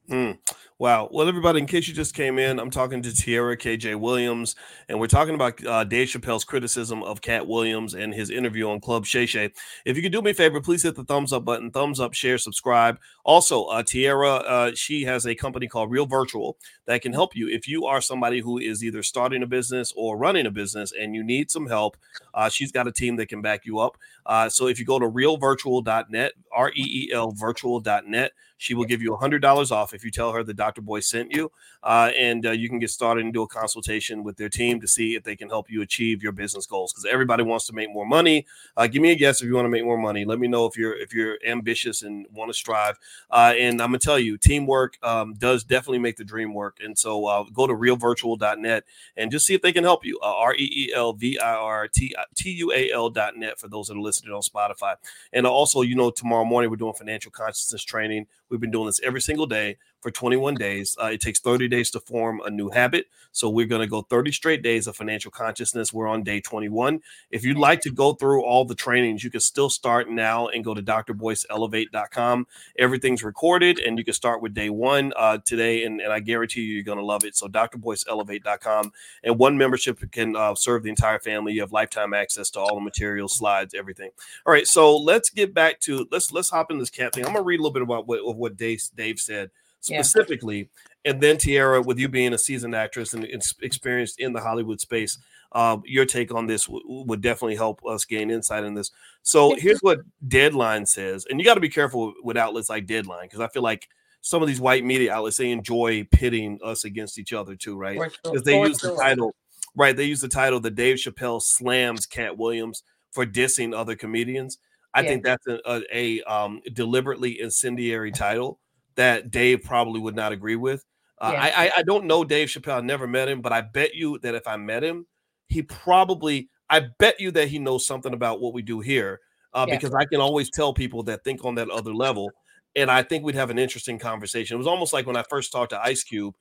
Mm. 0.09 0.37
Wow. 0.77 1.07
Well, 1.09 1.29
everybody, 1.29 1.59
in 1.59 1.67
case 1.67 1.87
you 1.87 1.93
just 1.93 2.13
came 2.13 2.37
in, 2.37 2.59
I'm 2.59 2.69
talking 2.69 3.01
to 3.01 3.13
Tiara 3.15 3.55
KJ 3.55 3.97
Williams, 3.97 4.57
and 4.89 4.99
we're 4.99 5.07
talking 5.07 5.33
about 5.33 5.65
uh, 5.65 5.85
Dave 5.85 6.09
Chappelle's 6.09 6.43
criticism 6.43 7.01
of 7.01 7.21
Katt 7.21 7.47
Williams 7.47 7.93
and 7.93 8.13
his 8.13 8.29
interview 8.29 8.69
on 8.69 8.81
Club 8.81 9.05
Shay 9.05 9.25
Shay. 9.25 9.53
If 9.85 9.95
you 9.95 10.03
could 10.03 10.11
do 10.11 10.21
me 10.21 10.31
a 10.31 10.33
favor, 10.33 10.59
please 10.59 10.83
hit 10.83 10.95
the 10.95 11.05
thumbs 11.05 11.31
up 11.31 11.45
button, 11.45 11.71
thumbs 11.71 12.01
up, 12.01 12.13
share, 12.13 12.37
subscribe. 12.37 12.99
Also, 13.23 13.63
uh, 13.67 13.83
Tiara, 13.83 14.33
uh, 14.35 14.71
she 14.75 15.03
has 15.03 15.25
a 15.25 15.33
company 15.33 15.69
called 15.69 15.91
Reel 15.91 16.07
Virtual 16.07 16.57
that 16.87 17.01
can 17.01 17.13
help 17.13 17.37
you 17.37 17.47
if 17.47 17.69
you 17.69 17.85
are 17.85 18.01
somebody 18.01 18.41
who 18.41 18.57
is 18.57 18.83
either 18.83 19.01
starting 19.01 19.43
a 19.43 19.47
business 19.47 19.93
or 19.95 20.17
running 20.17 20.45
a 20.45 20.51
business 20.51 20.91
and 20.91 21.15
you 21.15 21.23
need 21.23 21.49
some 21.49 21.67
help. 21.67 21.95
Uh, 22.33 22.49
she's 22.49 22.73
got 22.73 22.85
a 22.85 22.91
team 22.91 23.15
that 23.15 23.29
can 23.29 23.41
back 23.41 23.65
you 23.65 23.79
up. 23.79 23.97
Uh, 24.25 24.49
so 24.49 24.67
if 24.67 24.77
you 24.77 24.83
go 24.83 24.99
to 24.99 25.09
reelvirtual.net, 25.09 26.33
R 26.51 26.69
E 26.71 26.73
E 27.07 27.11
L 27.13 27.31
virtual.net, 27.31 28.33
she 28.57 28.73
will 28.73 28.85
give 28.85 29.01
you 29.01 29.11
$100 29.11 29.71
off 29.71 29.93
if 29.93 30.03
you 30.03 30.11
tell 30.11 30.31
her 30.31 30.43
the 30.43 30.53
Dr. 30.65 30.81
Boyce 30.81 31.07
sent 31.07 31.31
you. 31.31 31.51
Uh, 31.83 32.09
and 32.17 32.47
uh, 32.47 32.51
you 32.51 32.67
can 32.67 32.79
get 32.79 32.89
started 32.89 33.23
and 33.23 33.31
do 33.31 33.43
a 33.43 33.47
consultation 33.47 34.23
with 34.23 34.37
their 34.37 34.49
team 34.49 34.81
to 34.81 34.87
see 34.87 35.15
if 35.15 35.23
they 35.23 35.35
can 35.35 35.47
help 35.47 35.69
you 35.69 35.83
achieve 35.83 36.23
your 36.23 36.31
business 36.31 36.65
goals 36.65 36.91
because 36.91 37.05
everybody 37.05 37.43
wants 37.43 37.67
to 37.67 37.73
make 37.73 37.93
more 37.93 38.07
money. 38.07 38.47
Uh, 38.75 38.87
give 38.87 39.03
me 39.03 39.11
a 39.11 39.15
guess 39.15 39.39
if 39.39 39.47
you 39.47 39.53
want 39.53 39.65
to 39.65 39.69
make 39.69 39.85
more 39.85 39.97
money. 39.97 40.25
Let 40.25 40.39
me 40.39 40.47
know 40.47 40.65
if 40.65 40.75
you're 40.75 40.97
if 40.97 41.13
you're 41.13 41.37
ambitious 41.45 42.01
and 42.01 42.25
want 42.33 42.49
to 42.49 42.55
strive. 42.55 42.97
Uh, 43.29 43.53
and 43.55 43.79
I'm 43.79 43.89
gonna 43.89 43.99
tell 43.99 44.17
you, 44.17 44.35
teamwork 44.35 44.97
um, 45.03 45.35
does 45.35 45.63
definitely 45.63 45.99
make 45.99 46.17
the 46.17 46.23
dream 46.23 46.55
work. 46.55 46.79
And 46.83 46.97
so 46.97 47.27
uh, 47.27 47.43
go 47.53 47.67
to 47.67 47.73
reelvirtual.net 47.73 48.83
and 49.15 49.29
just 49.29 49.45
see 49.45 49.53
if 49.53 49.61
they 49.61 49.71
can 49.71 49.83
help 49.83 50.03
you. 50.03 50.19
Uh, 50.23 50.35
R 50.35 50.55
E 50.55 50.87
E 50.87 50.93
L 50.95 51.13
V 51.13 51.37
I 51.37 51.53
R 51.53 51.87
T 51.87 52.15
T 52.35 52.49
U 52.49 52.71
A 52.73 52.91
L.net 52.91 53.59
for 53.59 53.67
those 53.67 53.87
that 53.87 53.97
are 53.97 54.01
listening 54.01 54.33
on 54.33 54.41
Spotify. 54.41 54.95
And 55.31 55.45
also, 55.45 55.81
you 55.81 55.95
know, 55.95 56.09
tomorrow 56.09 56.45
morning 56.45 56.71
we're 56.71 56.77
doing 56.77 56.93
financial 56.93 57.31
consciousness 57.31 57.83
training. 57.83 58.25
We've 58.49 58.59
been 58.59 58.71
doing 58.71 58.87
this 58.87 59.01
every 59.03 59.21
single 59.21 59.45
day 59.45 59.77
for 60.05 60.11
21 60.11 60.53
days. 60.53 60.95
Uh, 61.01 61.07
it 61.07 61.19
takes 61.19 61.39
30 61.39 61.67
days 61.67 61.89
to 61.89 61.99
form 61.99 62.39
a 62.45 62.51
new 62.51 62.69
habit. 62.69 63.07
So 63.31 63.49
we're 63.49 63.65
going 63.65 63.81
to 63.81 63.87
go 63.87 64.03
30 64.03 64.31
straight 64.31 64.61
days 64.61 64.85
of 64.85 64.95
financial 64.95 65.31
consciousness. 65.31 65.91
We're 65.91 66.07
on 66.07 66.21
day 66.21 66.39
21. 66.41 67.01
If 67.31 67.43
you'd 67.43 67.57
like 67.57 67.81
to 67.81 67.89
go 67.89 68.13
through 68.13 68.43
all 68.43 68.65
the 68.65 68.75
trainings, 68.75 69.23
you 69.23 69.31
can 69.31 69.39
still 69.39 69.67
start 69.67 70.07
now 70.07 70.47
and 70.47 70.63
go 70.63 70.75
to 70.75 70.83
drboyceelevate.com. 70.83 72.45
Everything's 72.77 73.23
recorded 73.23 73.79
and 73.79 73.97
you 73.97 74.05
can 74.05 74.13
start 74.13 74.43
with 74.43 74.53
day 74.53 74.69
one 74.69 75.11
uh, 75.15 75.39
today. 75.43 75.83
And, 75.85 75.99
and 75.99 76.13
I 76.13 76.19
guarantee 76.19 76.61
you, 76.61 76.75
you're 76.75 76.83
going 76.83 76.99
to 76.99 77.03
love 77.03 77.25
it. 77.25 77.35
So 77.35 77.47
drboyceelevate.com 77.47 78.91
and 79.23 79.39
one 79.39 79.57
membership 79.57 80.11
can 80.11 80.35
uh, 80.35 80.53
serve 80.53 80.83
the 80.83 80.89
entire 80.91 81.17
family. 81.17 81.53
You 81.53 81.61
have 81.61 81.71
lifetime 81.71 82.13
access 82.13 82.51
to 82.51 82.59
all 82.59 82.75
the 82.75 82.81
materials, 82.81 83.35
slides, 83.35 83.73
everything. 83.73 84.11
All 84.45 84.53
right. 84.53 84.67
So 84.67 84.95
let's 84.95 85.31
get 85.31 85.51
back 85.51 85.79
to 85.79 86.07
let's 86.11 86.31
let's 86.31 86.51
hop 86.51 86.69
in 86.69 86.77
this 86.77 86.91
Katt 86.91 87.15
thing. 87.15 87.25
I'm 87.25 87.33
going 87.33 87.43
to 87.43 87.47
read 87.47 87.59
a 87.59 87.63
little 87.63 87.73
bit 87.73 87.81
about 87.81 88.07
what, 88.07 88.37
what 88.37 88.55
Dave, 88.55 88.83
Dave 88.95 89.17
said 89.19 89.49
specifically. 89.85 90.57
Yeah. 90.57 91.11
And 91.11 91.21
then 91.21 91.37
Tiara, 91.37 91.81
with 91.81 91.99
you 91.99 92.09
being 92.09 92.33
a 92.33 92.37
seasoned 92.37 92.75
actress 92.75 93.13
and 93.13 93.25
experienced 93.61 94.19
in 94.19 94.33
the 94.33 94.41
Hollywood 94.41 94.81
space, 94.81 95.17
uh, 95.51 95.77
your 95.85 96.05
take 96.05 96.33
on 96.33 96.47
this 96.47 96.65
w- 96.65 97.03
would 97.05 97.21
definitely 97.21 97.55
help 97.55 97.79
us 97.85 98.05
gain 98.05 98.31
insight 98.31 98.63
in 98.63 98.73
this. 98.73 98.91
So 99.21 99.55
here's 99.55 99.79
what 99.79 99.99
Deadline 100.27 100.85
says, 100.85 101.25
and 101.29 101.39
you 101.39 101.45
got 101.45 101.53
to 101.53 101.61
be 101.61 101.69
careful 101.69 102.13
with 102.23 102.37
outlets 102.37 102.69
like 102.69 102.87
Deadline 102.87 103.25
because 103.25 103.39
I 103.39 103.47
feel 103.47 103.61
like 103.61 103.87
some 104.21 104.41
of 104.41 104.47
these 104.47 104.59
white 104.59 104.83
media 104.83 105.13
outlets 105.13 105.37
they 105.37 105.51
enjoy 105.51 106.07
pitting 106.11 106.59
us 106.63 106.83
against 106.83 107.19
each 107.19 107.31
other 107.31 107.55
too, 107.55 107.77
right? 107.77 107.99
Because 108.23 108.43
they 108.43 108.59
use 108.59 108.79
the 108.79 108.95
title, 108.95 109.35
right? 109.75 109.95
They 109.95 110.05
use 110.05 110.21
the 110.21 110.27
title 110.27 110.59
"The 110.59 110.71
Dave 110.71 110.97
Chappelle 110.97 111.41
Slams 111.41 112.07
Katt 112.07 112.37
Williams 112.37 112.81
for 113.11 113.25
dissing 113.25 113.75
other 113.75 113.95
comedians." 113.95 114.57
I 114.95 115.01
yeah. 115.01 115.09
think 115.09 115.23
that's 115.25 115.45
a, 115.45 115.59
a, 115.65 115.83
a 115.91 116.21
um, 116.23 116.61
deliberately 116.73 117.39
incendiary 117.39 118.11
title 118.11 118.59
that 118.95 119.31
Dave 119.31 119.63
probably 119.63 119.99
would 119.99 120.15
not 120.15 120.31
agree 120.31 120.55
with. 120.55 120.83
Uh, 121.19 121.31
yeah. 121.33 121.53
I, 121.55 121.71
I 121.77 121.83
don't 121.83 122.05
know 122.05 122.23
Dave 122.23 122.49
Chappelle. 122.49 122.77
I 122.77 122.81
never 122.81 123.07
met 123.07 123.29
him, 123.29 123.41
but 123.41 123.53
I 123.53 123.61
bet 123.61 123.95
you 123.95 124.19
that 124.19 124.35
if 124.35 124.47
I 124.47 124.57
met 124.57 124.83
him, 124.83 125.05
he 125.47 125.61
probably. 125.61 126.49
I 126.69 126.87
bet 126.97 127.19
you 127.19 127.29
that 127.31 127.47
he 127.47 127.59
knows 127.59 127.85
something 127.85 128.13
about 128.13 128.41
what 128.41 128.53
we 128.53 128.63
do 128.63 128.79
here 128.79 129.19
uh, 129.53 129.65
yeah. 129.67 129.75
because 129.75 129.93
I 129.93 130.05
can 130.05 130.19
always 130.19 130.49
tell 130.49 130.73
people 130.73 131.03
that 131.03 131.23
think 131.23 131.45
on 131.45 131.55
that 131.55 131.69
other 131.69 131.93
level, 131.93 132.31
and 132.75 132.91
I 132.91 133.03
think 133.03 133.23
we'd 133.23 133.35
have 133.35 133.49
an 133.49 133.59
interesting 133.59 133.97
conversation. 133.99 134.55
It 134.55 134.57
was 134.57 134.67
almost 134.67 134.91
like 134.91 135.05
when 135.05 135.15
I 135.15 135.23
first 135.29 135.51
talked 135.51 135.69
to 135.71 135.81
Ice 135.81 136.03
Cube. 136.03 136.35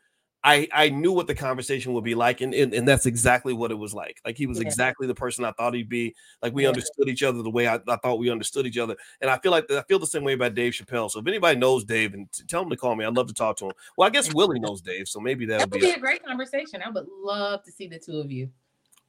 I, 0.46 0.68
I 0.74 0.90
knew 0.90 1.10
what 1.10 1.26
the 1.26 1.34
conversation 1.34 1.94
would 1.94 2.04
be 2.04 2.14
like, 2.14 2.42
and, 2.42 2.52
and, 2.52 2.74
and 2.74 2.86
that's 2.86 3.06
exactly 3.06 3.54
what 3.54 3.70
it 3.70 3.76
was 3.76 3.94
like. 3.94 4.20
Like 4.26 4.36
he 4.36 4.46
was 4.46 4.60
yeah. 4.60 4.66
exactly 4.66 5.06
the 5.06 5.14
person 5.14 5.42
I 5.42 5.52
thought 5.52 5.72
he'd 5.72 5.88
be. 5.88 6.14
Like 6.42 6.52
we 6.52 6.64
yeah. 6.64 6.68
understood 6.68 7.08
each 7.08 7.22
other 7.22 7.42
the 7.42 7.50
way 7.50 7.66
I, 7.66 7.80
I, 7.88 7.96
thought 7.96 8.18
we 8.18 8.28
understood 8.30 8.66
each 8.66 8.76
other, 8.76 8.94
and 9.22 9.30
I 9.30 9.38
feel 9.38 9.52
like 9.52 9.70
I 9.70 9.82
feel 9.88 9.98
the 9.98 10.06
same 10.06 10.22
way 10.22 10.34
about 10.34 10.54
Dave 10.54 10.74
Chappelle. 10.74 11.10
So 11.10 11.18
if 11.18 11.26
anybody 11.26 11.58
knows 11.58 11.84
Dave, 11.84 12.12
and 12.12 12.28
tell 12.46 12.60
him 12.60 12.68
to 12.68 12.76
call 12.76 12.94
me, 12.94 13.06
I'd 13.06 13.16
love 13.16 13.28
to 13.28 13.34
talk 13.34 13.56
to 13.58 13.66
him. 13.66 13.72
Well, 13.96 14.06
I 14.06 14.10
guess 14.10 14.34
Willie 14.34 14.60
knows 14.60 14.82
Dave, 14.82 15.08
so 15.08 15.18
maybe 15.18 15.46
that 15.46 15.60
would 15.60 15.70
be, 15.70 15.80
be 15.80 15.90
a, 15.92 15.98
great 15.98 16.22
conversation. 16.22 16.82
I 16.84 16.90
would 16.90 17.06
love 17.22 17.62
to 17.64 17.72
see 17.72 17.86
the 17.86 17.98
two 17.98 18.18
of 18.18 18.30
you. 18.30 18.50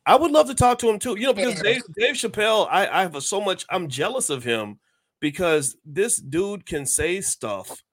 I 0.05 0.15
would 0.15 0.31
love 0.31 0.47
to 0.47 0.55
talk 0.55 0.79
to 0.79 0.89
him 0.89 0.99
too. 0.99 1.17
You 1.19 1.27
know, 1.27 1.33
because. 1.33 1.61
Dave, 1.61 1.81
Dave 1.97 2.15
Chappelle, 2.15 2.65
I, 2.71 2.87
I 2.87 3.01
have 3.01 3.21
so 3.21 3.41
much. 3.41 3.65
I'm 3.69 3.89
jealous 3.89 4.29
of 4.29 4.45
him 4.45 4.79
because 5.19 5.75
this 5.85 6.15
dude 6.15 6.65
can 6.65 6.85
say 6.85 7.19
stuff 7.19 7.83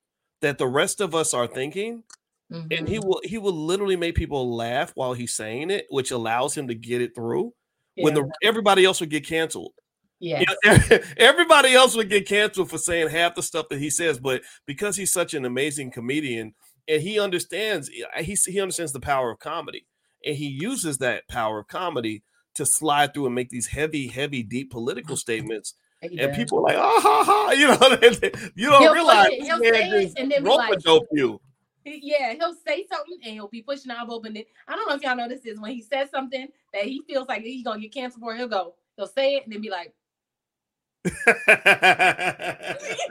that 0.42 0.58
the 0.58 0.68
rest 0.68 1.00
of 1.00 1.12
us 1.12 1.34
are 1.34 1.48
thinking 1.48 2.04
Mm-hmm. 2.52 2.72
And 2.72 2.88
he 2.88 2.96
mm-hmm. 2.96 3.08
will 3.08 3.20
he 3.24 3.38
will 3.38 3.54
literally 3.54 3.96
make 3.96 4.14
people 4.14 4.54
laugh 4.54 4.92
while 4.94 5.14
he's 5.14 5.34
saying 5.34 5.70
it, 5.70 5.86
which 5.88 6.10
allows 6.10 6.56
him 6.56 6.68
to 6.68 6.74
get 6.74 7.00
it 7.00 7.14
through 7.14 7.52
yeah. 7.96 8.04
when 8.04 8.14
the 8.14 8.30
everybody 8.42 8.84
else 8.84 9.00
would 9.00 9.10
get 9.10 9.26
canceled. 9.26 9.72
Yeah. 10.20 10.44
Everybody 11.16 11.74
else 11.74 11.96
would 11.96 12.08
get 12.08 12.28
canceled 12.28 12.70
for 12.70 12.78
saying 12.78 13.08
half 13.08 13.34
the 13.34 13.42
stuff 13.42 13.68
that 13.70 13.80
he 13.80 13.90
says, 13.90 14.20
but 14.20 14.42
because 14.66 14.96
he's 14.96 15.12
such 15.12 15.34
an 15.34 15.44
amazing 15.44 15.90
comedian 15.90 16.54
and 16.86 17.02
he 17.02 17.18
understands 17.18 17.88
he 17.88 18.36
he 18.46 18.60
understands 18.60 18.92
the 18.92 19.00
power 19.00 19.32
of 19.32 19.40
comedy 19.40 19.86
and 20.24 20.36
he 20.36 20.46
uses 20.46 20.98
that 20.98 21.26
power 21.28 21.58
of 21.58 21.66
comedy 21.66 22.22
to 22.54 22.64
slide 22.64 23.14
through 23.14 23.26
and 23.26 23.34
make 23.34 23.50
these 23.50 23.68
heavy, 23.68 24.06
heavy, 24.08 24.44
deep 24.44 24.70
political 24.70 25.16
statements. 25.26 25.74
And 26.02 26.34
people 26.34 26.58
are 26.58 26.62
like, 26.62 26.76
ah 26.76 27.00
ha 27.00 27.24
ha, 27.24 27.50
you 27.56 27.66
know, 27.68 28.30
you 28.56 28.70
don't 28.70 28.82
he'll 28.82 28.92
realize 28.92 29.28
it, 29.30 29.42
he'll 29.42 29.58
say 29.58 30.04
it, 30.04 30.12
and 30.16 30.30
then 30.30 30.42
be 30.42 30.50
like, 30.50 30.80
dope 30.80 31.06
you. 31.12 31.40
Yeah, 31.84 32.34
he'll 32.34 32.54
say 32.66 32.86
something 32.90 33.18
and 33.24 33.34
he'll 33.34 33.48
be 33.48 33.62
pushing 33.62 33.90
envelope. 33.90 34.24
And 34.24 34.36
then 34.36 34.44
I 34.68 34.76
don't 34.76 34.88
know 34.88 34.94
if 34.94 35.02
y'all 35.02 35.16
know 35.16 35.28
this 35.28 35.44
is 35.44 35.60
when 35.60 35.72
he 35.72 35.82
says 35.82 36.10
something 36.10 36.48
that 36.72 36.84
he 36.84 37.02
feels 37.06 37.28
like 37.28 37.42
he's 37.42 37.64
gonna 37.64 37.80
get 37.80 37.92
canceled 37.92 38.22
for, 38.22 38.34
he'll 38.34 38.48
go, 38.48 38.74
he'll 38.96 39.06
say 39.06 39.36
it 39.36 39.44
and 39.44 39.52
then 39.52 39.60
be 39.60 39.70
like, 39.70 39.94
you 41.04 41.10
know 41.16 41.34
what 41.36 41.56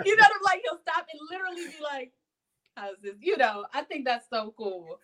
I'm 0.05 0.43
like? 0.45 0.61
He'll 0.63 0.79
stop 0.81 1.05
and 1.11 1.19
literally 1.29 1.67
be 1.67 1.83
like, 1.83 2.13
how's 2.77 2.95
this? 3.03 3.15
You 3.19 3.37
know, 3.37 3.65
I 3.73 3.81
think 3.81 4.05
that's 4.05 4.29
so 4.29 4.53
cool. 4.57 4.99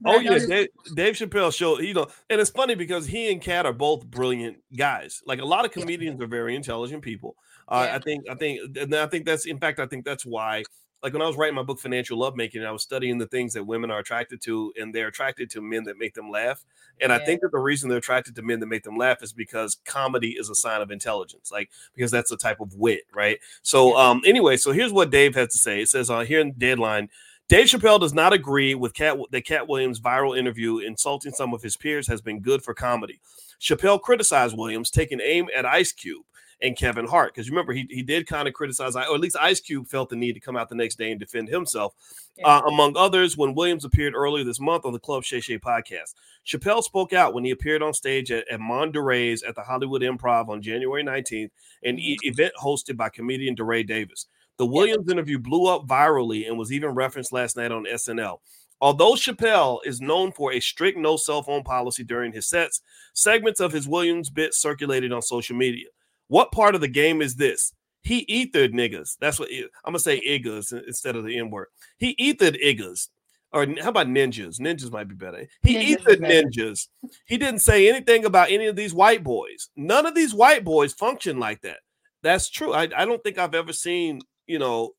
But 0.00 0.16
oh 0.16 0.18
yeah, 0.20 0.38
Dave, 0.38 0.68
Dave, 0.94 1.14
Chappelle 1.14 1.54
show. 1.54 1.80
You 1.80 1.94
know, 1.94 2.06
and 2.28 2.40
it's 2.40 2.50
funny 2.50 2.74
because 2.74 3.06
he 3.06 3.32
and 3.32 3.40
Katt 3.40 3.66
are 3.66 3.72
both 3.72 4.06
brilliant 4.06 4.58
guys. 4.76 5.22
Like 5.26 5.40
a 5.40 5.44
lot 5.44 5.64
of 5.64 5.72
comedians 5.72 6.18
yeah. 6.18 6.24
are 6.24 6.28
very 6.28 6.54
intelligent 6.54 7.02
people. 7.02 7.36
Uh, 7.68 7.86
yeah. 7.88 7.96
I 7.96 7.98
think, 8.00 8.24
I 8.30 8.34
think, 8.34 8.76
and 8.76 8.94
I 8.94 9.06
think 9.06 9.26
that's 9.26 9.46
in 9.46 9.58
fact, 9.58 9.80
I 9.80 9.86
think 9.86 10.04
that's 10.04 10.26
why 10.26 10.64
like 11.02 11.12
when 11.12 11.22
I 11.22 11.26
was 11.26 11.36
writing 11.36 11.54
my 11.54 11.62
book 11.62 11.78
Financial 11.78 12.18
Lovemaking, 12.18 12.64
I 12.64 12.72
was 12.72 12.82
studying 12.82 13.18
the 13.18 13.26
things 13.26 13.54
that 13.54 13.64
women 13.64 13.90
are 13.90 13.98
attracted 13.98 14.42
to, 14.42 14.72
and 14.78 14.94
they're 14.94 15.08
attracted 15.08 15.50
to 15.50 15.62
men 15.62 15.84
that 15.84 15.98
make 15.98 16.14
them 16.14 16.30
laugh. 16.30 16.64
And 17.00 17.10
yeah. 17.10 17.16
I 17.16 17.24
think 17.24 17.40
that 17.40 17.52
the 17.52 17.58
reason 17.58 17.88
they're 17.88 17.98
attracted 17.98 18.36
to 18.36 18.42
men 18.42 18.60
that 18.60 18.66
make 18.66 18.82
them 18.82 18.96
laugh 18.96 19.22
is 19.22 19.32
because 19.32 19.78
comedy 19.86 20.36
is 20.38 20.50
a 20.50 20.54
sign 20.54 20.82
of 20.82 20.90
intelligence, 20.90 21.50
like 21.50 21.70
because 21.94 22.10
that's 22.10 22.30
a 22.32 22.36
type 22.36 22.60
of 22.60 22.74
wit, 22.74 23.02
right? 23.14 23.38
So, 23.62 23.96
um, 23.96 24.20
anyway, 24.26 24.56
so 24.58 24.72
here's 24.72 24.92
what 24.92 25.10
Dave 25.10 25.34
has 25.36 25.48
to 25.48 25.58
say. 25.58 25.80
It 25.80 25.88
says 25.88 26.10
uh, 26.10 26.20
here 26.20 26.40
in 26.40 26.52
Deadline. 26.52 27.08
Dave 27.48 27.66
Chappelle 27.66 27.98
does 27.98 28.14
not 28.14 28.32
agree 28.32 28.76
with 28.76 28.94
Katt, 28.94 29.18
the 29.32 29.40
Katt 29.40 29.66
Williams 29.66 29.98
viral 29.98 30.38
interview 30.38 30.78
insulting 30.78 31.32
some 31.32 31.52
of 31.52 31.62
his 31.62 31.76
peers 31.76 32.06
has 32.06 32.20
been 32.20 32.38
good 32.38 32.62
for 32.62 32.74
comedy. 32.74 33.20
Chappelle 33.60 34.00
criticized 34.00 34.56
Williams 34.56 34.88
taking 34.88 35.20
aim 35.20 35.48
at 35.56 35.66
Ice 35.66 35.90
Cube 35.90 36.22
and 36.62 36.76
Kevin 36.76 37.06
Hart. 37.06 37.34
Because 37.34 37.50
remember, 37.50 37.72
he, 37.72 37.86
he 37.90 38.02
did 38.02 38.26
kind 38.26 38.48
of 38.48 38.54
criticize, 38.54 38.96
or 38.96 39.02
at 39.02 39.20
least 39.20 39.36
Ice 39.40 39.60
Cube 39.60 39.86
felt 39.86 40.10
the 40.10 40.16
need 40.16 40.34
to 40.34 40.40
come 40.40 40.56
out 40.56 40.68
the 40.68 40.74
next 40.74 40.96
day 40.96 41.10
and 41.10 41.20
defend 41.20 41.48
himself, 41.48 41.94
yeah. 42.36 42.46
uh, 42.46 42.60
among 42.62 42.96
others, 42.96 43.36
when 43.36 43.54
Williams 43.54 43.84
appeared 43.84 44.14
earlier 44.14 44.44
this 44.44 44.60
month 44.60 44.84
on 44.84 44.92
the 44.92 44.98
Club 44.98 45.24
Shay 45.24 45.40
Shay 45.40 45.58
podcast. 45.58 46.14
Chappelle 46.46 46.82
spoke 46.82 47.12
out 47.12 47.34
when 47.34 47.44
he 47.44 47.50
appeared 47.50 47.82
on 47.82 47.94
stage 47.94 48.30
at, 48.30 48.48
at 48.48 48.60
Monterey's 48.60 49.42
at 49.42 49.54
the 49.54 49.62
Hollywood 49.62 50.02
Improv 50.02 50.48
on 50.48 50.62
January 50.62 51.02
19th, 51.02 51.50
an 51.84 51.98
e- 51.98 52.16
mm-hmm. 52.16 52.28
event 52.28 52.52
hosted 52.60 52.96
by 52.96 53.08
comedian 53.08 53.54
DeRay 53.54 53.82
Davis. 53.82 54.26
The 54.58 54.66
Williams 54.66 55.04
yeah. 55.06 55.12
interview 55.12 55.38
blew 55.38 55.66
up 55.66 55.86
virally 55.86 56.46
and 56.46 56.58
was 56.58 56.72
even 56.72 56.90
referenced 56.90 57.32
last 57.32 57.56
night 57.56 57.72
on 57.72 57.84
SNL. 57.84 58.38
Although 58.82 59.12
Chappelle 59.12 59.80
is 59.84 60.00
known 60.00 60.32
for 60.32 60.52
a 60.52 60.60
strict 60.60 60.96
no 60.96 61.16
cell 61.16 61.42
phone 61.42 61.62
policy 61.62 62.02
during 62.02 62.32
his 62.32 62.48
sets, 62.48 62.80
segments 63.12 63.60
of 63.60 63.72
his 63.72 63.86
Williams 63.86 64.30
bit 64.30 64.54
circulated 64.54 65.12
on 65.12 65.20
social 65.20 65.54
media. 65.56 65.88
What 66.30 66.52
part 66.52 66.76
of 66.76 66.80
the 66.80 66.86
game 66.86 67.22
is 67.22 67.34
this? 67.34 67.72
He 68.02 68.24
ethered 68.28 68.72
niggas. 68.72 69.16
That's 69.20 69.40
what 69.40 69.50
I'm 69.50 69.68
gonna 69.84 69.98
say 69.98 70.20
iggas 70.20 70.72
instead 70.86 71.16
of 71.16 71.24
the 71.24 71.36
N 71.36 71.50
word. 71.50 71.66
He 71.98 72.14
ethered 72.14 72.56
iggas. 72.64 73.08
Or 73.52 73.66
how 73.82 73.88
about 73.88 74.06
ninjas? 74.06 74.60
Ninjas 74.60 74.92
might 74.92 75.08
be 75.08 75.16
better. 75.16 75.48
He 75.64 75.74
ninjas 75.74 75.96
ethered 75.96 76.20
ninjas. 76.20 76.86
He 77.26 77.36
didn't 77.36 77.62
say 77.62 77.88
anything 77.88 78.24
about 78.24 78.52
any 78.52 78.66
of 78.66 78.76
these 78.76 78.94
white 78.94 79.24
boys. 79.24 79.70
None 79.74 80.06
of 80.06 80.14
these 80.14 80.32
white 80.32 80.62
boys 80.62 80.92
function 80.92 81.40
like 81.40 81.62
that. 81.62 81.78
That's 82.22 82.48
true. 82.48 82.72
I, 82.72 82.82
I 82.96 83.04
don't 83.06 83.22
think 83.24 83.36
I've 83.36 83.56
ever 83.56 83.72
seen, 83.72 84.20
you 84.46 84.60
know, 84.60 84.92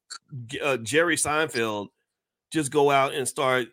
uh, 0.62 0.78
Jerry 0.78 1.16
Seinfeld 1.16 1.88
just 2.52 2.74
go 2.74 2.92
out 2.92 3.14
and 3.14 3.26
start 3.26 3.70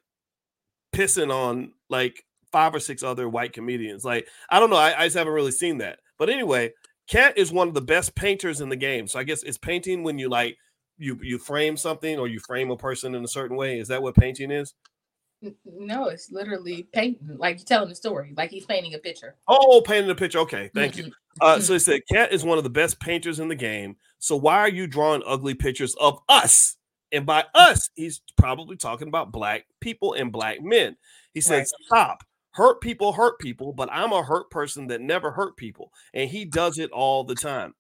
pissing 0.95 1.35
on 1.35 1.73
like 1.91 2.25
five 2.53 2.73
or 2.73 2.79
six 2.79 3.03
other 3.03 3.29
white 3.29 3.53
comedians. 3.53 4.05
Like, 4.05 4.29
I 4.49 4.61
don't 4.61 4.71
know. 4.71 4.77
I, 4.77 4.97
I 4.97 5.07
just 5.07 5.17
haven't 5.17 5.33
really 5.33 5.51
seen 5.51 5.79
that. 5.79 5.99
But 6.19 6.31
anyway, 6.31 6.73
Katt 7.09 7.39
is 7.39 7.51
one 7.51 7.69
of 7.69 7.75
the 7.75 7.81
best 7.81 8.15
painters 8.15 8.61
in 8.61 8.69
the 8.69 8.77
game. 8.77 9.07
So 9.07 9.19
I 9.19 9.25
guess 9.25 9.43
it's 9.43 9.59
painting 9.59 10.03
when 10.03 10.19
you 10.19 10.29
like 10.29 10.57
you 10.99 11.19
you 11.23 11.39
frame 11.39 11.77
something 11.77 12.19
or 12.19 12.29
you 12.29 12.39
frame 12.41 12.71
a 12.71 12.77
person 12.77 13.15
in 13.15 13.25
a 13.25 13.29
certain 13.29 13.57
way. 13.57 13.79
Is 13.79 13.89
that 13.89 14.03
what 14.03 14.15
painting 14.15 14.51
is? 14.51 14.75
No, 15.65 16.09
it's 16.09 16.33
literally 16.33 16.89
painting, 16.93 17.37
like 17.39 17.59
you're 17.59 17.65
telling 17.65 17.89
the 17.89 17.95
story, 17.95 18.35
like 18.37 18.51
he's 18.51 18.67
painting 18.67 18.95
a 18.95 18.99
picture. 18.99 19.37
Oh, 19.47 19.81
painting 19.87 20.11
a 20.11 20.15
picture. 20.15 20.41
Okay, 20.41 20.69
thank 20.75 20.97
you. 20.97 21.13
Uh, 21.41 21.61
so 21.61 21.75
he 21.75 21.79
said, 21.79 22.01
Katt 22.13 22.33
is 22.33 22.45
one 22.45 22.59
of 22.59 22.65
the 22.65 22.71
best 22.71 22.99
painters 22.99 23.39
in 23.39 23.47
the 23.47 23.55
game. 23.55 23.97
So 24.19 24.35
why 24.35 24.57
are 24.57 24.69
you 24.69 24.89
drawing 24.89 25.23
ugly 25.25 25.55
pictures 25.55 25.95
of 26.01 26.19
us? 26.29 26.77
And 27.13 27.25
by 27.25 27.45
us, 27.55 27.89
he's 27.95 28.21
probably 28.37 28.77
talking 28.77 29.07
about 29.07 29.31
black 29.31 29.67
people 29.81 30.15
and 30.15 30.33
black 30.33 30.61
men. 30.61 30.97
He 31.33 31.41
said, 31.41 31.59
right. 31.59 31.69
Stop 31.87 32.25
hurt 32.59 32.81
people 32.81 33.13
hurt 33.13 33.39
people, 33.39 33.73
but 33.73 33.89
I'm 33.93 34.13
a 34.13 34.23
hurt 34.23 34.51
person 34.51 34.89
that 34.89 35.01
never 35.01 35.31
hurt 35.31 35.57
people. 35.57 35.93
And 36.13 36.29
he 36.29 36.45
does 36.45 36.77
it 36.77 36.91
all 36.91 37.23
the 37.23 37.37
time. 37.37 37.75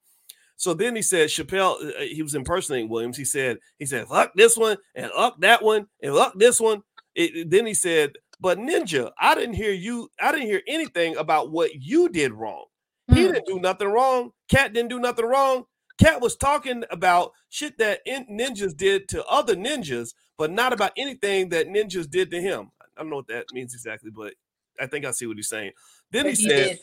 So 0.57 0.73
then 0.73 0.95
he 0.95 1.03
said, 1.03 1.29
Chappelle, 1.29 1.85
uh, 1.85 1.89
uh, 1.89 2.03
he 2.03 2.23
was 2.23 2.35
impersonating 2.35 2.89
Williams. 2.89 3.17
He 3.17 3.25
said, 3.25 3.59
he 3.79 3.87
said, 3.87 4.07
fuck 4.07 4.33
this 4.35 4.57
one 4.57 4.77
and 4.95 5.11
up 5.17 5.41
that 5.41 5.63
one 5.63 5.87
and 6.01 6.15
fuck 6.15 6.39
this 6.39 6.61
one. 6.61 6.83
It, 7.15 7.51
then 7.51 7.67
he 7.67 7.75
said, 7.75 8.13
but 8.41 8.59
Ninja, 8.59 9.11
I 9.19 9.35
didn't 9.35 9.55
hear 9.55 9.73
you, 9.73 10.11
I 10.21 10.31
didn't 10.31 10.47
hear 10.47 10.63
anything 10.69 11.17
about 11.17 11.51
what 11.51 11.71
you 11.75 12.09
did 12.09 12.33
wrong. 12.33 12.67
He 13.13 13.27
hmm. 13.27 13.33
didn't 13.33 13.47
do 13.47 13.59
nothing 13.59 13.89
wrong. 13.89 14.31
Katt 14.49 14.73
didn't 14.73 14.91
do 14.91 15.01
nothing 15.01 15.27
wrong. 15.27 15.65
Katt 16.01 16.21
was 16.21 16.37
talking 16.37 16.85
about 16.91 17.33
shit 17.49 17.79
that 17.79 18.07
ninjas 18.07 18.77
did 18.77 19.09
to 19.09 19.25
other 19.27 19.57
ninjas, 19.57 20.15
but 20.37 20.53
not 20.53 20.73
about 20.73 20.93
anything 20.97 21.49
that 21.49 21.67
ninjas 21.67 22.09
did 22.09 22.31
to 22.31 22.41
him. 22.41 22.71
I 22.81 23.03
don't 23.03 23.11
know 23.11 23.17
what 23.17 23.29
that 23.29 23.47
means 23.53 23.75
exactly, 23.75 24.11
but 24.15 24.35
I 24.81 24.87
think 24.87 25.05
I 25.05 25.11
see 25.11 25.27
what 25.27 25.37
he's 25.37 25.49
saying. 25.49 25.73
Then 26.11 26.27
he, 26.27 26.33
he 26.33 26.49
said, 26.49 26.79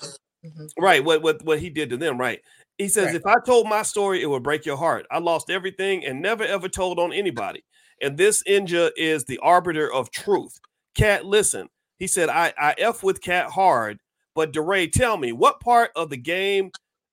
mm-hmm. 0.46 0.84
right, 0.84 1.04
what 1.04 1.22
what 1.22 1.43
what 1.43 1.60
he 1.60 1.70
did 1.70 1.89
to 1.89 1.98
them, 1.98 2.20
right? 2.20 2.39
He 2.78 2.88
says, 2.88 3.08
right. 3.08 3.16
if 3.16 3.26
I 3.26 3.36
told 3.46 3.68
my 3.70 3.84
story, 3.84 4.22
it 4.22 4.30
would 4.30 4.43
break 4.43 4.66
your 4.66 4.78
heart. 4.78 5.06
I 5.10 5.20
lost 5.20 5.50
everything 5.50 6.06
and 6.06 6.22
never 6.22 6.43
ever 6.43 6.68
told 6.68 7.00
on 7.00 7.14
anybody. 7.14 7.64
And 8.02 8.18
this 8.18 8.43
ninja 8.43 8.91
is 8.98 9.24
the 9.24 9.39
arbiter 9.39 9.91
of 9.91 10.12
truth. 10.12 10.60
Katt, 10.96 11.26
listen. 11.26 11.70
He 11.98 12.08
said, 12.08 12.28
I, 12.28 12.54
I 12.58 12.76
F 12.78 13.04
with 13.04 13.22
Katt 13.22 13.52
hard, 13.52 14.00
but 14.34 14.52
DeRay, 14.52 14.88
tell 14.88 15.16
me 15.16 15.32
what 15.32 15.62
part 15.62 15.91
of 15.96 16.10
the 16.10 16.18
game 16.18 16.72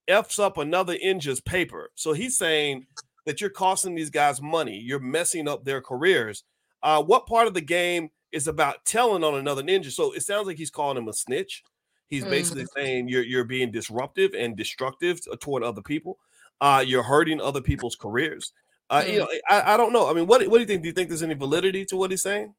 F's 0.09 0.41
up 0.41 0.59
another 0.59 0.97
ninja's 0.97 1.41
paper. 1.41 1.91
So 1.95 2.13
he's 2.13 2.37
saying 2.37 2.87
that 3.25 3.41
you're 3.41 3.51
costing 3.51 3.95
these 3.95 4.11
guys 4.11 4.43
money, 4.43 4.77
you're 4.77 4.99
messing 4.99 5.47
up 5.47 5.65
their 5.65 5.81
careers. 5.81 6.43
Uh, 6.83 7.01
what 7.01 7.29
part 7.29 7.47
of 7.47 7.55
the 7.55 7.61
game 7.61 8.11
is 8.33 8.49
about 8.49 8.85
telling 8.85 9.23
on 9.23 9.35
another 9.35 9.63
ninja. 9.63 9.91
So 9.91 10.13
it 10.13 10.23
sounds 10.23 10.47
like 10.47 10.57
he's 10.57 10.71
calling 10.71 10.97
him 10.97 11.09
a 11.09 11.13
snitch. 11.13 11.63
He's 12.09 12.25
basically 12.25 12.65
mm. 12.65 12.75
saying 12.77 13.09
you're 13.09 13.23
you're 13.23 13.45
being 13.45 13.71
disruptive 13.71 14.35
and 14.35 14.57
destructive 14.57 15.21
toward 15.41 15.63
other 15.63 15.81
people. 15.81 16.19
Uh, 16.61 16.85
you're 16.87 17.03
hurting 17.03 17.41
other 17.41 17.63
people's 17.63 17.97
careers. 17.97 18.53
Uh, 18.91 19.03
mm. 19.03 19.13
You 19.13 19.19
know, 19.21 19.29
I, 19.49 19.75
I 19.75 19.77
don't 19.77 19.93
know. 19.93 20.11
I 20.11 20.13
mean, 20.13 20.27
what 20.27 20.47
what 20.49 20.59
do 20.59 20.61
you 20.61 20.67
think? 20.67 20.83
Do 20.83 20.89
you 20.89 20.93
think 20.93 21.09
there's 21.09 21.23
any 21.23 21.35
validity 21.35 21.85
to 21.87 21.97
what 21.97 22.11
he's 22.11 22.23
saying? 22.23 22.55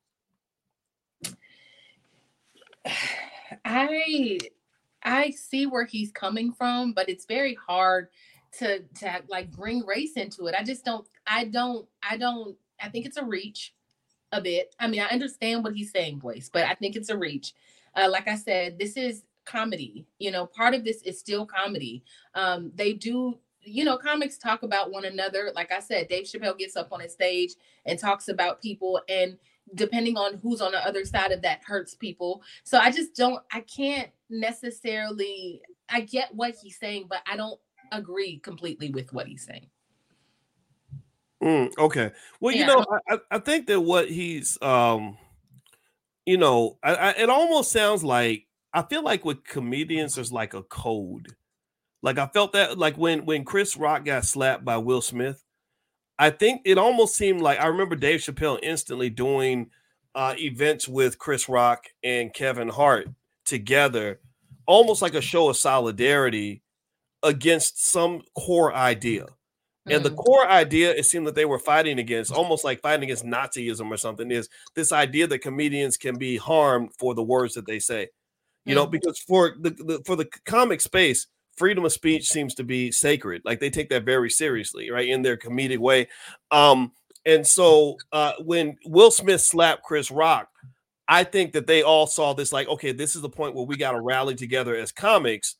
I 3.65 4.39
I 5.03 5.29
see 5.31 5.67
where 5.67 5.85
he's 5.85 6.11
coming 6.11 6.51
from, 6.51 6.93
but 6.93 7.09
it's 7.09 7.25
very 7.25 7.55
hard 7.55 8.07
to 8.59 8.79
to 8.79 9.21
like 9.27 9.51
bring 9.51 9.85
race 9.85 10.13
into 10.13 10.47
it. 10.47 10.55
I 10.57 10.63
just 10.63 10.85
don't 10.85 11.07
I 11.27 11.45
don't 11.45 11.87
I 12.01 12.17
don't 12.17 12.55
I 12.81 12.89
think 12.89 13.05
it's 13.05 13.17
a 13.17 13.23
reach 13.23 13.73
a 14.33 14.41
bit. 14.41 14.75
I 14.79 14.87
mean, 14.87 14.99
I 14.99 15.05
understand 15.05 15.63
what 15.63 15.75
he's 15.75 15.91
saying, 15.91 16.19
Boyce, 16.19 16.49
but 16.51 16.63
I 16.63 16.73
think 16.73 16.97
it's 16.97 17.09
a 17.09 17.17
reach. 17.17 17.53
Uh, 17.95 18.09
like 18.09 18.27
I 18.27 18.35
said, 18.35 18.77
this 18.77 18.97
is 18.97 19.23
comedy. 19.45 20.05
You 20.19 20.31
know, 20.31 20.45
part 20.47 20.73
of 20.73 20.83
this 20.83 21.01
is 21.03 21.19
still 21.19 21.45
comedy. 21.45 22.03
Um, 22.33 22.71
they 22.75 22.93
do, 22.93 23.37
you 23.61 23.85
know, 23.85 23.97
comics 23.97 24.37
talk 24.37 24.63
about 24.63 24.91
one 24.91 25.05
another. 25.05 25.51
Like 25.55 25.71
I 25.71 25.79
said, 25.79 26.07
Dave 26.07 26.25
Chappelle 26.25 26.57
gets 26.57 26.75
up 26.75 26.91
on 26.91 27.01
a 27.01 27.07
stage 27.07 27.53
and 27.85 27.97
talks 27.97 28.27
about 28.27 28.61
people, 28.61 28.99
and 29.07 29.37
depending 29.75 30.17
on 30.17 30.39
who's 30.39 30.61
on 30.61 30.71
the 30.71 30.85
other 30.85 31.05
side 31.05 31.31
of 31.31 31.41
that 31.43 31.61
hurts 31.63 31.93
people. 31.93 32.41
So 32.63 32.77
I 32.79 32.91
just 32.91 33.15
don't, 33.15 33.41
I 33.51 33.61
can't 33.61 34.09
necessarily, 34.29 35.61
I 35.87 36.01
get 36.01 36.33
what 36.33 36.55
he's 36.61 36.77
saying, 36.77 37.05
but 37.07 37.21
I 37.31 37.37
don't 37.37 37.59
agree 37.91 38.39
completely 38.39 38.89
with 38.89 39.13
what 39.13 39.27
he's 39.27 39.45
saying. 39.45 39.67
Mm, 41.43 41.77
okay. 41.77 42.11
Well, 42.39 42.55
yeah. 42.55 42.61
you 42.61 42.67
know, 42.67 42.85
I, 43.09 43.17
I 43.31 43.39
think 43.39 43.67
that 43.67 43.81
what 43.81 44.09
he's, 44.09 44.57
um, 44.61 45.17
you 46.25 46.37
know, 46.37 46.77
I, 46.81 46.95
I, 46.95 47.09
it 47.11 47.29
almost 47.29 47.71
sounds 47.71 48.03
like 48.03 48.47
I 48.73 48.81
feel 48.83 49.03
like 49.03 49.25
with 49.25 49.43
comedians, 49.43 50.15
there's 50.15 50.31
like 50.31 50.53
a 50.53 50.63
code. 50.63 51.35
Like 52.01 52.17
I 52.17 52.27
felt 52.27 52.53
that, 52.53 52.77
like 52.77 52.97
when 52.97 53.25
when 53.25 53.43
Chris 53.43 53.75
Rock 53.75 54.05
got 54.05 54.25
slapped 54.25 54.63
by 54.63 54.77
Will 54.77 55.01
Smith, 55.01 55.43
I 56.17 56.29
think 56.29 56.61
it 56.65 56.77
almost 56.77 57.15
seemed 57.15 57.41
like 57.41 57.59
I 57.59 57.67
remember 57.67 57.95
Dave 57.95 58.21
Chappelle 58.21 58.59
instantly 58.63 59.09
doing 59.09 59.69
uh, 60.15 60.35
events 60.37 60.87
with 60.87 61.17
Chris 61.17 61.49
Rock 61.49 61.87
and 62.03 62.33
Kevin 62.33 62.69
Hart 62.69 63.07
together, 63.45 64.21
almost 64.65 65.01
like 65.01 65.13
a 65.13 65.21
show 65.21 65.49
of 65.49 65.57
solidarity 65.57 66.61
against 67.21 67.83
some 67.83 68.21
core 68.37 68.73
idea. 68.73 69.27
And 69.85 70.03
the 70.03 70.11
mm. 70.11 70.15
core 70.15 70.47
idea 70.47 70.91
it 70.91 71.05
seemed 71.05 71.27
that 71.27 71.35
they 71.35 71.45
were 71.45 71.59
fighting 71.59 71.99
against, 71.99 72.31
almost 72.31 72.63
like 72.63 72.81
fighting 72.81 73.03
against 73.03 73.25
Nazism 73.25 73.91
or 73.91 73.97
something, 73.97 74.31
is 74.31 74.47
this 74.75 74.91
idea 74.91 75.27
that 75.27 75.39
comedians 75.39 75.97
can 75.97 76.17
be 76.17 76.37
harmed 76.37 76.91
for 76.97 77.13
the 77.13 77.23
words 77.23 77.53
that 77.55 77.67
they 77.67 77.79
say. 77.79 78.09
You 78.65 78.75
know, 78.75 78.87
mm. 78.87 78.91
because 78.91 79.19
for 79.19 79.55
the, 79.59 79.71
the 79.71 80.01
for 80.05 80.15
the 80.15 80.29
comic 80.45 80.79
space, 80.79 81.27
freedom 81.57 81.83
of 81.83 81.91
speech 81.91 82.29
seems 82.29 82.55
to 82.55 82.63
be 82.63 82.91
sacred. 82.91 83.41
Like 83.43 83.59
they 83.59 83.69
take 83.69 83.89
that 83.89 84.05
very 84.05 84.29
seriously, 84.29 84.89
right? 84.89 85.07
In 85.07 85.21
their 85.21 85.37
comedic 85.37 85.79
way. 85.79 86.07
Um, 86.49 86.93
and 87.25 87.45
so 87.45 87.97
uh 88.11 88.33
when 88.39 88.77
Will 88.85 89.11
Smith 89.11 89.41
slapped 89.41 89.83
Chris 89.83 90.11
Rock, 90.11 90.47
I 91.07 91.23
think 91.23 91.53
that 91.53 91.67
they 91.67 91.83
all 91.83 92.07
saw 92.07 92.33
this 92.33 92.53
like, 92.53 92.67
okay, 92.67 92.91
this 92.93 93.15
is 93.15 93.21
the 93.21 93.29
point 93.29 93.55
where 93.55 93.65
we 93.65 93.75
got 93.75 93.91
to 93.91 94.01
rally 94.01 94.35
together 94.35 94.75
as 94.75 94.91
comics 94.91 95.55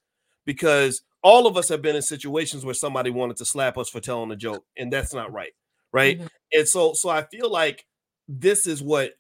because 0.46 1.04
all 1.24 1.48
of 1.48 1.58
us 1.58 1.70
have 1.70 1.82
been 1.82 1.96
in 1.96 2.02
situations 2.02 2.66
where 2.66 2.74
somebody 2.74 3.10
wanted 3.10 3.38
to 3.38 3.46
slap 3.46 3.78
us 3.78 3.90
for 3.90 4.00
telling 4.00 4.32
a 4.32 4.36
joke, 4.36 4.66
and 4.78 4.92
that's 4.92 5.14
not 5.14 5.32
right, 5.32 5.54
right? 5.92 6.18
Mm-hmm. 6.18 6.28
And 6.52 6.68
so, 6.68 6.94
so 6.94 7.10
I 7.10 7.24
feel 7.24 7.50
like 7.50 7.86
this 8.28 8.68
is 8.68 8.84
what 8.84 9.14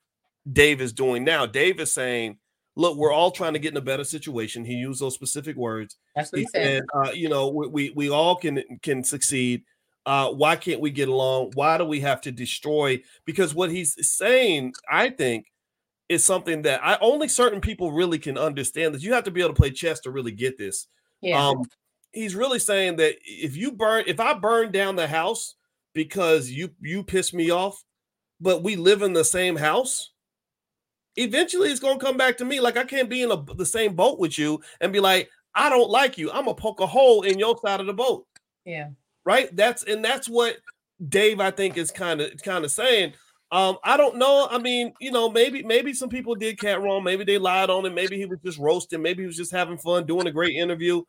Dave 0.51 0.82
is 0.82 0.93
doing 0.93 1.24
now. 1.24 1.45
Dave 1.45 1.80
is 1.80 1.93
saying, 1.93 2.38
"Look, 2.76 2.97
we're 2.97 3.14
all 3.14 3.32
trying 3.32 3.54
to 3.54 3.60
get 3.60 3.72
in 3.72 3.78
a 3.78 3.82
better 3.82 4.04
situation." 4.04 4.66
He 4.66 4.74
used 4.74 5.01
those 5.01 5.14
specific 5.14 5.56
words. 5.56 5.97
That's 6.16 6.32
what 6.32 6.39
he, 6.39 6.43
he 6.43 6.49
said. 6.49 6.84
Uh, 6.93 7.12
you 7.12 7.30
know, 7.30 7.49
we, 7.49 7.68
we 7.68 7.89
we 7.95 8.10
all 8.10 8.36
can 8.36 8.62
can 8.82 9.04
succeed. 9.04 9.64
Uh, 10.06 10.30
why 10.30 10.58
can't 10.58 10.82
we 10.82 10.91
get 10.91 11.08
along? 11.08 11.51
Why 11.56 11.78
do 11.78 11.86
we 11.86 12.01
have 12.01 12.20
to 12.22 12.32
destroy? 12.32 13.01
Because 13.26 13.56
what 13.56 13.72
he's 13.72 13.95
saying, 14.06 14.74
I 14.91 15.10
think, 15.10 15.45
is 16.10 16.26
something 16.26 16.64
that 16.64 16.84
I 16.84 16.97
only 16.99 17.30
certain 17.30 17.62
people 17.62 17.93
really 17.93 18.20
can 18.20 18.38
understand. 18.38 18.93
That 18.93 19.01
you 19.01 19.14
have 19.14 19.24
to 19.24 19.32
be 19.32 19.39
able 19.39 19.54
to 19.54 19.60
play 19.60 19.72
chess 19.72 20.01
to 20.01 20.12
really 20.12 20.34
get 20.34 20.58
this. 20.58 20.88
Yeah. 21.22 21.47
Um, 21.47 21.64
he's 22.14 22.36
really 22.36 22.59
saying 22.59 22.97
that 22.97 23.16
if 23.26 23.57
you 23.57 23.72
burn, 23.72 24.05
if 24.07 24.20
I 24.20 24.34
burn 24.34 24.72
down 24.72 24.95
the 24.95 25.07
house 25.07 25.55
because 25.93 26.49
you 26.49 26.70
you 26.80 27.03
piss 27.03 27.34
me 27.34 27.49
off, 27.49 27.84
but 28.39 28.64
we 28.64 28.76
live 28.76 29.01
in 29.01 29.14
the 29.14 29.26
same 29.26 29.55
house, 29.55 30.11
eventually 31.16 31.70
it's 31.70 31.80
gonna 31.80 31.99
come 31.99 32.18
back 32.18 32.38
to 32.38 32.45
me. 32.45 32.59
Like 32.59 32.78
I 32.78 32.86
can't 32.86 33.09
be 33.09 33.24
in 33.24 33.32
a, 33.32 33.43
the 33.55 33.66
same 33.66 33.95
boat 33.95 34.20
with 34.20 34.38
you 34.38 34.61
and 34.80 34.93
be 34.93 34.99
like, 34.99 35.30
I 35.53 35.70
don't 35.70 35.89
like 35.89 36.18
you. 36.18 36.32
I'm 36.32 36.45
gonna 36.45 36.55
poke 36.55 36.80
a 36.80 36.88
hole 36.88 37.24
in 37.24 37.39
your 37.39 37.57
side 37.57 37.80
of 37.80 37.88
the 37.88 37.93
boat. 37.93 38.26
Yeah. 38.66 38.89
Right. 39.26 39.53
That's 39.55 39.84
and 39.84 40.05
that's 40.05 40.30
what 40.30 40.57
Dave 41.09 41.39
I 41.39 41.51
think 41.51 41.78
is 41.78 41.91
kind 41.91 42.22
of 42.22 42.32
kind 42.43 42.64
of 42.64 42.72
saying. 42.72 43.14
Um, 43.51 43.78
I 43.84 43.97
don't 43.97 44.18
know. 44.18 44.47
I 44.49 44.57
mean, 44.57 44.93
you 44.99 45.11
know, 45.11 45.30
maybe 45.30 45.61
maybe 45.61 45.93
some 45.93 46.09
people 46.09 46.34
did 46.34 46.59
Katt 46.59 46.82
wrong. 46.82 47.03
Maybe 47.03 47.24
they 47.24 47.38
lied 47.38 47.70
on 47.70 47.86
him. 47.86 47.93
Maybe 47.93 48.18
he 48.18 48.26
was 48.26 48.39
just 48.43 48.57
roasting. 48.57 49.01
Maybe 49.01 49.22
he 49.22 49.28
was 49.28 49.38
just 49.38 49.51
having 49.51 49.78
fun, 49.78 50.07
doing 50.07 50.26
a 50.26 50.32
great 50.32 50.55
interview 50.55 51.03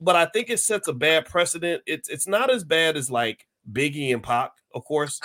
but 0.00 0.16
I 0.16 0.26
think 0.26 0.50
it 0.50 0.60
sets 0.60 0.88
a 0.88 0.92
bad 0.92 1.26
precedent. 1.26 1.82
It's 1.86 2.08
it's 2.08 2.26
not 2.26 2.50
as 2.50 2.64
bad 2.64 2.96
as 2.96 3.10
like 3.10 3.46
Biggie 3.70 4.12
and 4.12 4.22
Pac, 4.22 4.52
of 4.74 4.84
course, 4.84 5.20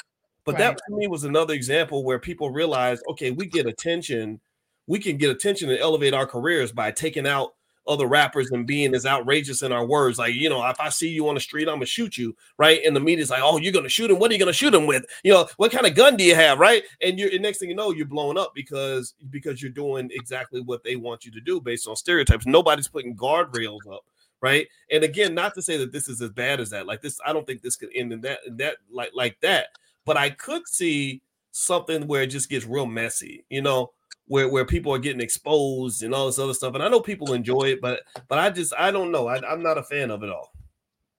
but 0.46 0.54
right. 0.54 0.60
that 0.60 0.78
to 0.78 0.96
me 0.96 1.08
was 1.08 1.24
another 1.24 1.54
example 1.54 2.04
where 2.04 2.20
people 2.20 2.50
realized, 2.50 3.04
okay, 3.10 3.32
we 3.32 3.46
get 3.46 3.66
attention, 3.66 4.40
we 4.88 5.00
can 5.00 5.18
get 5.18 5.30
attention 5.30 5.70
and 5.70 5.80
elevate 5.80 6.14
our 6.14 6.26
careers 6.26 6.72
by 6.72 6.92
taking 6.92 7.28
out 7.28 7.54
other 7.88 8.06
rappers 8.06 8.52
and 8.52 8.68
being 8.68 8.94
as 8.94 9.06
outrageous 9.06 9.64
in 9.64 9.72
our 9.72 9.86
words. 9.86 10.20
Like, 10.20 10.36
you 10.36 10.50
know, 10.50 10.66
if 10.70 10.80
I 10.80 10.90
see 10.90 11.10
you 11.10 11.28
on 11.28 11.36
the 11.36 11.42
street, 11.42 11.68
I'm 11.68 11.76
gonna 11.76 11.86
shoot 11.86 12.18
you, 12.18 12.36
right? 12.58 12.80
And 12.86 12.96
the 12.96 13.00
media's 13.00 13.30
like, 13.30 13.42
oh, 13.44 13.58
you're 13.58 13.74
gonna 13.74 13.90
shoot 13.90 14.12
him. 14.12 14.20
What 14.20 14.30
are 14.30 14.34
you 14.34 14.40
gonna 14.40 14.54
shoot 14.54 14.74
him 14.74 14.86
with? 14.86 15.04
You 15.24 15.34
know, 15.34 15.48
what 15.58 15.72
kind 15.72 15.86
of 15.86 15.96
gun 15.96 16.16
do 16.16 16.24
you 16.24 16.36
have, 16.36 16.60
right? 16.60 16.84
And 17.02 17.20
you're 17.20 17.38
next 17.40 17.58
thing 17.60 17.70
you 17.70 17.76
know, 17.76 17.92
you're 17.92 18.06
blowing 18.06 18.38
up 18.38 18.54
because 18.56 19.16
because 19.30 19.62
you're 19.62 19.72
doing 19.72 20.10
exactly 20.12 20.62
what 20.62 20.84
they 20.84 20.96
want 20.96 21.26
you 21.26 21.32
to 21.32 21.42
do 21.42 21.60
based 21.60 21.88
on 21.88 21.96
stereotypes. 21.96 22.46
Nobody's 22.46 22.88
putting 22.88 23.16
guardrails 23.16 23.92
up 23.92 24.06
right? 24.42 24.68
And 24.92 25.04
again, 25.04 25.34
not 25.34 25.54
to 25.56 25.62
say 25.62 25.78
that 25.78 25.92
this 25.92 26.08
is 26.08 26.22
as 26.22 26.32
bad 26.32 26.60
as 26.60 26.72
that. 26.72 26.88
Like 26.88 27.02
this, 27.02 27.20
I 27.26 27.34
don't 27.34 27.46
think 27.46 27.62
this 27.62 27.76
could 27.76 27.90
end 27.96 28.12
in 28.12 28.22
that 28.22 28.40
in 28.46 28.58
that 28.58 28.78
like 28.92 29.12
like 29.14 29.40
that. 29.42 29.68
But 30.06 30.18
I 30.18 30.32
could 30.32 30.68
see 30.68 31.22
something 31.52 32.08
where 32.08 32.24
it 32.24 32.28
just 32.28 32.50
gets 32.50 32.66
real 32.66 32.86
messy, 32.86 33.46
you 33.50 33.62
know, 33.62 33.92
where 34.28 34.50
where 34.50 34.66
people 34.66 34.94
are 34.94 35.00
getting 35.00 35.22
exposed 35.22 36.04
and 36.04 36.14
all 36.14 36.26
this 36.26 36.40
other 36.40 36.54
stuff. 36.54 36.74
And 36.74 36.84
I 36.84 36.90
know 36.90 37.02
people 37.02 37.34
enjoy 37.34 37.64
it, 37.64 37.82
but 37.82 38.02
but 38.28 38.40
I 38.40 38.50
just 38.50 38.74
I 38.78 38.92
don't 38.92 39.12
know. 39.12 39.28
I, 39.28 39.38
I'm 39.48 39.64
not 39.64 39.78
a 39.78 39.84
fan 39.84 40.12
of 40.12 40.24
it 40.24 40.30
all. 40.30 40.52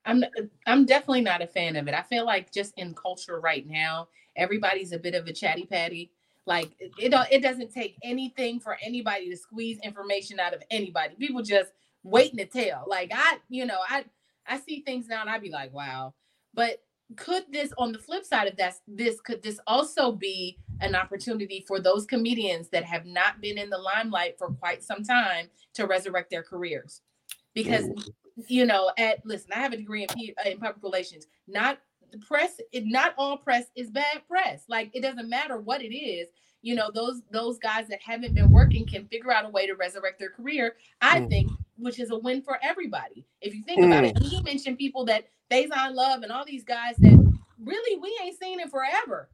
I'm 0.05 0.25
I'm 0.67 0.85
definitely 0.85 1.21
not 1.21 1.43
a 1.43 1.47
fan 1.47 1.77
of 1.77 1.87
it. 1.89 1.95
I 1.95 2.03
feel 2.03 2.27
like 2.27 2.53
just 2.53 2.75
in 2.77 2.95
culture 2.95 3.41
right 3.41 3.69
now, 3.69 4.09
everybody's 4.37 4.93
a 4.93 4.99
bit 4.99 5.15
of 5.15 5.27
a 5.27 5.33
chatty 5.33 5.65
patty. 5.65 6.11
Like 6.45 6.71
it, 6.81 6.91
it, 6.99 7.27
it 7.31 7.43
doesn't 7.43 7.73
take 7.73 7.97
anything 8.03 8.59
for 8.59 8.77
anybody 8.83 9.31
to 9.31 9.37
squeeze 9.37 9.79
information 9.85 10.41
out 10.41 10.55
of 10.55 10.63
anybody. 10.71 11.15
People 11.17 11.43
just 11.43 11.71
waiting 12.03 12.39
to 12.39 12.47
tell. 12.47 12.85
Like 12.87 13.13
I, 13.15 13.39
you 13.49 13.67
know, 13.67 13.79
I 13.89 14.05
I 14.47 14.59
see 14.59 14.81
things 14.81 15.09
now 15.09 15.21
and 15.21 15.31
I'd 15.31 15.43
be 15.43 15.51
like, 15.51 15.73
wow. 15.73 16.15
But 16.55 16.83
could 17.17 17.45
this 17.51 17.73
on 17.79 17.93
the 17.93 17.99
flip 17.99 18.25
side 18.25 18.49
of 18.49 18.57
that, 18.57 18.75
this 18.87 19.21
could 19.21 19.43
this 19.43 19.61
also 19.67 20.13
be 20.13 20.59
an 20.81 20.95
opportunity 20.95 21.65
for 21.67 21.81
those 21.81 22.07
comedians 22.07 22.69
that 22.69 22.85
have 22.85 23.07
not 23.07 23.41
been 23.41 23.59
in 23.59 23.71
the 23.71 23.79
limelight 23.79 24.39
for 24.39 24.49
quite 24.49 24.83
some 24.83 25.03
time 25.03 25.49
to 25.75 25.87
resurrect 25.87 26.31
their 26.31 26.43
careers? 26.43 27.03
Because 27.55 27.89
you 28.49 28.65
know, 28.65 28.91
at 28.99 29.25
listen, 29.25 29.51
I 29.55 29.59
have 29.59 29.73
a 29.73 29.77
degree 29.77 30.05
in, 30.05 30.51
in 30.51 30.59
public 30.59 30.83
relations. 30.83 31.27
Not 31.47 31.79
the 32.11 32.19
press, 32.19 32.61
it, 32.73 32.85
not 32.87 33.15
all 33.17 33.37
press 33.37 33.67
is 33.77 33.91
bad 33.91 34.23
press. 34.29 34.65
Like 34.69 34.91
it 34.95 35.03
doesn't 35.03 35.29
matter 35.29 35.59
what 35.59 35.83
it 35.83 35.95
is 35.95 36.29
you 36.63 36.77
know 36.77 36.91
those 36.95 37.23
those 37.31 37.59
guys 37.59 37.89
that 37.89 38.01
haven't 38.01 38.35
been 38.35 38.51
working 38.51 38.87
can 38.87 39.07
figure 39.09 39.33
out 39.33 39.45
a 39.45 39.49
way 39.49 39.67
to 39.67 39.75
resurrect 39.75 40.19
their 40.19 40.31
career 40.31 40.77
i 41.01 41.21
mm. 41.21 41.29
think 41.29 41.51
which 41.83 41.99
is 41.99 42.11
a 42.11 42.19
win 42.19 42.43
for 42.43 42.59
everybody 42.63 43.25
if 43.41 43.55
you 43.55 43.63
think 43.63 43.81
mm. 43.81 43.87
about 43.87 44.05
it 44.05 44.15
mm. 44.17 44.33
you 44.33 44.43
mentioned 44.43 44.79
people 44.79 45.05
that 45.05 45.25
Faizon 45.51 45.95
Love 45.95 46.23
and 46.23 46.33
all 46.33 46.45
these 46.45 46.65
guys 46.65 46.97
that 46.99 47.35
really 47.63 48.01
we 48.01 48.19
ain't 48.23 48.39
seen 48.39 48.61
it 48.61 48.71
forever 48.71 49.29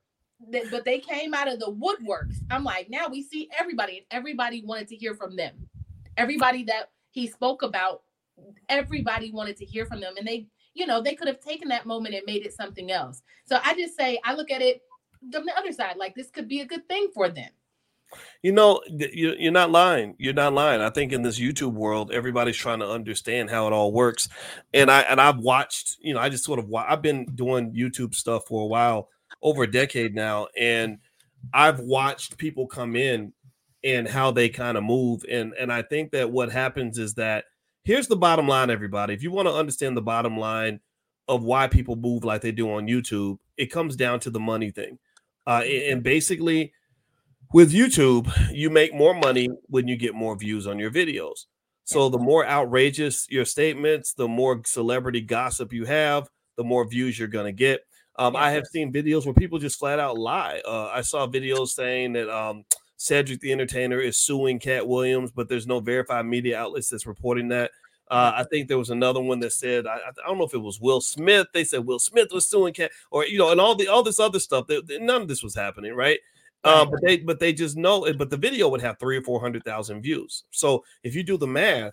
that, 0.50 0.64
but 0.70 0.84
they 0.84 0.98
came 0.98 1.34
out 1.34 1.48
of 1.48 1.58
the 1.58 1.66
woodworks 1.72 2.36
i'm 2.50 2.64
like 2.64 2.88
now 2.90 3.06
we 3.08 3.22
see 3.22 3.48
everybody 3.58 3.98
and 3.98 4.06
everybody 4.10 4.62
wanted 4.64 4.88
to 4.88 4.96
hear 4.96 5.14
from 5.14 5.36
them 5.36 5.54
everybody 6.16 6.64
that 6.64 6.90
he 7.10 7.26
spoke 7.26 7.62
about 7.62 8.02
everybody 8.68 9.30
wanted 9.32 9.56
to 9.56 9.64
hear 9.64 9.86
from 9.86 10.00
them 10.00 10.14
and 10.16 10.26
they 10.26 10.46
you 10.74 10.86
know 10.86 11.02
they 11.02 11.14
could 11.14 11.26
have 11.26 11.40
taken 11.40 11.68
that 11.68 11.86
moment 11.86 12.14
and 12.14 12.22
made 12.26 12.44
it 12.46 12.52
something 12.52 12.92
else 12.92 13.22
so 13.46 13.58
i 13.64 13.74
just 13.74 13.96
say 13.96 14.20
i 14.24 14.34
look 14.34 14.50
at 14.50 14.62
it 14.62 14.82
from 15.32 15.46
the 15.46 15.56
other 15.56 15.72
side. 15.72 15.96
Like 15.96 16.14
this 16.14 16.30
could 16.30 16.48
be 16.48 16.60
a 16.60 16.66
good 16.66 16.86
thing 16.88 17.08
for 17.14 17.28
them. 17.28 17.50
You 18.42 18.52
know, 18.52 18.80
you're 18.88 19.52
not 19.52 19.70
lying. 19.70 20.14
You're 20.18 20.32
not 20.32 20.52
lying. 20.52 20.80
I 20.80 20.90
think 20.90 21.12
in 21.12 21.22
this 21.22 21.38
YouTube 21.38 21.72
world, 21.72 22.10
everybody's 22.12 22.56
trying 22.56 22.78
to 22.80 22.88
understand 22.88 23.50
how 23.50 23.66
it 23.66 23.72
all 23.72 23.92
works. 23.92 24.28
And 24.72 24.90
I 24.90 25.00
and 25.02 25.20
I've 25.20 25.38
watched. 25.38 25.96
You 26.00 26.14
know, 26.14 26.20
I 26.20 26.28
just 26.28 26.44
sort 26.44 26.58
of 26.58 26.72
I've 26.74 27.02
been 27.02 27.26
doing 27.34 27.74
YouTube 27.74 28.14
stuff 28.14 28.46
for 28.46 28.62
a 28.62 28.66
while, 28.66 29.08
over 29.42 29.64
a 29.64 29.70
decade 29.70 30.14
now, 30.14 30.48
and 30.56 30.98
I've 31.52 31.80
watched 31.80 32.38
people 32.38 32.66
come 32.66 32.96
in 32.96 33.32
and 33.84 34.08
how 34.08 34.30
they 34.30 34.48
kind 34.48 34.76
of 34.76 34.84
move. 34.84 35.24
And 35.30 35.52
and 35.58 35.72
I 35.72 35.82
think 35.82 36.12
that 36.12 36.30
what 36.30 36.50
happens 36.50 36.98
is 36.98 37.14
that 37.14 37.44
here's 37.84 38.08
the 38.08 38.16
bottom 38.16 38.48
line, 38.48 38.70
everybody. 38.70 39.14
If 39.14 39.22
you 39.22 39.30
want 39.30 39.48
to 39.48 39.54
understand 39.54 39.96
the 39.96 40.02
bottom 40.02 40.36
line 40.36 40.80
of 41.28 41.42
why 41.42 41.68
people 41.68 41.96
move 41.96 42.24
like 42.24 42.40
they 42.40 42.52
do 42.52 42.72
on 42.72 42.86
YouTube, 42.86 43.38
it 43.56 43.66
comes 43.66 43.96
down 43.96 44.20
to 44.20 44.30
the 44.30 44.40
money 44.40 44.70
thing. 44.70 44.98
Uh, 45.46 45.62
and 45.62 46.02
basically, 46.02 46.72
with 47.52 47.72
YouTube, 47.72 48.30
you 48.52 48.70
make 48.70 48.94
more 48.94 49.14
money 49.14 49.48
when 49.66 49.88
you 49.88 49.96
get 49.96 50.14
more 50.14 50.36
views 50.36 50.66
on 50.66 50.78
your 50.78 50.90
videos. 50.90 51.46
So 51.84 52.10
the 52.10 52.18
more 52.18 52.46
outrageous 52.46 53.26
your 53.30 53.46
statements, 53.46 54.12
the 54.12 54.28
more 54.28 54.60
celebrity 54.66 55.22
gossip 55.22 55.72
you 55.72 55.86
have, 55.86 56.28
the 56.56 56.64
more 56.64 56.86
views 56.86 57.18
you're 57.18 57.28
going 57.28 57.46
to 57.46 57.52
get. 57.52 57.80
Um, 58.16 58.36
I 58.36 58.50
have 58.50 58.66
seen 58.66 58.92
videos 58.92 59.24
where 59.24 59.32
people 59.32 59.58
just 59.58 59.78
flat 59.78 59.98
out 59.98 60.18
lie. 60.18 60.60
Uh, 60.66 60.90
I 60.92 61.00
saw 61.00 61.26
videos 61.26 61.68
saying 61.68 62.12
that 62.14 62.28
um, 62.28 62.64
Cedric 62.96 63.40
the 63.40 63.52
Entertainer 63.52 64.00
is 64.00 64.18
suing 64.18 64.58
Katt 64.58 64.86
Williams, 64.86 65.30
but 65.30 65.48
there's 65.48 65.66
no 65.66 65.80
verified 65.80 66.26
media 66.26 66.58
outlets 66.58 66.90
that's 66.90 67.06
reporting 67.06 67.48
that. 67.48 67.70
Uh, 68.10 68.32
I 68.36 68.44
think 68.44 68.68
there 68.68 68.78
was 68.78 68.90
another 68.90 69.20
one 69.20 69.38
that 69.40 69.52
said 69.52 69.86
I, 69.86 69.96
I, 69.96 70.26
don't 70.26 70.38
know 70.38 70.44
if 70.44 70.54
it 70.54 70.58
was 70.58 70.80
Will 70.80 71.00
Smith. 71.00 71.46
They 71.52 71.62
said 71.62 71.84
Will 71.84 71.98
Smith 71.98 72.28
was 72.32 72.46
suing 72.46 72.72
Katt, 72.72 72.90
or 73.10 73.24
you 73.26 73.38
know, 73.38 73.52
and 73.52 73.60
all 73.60 73.74
the 73.74 73.88
all 73.88 74.02
this 74.02 74.18
other 74.18 74.40
stuff. 74.40 74.66
That, 74.66 74.88
none 75.00 75.22
of 75.22 75.28
this 75.28 75.42
was 75.42 75.54
happening, 75.54 75.94
right? 75.94 76.18
Um, 76.64 76.90
but 76.90 77.00
they 77.02 77.18
but 77.18 77.38
they 77.38 77.52
just 77.52 77.76
know 77.76 78.04
it. 78.04 78.18
But 78.18 78.30
the 78.30 78.36
video 78.36 78.68
would 78.68 78.80
have 78.80 78.98
three 78.98 79.16
or 79.16 79.22
four 79.22 79.40
hundred 79.40 79.64
thousand 79.64 80.02
views. 80.02 80.44
So 80.50 80.84
if 81.02 81.14
you 81.14 81.22
do 81.22 81.36
the 81.36 81.46
math, 81.46 81.92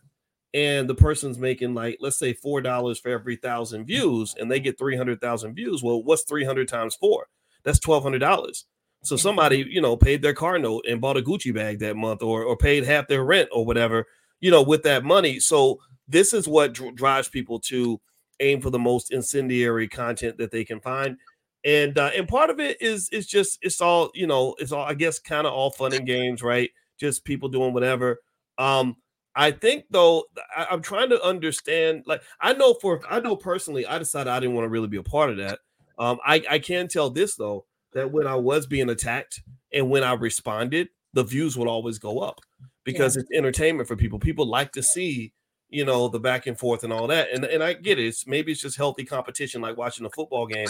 and 0.53 0.89
the 0.89 0.95
person's 0.95 1.37
making 1.37 1.73
like 1.73 1.97
let's 1.99 2.17
say 2.17 2.33
four 2.33 2.61
dollars 2.61 2.99
for 2.99 3.09
every 3.09 3.35
thousand 3.35 3.85
views, 3.85 4.35
and 4.39 4.49
they 4.49 4.59
get 4.59 4.77
three 4.77 4.97
hundred 4.97 5.21
thousand 5.21 5.53
views, 5.53 5.83
well, 5.83 6.03
what's 6.03 6.23
three 6.23 6.45
hundred 6.45 6.67
times 6.67 6.95
four? 6.95 7.27
That's 7.63 7.79
twelve 7.79 8.03
hundred 8.03 8.19
dollars. 8.19 8.65
So 9.03 9.15
somebody, 9.15 9.63
you 9.69 9.81
know, 9.81 9.95
paid 9.95 10.23
their 10.23 10.33
car 10.33 10.57
note 10.57 10.85
and 10.89 10.99
bought 10.99 11.17
a 11.17 11.21
Gucci 11.21 11.53
bag 11.53 11.79
that 11.79 11.95
month, 11.95 12.23
or 12.23 12.43
or 12.43 12.57
paid 12.57 12.85
half 12.85 13.07
their 13.07 13.23
rent 13.23 13.49
or 13.51 13.65
whatever, 13.65 14.05
you 14.39 14.49
know, 14.49 14.63
with 14.63 14.81
that 14.83 15.03
money. 15.03 15.39
So 15.39 15.79
this 16.07 16.33
is 16.33 16.47
what 16.47 16.73
dr- 16.73 16.95
drives 16.95 17.29
people 17.29 17.59
to 17.61 18.01
aim 18.39 18.61
for 18.61 18.69
the 18.69 18.79
most 18.79 19.11
incendiary 19.11 19.87
content 19.87 20.37
that 20.37 20.51
they 20.51 20.65
can 20.65 20.79
find 20.79 21.17
and 21.65 21.97
uh, 21.97 22.11
and 22.15 22.27
part 22.27 22.51
of 22.51 22.59
it 22.59 22.79
is 22.79 23.09
is 23.09 23.25
just 23.25 23.57
it's 23.61 23.81
all 23.81 24.11
you 24.13 24.27
know 24.27 24.55
it's 24.59 24.71
all 24.71 24.85
I 24.85 24.93
guess 24.93 25.17
kind 25.17 25.47
of 25.47 25.53
all 25.53 25.71
fun 25.71 25.93
and 25.93 26.05
games, 26.05 26.43
right? 26.43 26.69
Just 26.99 27.25
people 27.25 27.49
doing 27.49 27.73
whatever. 27.73 28.21
Um, 28.59 28.97
I 29.35 29.51
think 29.51 29.85
though 29.89 30.25
I, 30.55 30.67
am 30.69 30.83
trying 30.83 31.09
to 31.09 31.21
understand. 31.23 32.03
Like 32.05 32.21
I 32.39 32.53
know 32.53 32.75
for 32.75 33.01
I 33.09 33.19
know 33.19 33.35
personally, 33.35 33.85
I 33.87 33.97
decided 33.97 34.29
I 34.29 34.39
didn't 34.39 34.55
want 34.55 34.65
to 34.65 34.69
really 34.69 34.87
be 34.87 34.97
a 34.97 35.03
part 35.03 35.31
of 35.31 35.37
that. 35.37 35.59
Um, 35.97 36.19
I 36.23 36.43
I 36.49 36.59
can 36.59 36.87
tell 36.87 37.09
this 37.09 37.35
though 37.35 37.65
that 37.93 38.11
when 38.11 38.27
I 38.27 38.35
was 38.35 38.67
being 38.67 38.89
attacked 38.89 39.41
and 39.73 39.89
when 39.89 40.03
I 40.03 40.13
responded, 40.13 40.89
the 41.13 41.23
views 41.23 41.57
would 41.57 41.67
always 41.67 41.97
go 41.97 42.19
up 42.19 42.41
because 42.83 43.15
yeah. 43.15 43.21
it's 43.21 43.31
entertainment 43.35 43.87
for 43.87 43.95
people. 43.95 44.19
People 44.19 44.45
like 44.45 44.71
to 44.73 44.83
see 44.83 45.33
you 45.69 45.83
know 45.83 46.07
the 46.09 46.19
back 46.19 46.45
and 46.45 46.59
forth 46.59 46.83
and 46.83 46.93
all 46.93 47.07
that 47.07 47.27
and 47.33 47.43
and 47.43 47.63
i 47.63 47.73
get 47.73 47.97
it 47.97 48.05
it's 48.05 48.27
maybe 48.27 48.51
it's 48.51 48.61
just 48.61 48.77
healthy 48.77 49.03
competition 49.03 49.61
like 49.61 49.75
watching 49.75 50.05
a 50.05 50.09
football 50.11 50.45
game 50.45 50.67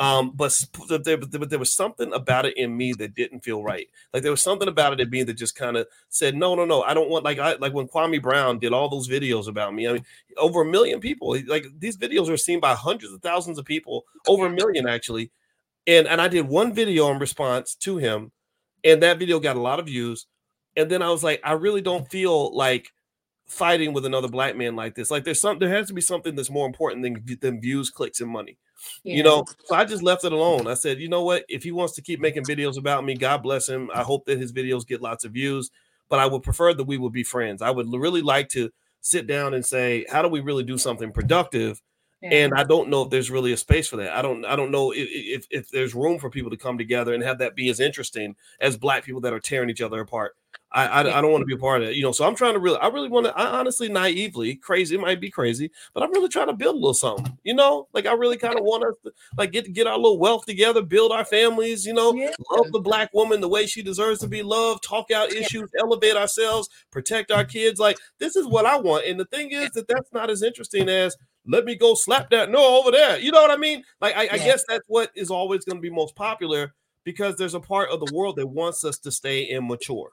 um, 0.00 0.30
but 0.30 0.56
there, 1.02 1.16
but 1.16 1.50
there 1.50 1.58
was 1.58 1.74
something 1.74 2.12
about 2.12 2.46
it 2.46 2.56
in 2.56 2.76
me 2.76 2.92
that 2.94 3.16
didn't 3.16 3.40
feel 3.40 3.64
right. 3.64 3.88
Like 4.14 4.22
there 4.22 4.30
was 4.30 4.42
something 4.42 4.68
about 4.68 4.92
it 4.92 5.00
in 5.00 5.10
me 5.10 5.24
that 5.24 5.34
just 5.34 5.56
kind 5.56 5.76
of 5.76 5.88
said, 6.08 6.36
no, 6.36 6.54
no, 6.54 6.64
no, 6.64 6.82
I 6.82 6.94
don't 6.94 7.10
want 7.10 7.24
like 7.24 7.40
I 7.40 7.56
like 7.56 7.74
when 7.74 7.88
Kwame 7.88 8.22
Brown 8.22 8.60
did 8.60 8.72
all 8.72 8.88
those 8.88 9.08
videos 9.08 9.48
about 9.48 9.74
me. 9.74 9.88
I 9.88 9.94
mean, 9.94 10.04
over 10.36 10.62
a 10.62 10.64
million 10.64 11.00
people. 11.00 11.36
Like 11.46 11.66
these 11.76 11.96
videos 11.96 12.30
are 12.30 12.36
seen 12.36 12.60
by 12.60 12.74
hundreds 12.74 13.12
of 13.12 13.22
thousands 13.22 13.58
of 13.58 13.64
people, 13.64 14.04
over 14.28 14.46
a 14.46 14.50
million 14.50 14.86
actually. 14.86 15.32
And 15.88 16.06
and 16.06 16.20
I 16.20 16.28
did 16.28 16.46
one 16.46 16.72
video 16.72 17.10
in 17.10 17.18
response 17.18 17.74
to 17.76 17.96
him, 17.96 18.30
and 18.84 19.02
that 19.02 19.18
video 19.18 19.40
got 19.40 19.56
a 19.56 19.60
lot 19.60 19.80
of 19.80 19.86
views. 19.86 20.26
And 20.76 20.88
then 20.88 21.02
I 21.02 21.10
was 21.10 21.24
like, 21.24 21.40
I 21.42 21.52
really 21.52 21.80
don't 21.80 22.08
feel 22.08 22.56
like 22.56 22.92
fighting 23.48 23.92
with 23.92 24.04
another 24.04 24.28
black 24.28 24.56
man 24.56 24.76
like 24.76 24.94
this. 24.94 25.10
Like 25.10 25.24
there's 25.24 25.40
some 25.40 25.58
there 25.58 25.70
has 25.70 25.88
to 25.88 25.94
be 25.94 26.00
something 26.00 26.36
that's 26.36 26.50
more 26.50 26.66
important 26.66 27.02
than 27.02 27.38
than 27.40 27.60
views, 27.60 27.90
clicks, 27.90 28.20
and 28.20 28.30
money. 28.30 28.58
Yeah. 29.02 29.16
You 29.16 29.22
know, 29.24 29.44
so 29.64 29.74
I 29.74 29.84
just 29.84 30.02
left 30.02 30.24
it 30.24 30.32
alone. 30.32 30.68
I 30.68 30.74
said, 30.74 31.00
you 31.00 31.08
know 31.08 31.24
what? 31.24 31.44
If 31.48 31.64
he 31.64 31.72
wants 31.72 31.94
to 31.94 32.02
keep 32.02 32.20
making 32.20 32.44
videos 32.44 32.78
about 32.78 33.04
me, 33.04 33.14
God 33.14 33.42
bless 33.42 33.68
him. 33.68 33.90
I 33.92 34.02
hope 34.02 34.26
that 34.26 34.38
his 34.38 34.52
videos 34.52 34.86
get 34.86 35.02
lots 35.02 35.24
of 35.24 35.32
views, 35.32 35.70
but 36.08 36.20
I 36.20 36.26
would 36.26 36.44
prefer 36.44 36.74
that 36.74 36.84
we 36.84 36.98
would 36.98 37.12
be 37.12 37.24
friends. 37.24 37.60
I 37.60 37.70
would 37.70 37.92
really 37.92 38.22
like 38.22 38.48
to 38.50 38.70
sit 39.00 39.26
down 39.26 39.54
and 39.54 39.64
say, 39.66 40.06
how 40.08 40.22
do 40.22 40.28
we 40.28 40.40
really 40.40 40.62
do 40.62 40.78
something 40.78 41.10
productive? 41.10 41.82
Yeah. 42.20 42.30
And 42.30 42.54
I 42.54 42.64
don't 42.64 42.88
know 42.88 43.02
if 43.02 43.10
there's 43.10 43.30
really 43.30 43.52
a 43.52 43.56
space 43.56 43.88
for 43.88 43.96
that. 43.96 44.16
I 44.16 44.22
don't. 44.22 44.44
I 44.44 44.56
don't 44.56 44.72
know 44.72 44.92
if, 44.92 45.08
if 45.08 45.46
if 45.50 45.68
there's 45.70 45.94
room 45.94 46.18
for 46.18 46.30
people 46.30 46.50
to 46.50 46.56
come 46.56 46.76
together 46.76 47.14
and 47.14 47.22
have 47.22 47.38
that 47.38 47.54
be 47.54 47.68
as 47.68 47.80
interesting 47.80 48.34
as 48.60 48.76
black 48.76 49.04
people 49.04 49.20
that 49.20 49.32
are 49.32 49.40
tearing 49.40 49.70
each 49.70 49.82
other 49.82 50.00
apart. 50.00 50.36
I, 50.70 50.86
I, 50.86 51.00
I, 51.00 51.20
don't 51.22 51.32
want 51.32 51.40
to 51.42 51.46
be 51.46 51.54
a 51.54 51.58
part 51.58 51.82
of 51.82 51.88
it, 51.88 51.96
you 51.96 52.02
know. 52.02 52.12
So 52.12 52.26
I'm 52.26 52.34
trying 52.34 52.52
to 52.52 52.58
really, 52.58 52.78
I 52.78 52.88
really 52.88 53.08
want 53.08 53.26
to. 53.26 53.36
I 53.36 53.58
honestly, 53.58 53.88
naively, 53.88 54.54
crazy, 54.56 54.96
it 54.96 55.00
might 55.00 55.20
be 55.20 55.30
crazy, 55.30 55.70
but 55.94 56.02
I'm 56.02 56.12
really 56.12 56.28
trying 56.28 56.48
to 56.48 56.52
build 56.52 56.74
a 56.74 56.78
little 56.78 56.94
something, 56.94 57.38
you 57.42 57.54
know. 57.54 57.88
Like 57.94 58.04
I 58.06 58.12
really 58.12 58.36
kind 58.36 58.58
of 58.58 58.64
want 58.64 58.84
us 58.84 58.94
to 59.04 59.12
like 59.38 59.52
get 59.52 59.72
get 59.72 59.86
our 59.86 59.96
little 59.96 60.18
wealth 60.18 60.44
together, 60.44 60.82
build 60.82 61.10
our 61.10 61.24
families, 61.24 61.86
you 61.86 61.94
know, 61.94 62.12
yeah. 62.12 62.32
love 62.52 62.70
the 62.72 62.80
black 62.80 63.14
woman 63.14 63.40
the 63.40 63.48
way 63.48 63.66
she 63.66 63.82
deserves 63.82 64.20
to 64.20 64.28
be 64.28 64.42
loved, 64.42 64.82
talk 64.82 65.10
out 65.10 65.32
issues, 65.32 65.70
yeah. 65.74 65.80
elevate 65.80 66.16
ourselves, 66.16 66.68
protect 66.90 67.30
our 67.30 67.44
kids. 67.44 67.80
Like 67.80 67.98
this 68.18 68.36
is 68.36 68.46
what 68.46 68.66
I 68.66 68.76
want. 68.76 69.06
And 69.06 69.18
the 69.18 69.26
thing 69.26 69.52
is 69.52 69.70
that 69.70 69.88
that's 69.88 70.12
not 70.12 70.28
as 70.28 70.42
interesting 70.42 70.88
as 70.88 71.16
let 71.46 71.64
me 71.64 71.76
go 71.76 71.94
slap 71.94 72.28
that 72.30 72.50
no 72.50 72.78
over 72.78 72.90
there. 72.90 73.18
You 73.18 73.32
know 73.32 73.40
what 73.40 73.50
I 73.50 73.56
mean? 73.56 73.84
Like 74.02 74.14
I, 74.16 74.28
I 74.32 74.38
guess 74.38 74.64
that's 74.68 74.84
what 74.86 75.10
is 75.14 75.30
always 75.30 75.64
going 75.64 75.78
to 75.78 75.82
be 75.82 75.90
most 75.90 76.14
popular 76.14 76.74
because 77.04 77.36
there's 77.36 77.54
a 77.54 77.60
part 77.60 77.88
of 77.88 78.00
the 78.00 78.14
world 78.14 78.36
that 78.36 78.46
wants 78.46 78.84
us 78.84 78.98
to 78.98 79.10
stay 79.10 79.44
immature. 79.44 80.10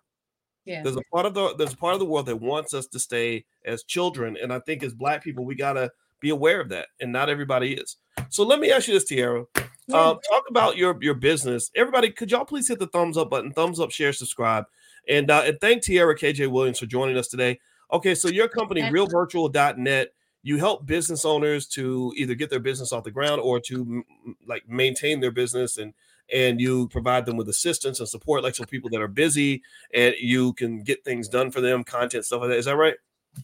Yeah. 0.66 0.82
There's 0.82 0.96
a 0.96 1.02
part 1.14 1.26
of 1.26 1.34
the 1.34 1.56
there's 1.56 1.74
a 1.74 1.78
part 1.78 1.94
of 1.94 2.00
the 2.00 2.06
world 2.06 2.26
that 2.26 2.38
wants 2.38 2.74
us 2.74 2.88
to 2.88 3.00
stay 3.00 3.46
as 3.66 3.84
children, 3.84 4.36
and 4.42 4.52
I 4.52 4.60
think 4.60 4.84
as 4.84 4.94
Black 4.94 5.24
people 5.24 5.46
we 5.46 5.56
gotta 5.56 5.92
be 6.20 6.32
aware 6.32 6.60
of 6.60 6.70
that, 6.70 6.88
and 7.00 7.12
not 7.12 7.30
everybody 7.30 7.74
is. 7.74 7.98
So 8.30 8.44
let 8.44 8.60
me 8.60 8.72
ask 8.72 8.88
you 8.88 8.94
this, 8.96 9.06
Tiara. 9.06 9.46
Yeah. 9.88 9.96
Uh, 9.96 10.16
talk 10.28 10.44
about 10.50 10.78
your 10.78 10.98
your 11.02 11.14
business. 11.14 11.70
Everybody, 11.76 12.10
could 12.10 12.32
y'all 12.32 12.46
please 12.46 12.68
hit 12.68 12.80
the 12.80 12.88
thumbs 12.88 13.18
up 13.18 13.30
button, 13.30 13.52
thumbs 13.52 13.80
up, 13.80 13.92
share, 13.92 14.12
subscribe, 14.12 14.66
and 15.08 15.30
uh, 15.30 15.44
and 15.46 15.60
thank 15.62 15.84
Tiara 15.84 16.18
KJ 16.18 16.50
Williams 16.50 16.80
for 16.80 16.88
joining 16.88 17.18
us 17.18 17.28
today. 17.28 17.60
Okay, 17.94 18.16
so 18.16 18.28
your 18.28 18.48
company, 18.48 18.82
ReelVirtual.net, 18.82 20.14
you 20.42 20.58
help 20.58 20.88
business 20.88 21.24
owners 21.24 21.68
to 21.68 22.12
either 22.18 22.34
get 22.34 22.50
their 22.50 22.60
business 22.60 22.92
off 22.92 23.04
the 23.04 23.12
ground 23.12 23.40
or 23.40 23.60
to 23.60 24.04
like 24.48 24.68
maintain 24.68 25.20
their 25.20 25.32
business 25.32 25.78
and 25.78 25.94
and 26.34 26.60
you 26.60 26.88
provide 26.90 27.26
them 27.26 27.38
with 27.38 27.50
assistance 27.50 28.00
and 28.00 28.10
support, 28.10 28.44
like 28.44 28.56
some 28.56 28.66
people 28.66 28.90
that 28.92 29.02
are 29.02 29.08
busy, 29.08 29.62
and 29.94 30.16
you 30.20 30.54
can 30.54 30.84
get 30.84 31.04
things 31.04 31.28
done 31.28 31.52
for 31.52 31.62
them, 31.62 31.84
content 31.84 32.26
stuff 32.26 32.42
like 32.42 32.50
that. 32.50 32.58
Is 32.58 32.66
that 32.66 32.76
right? 32.76 32.96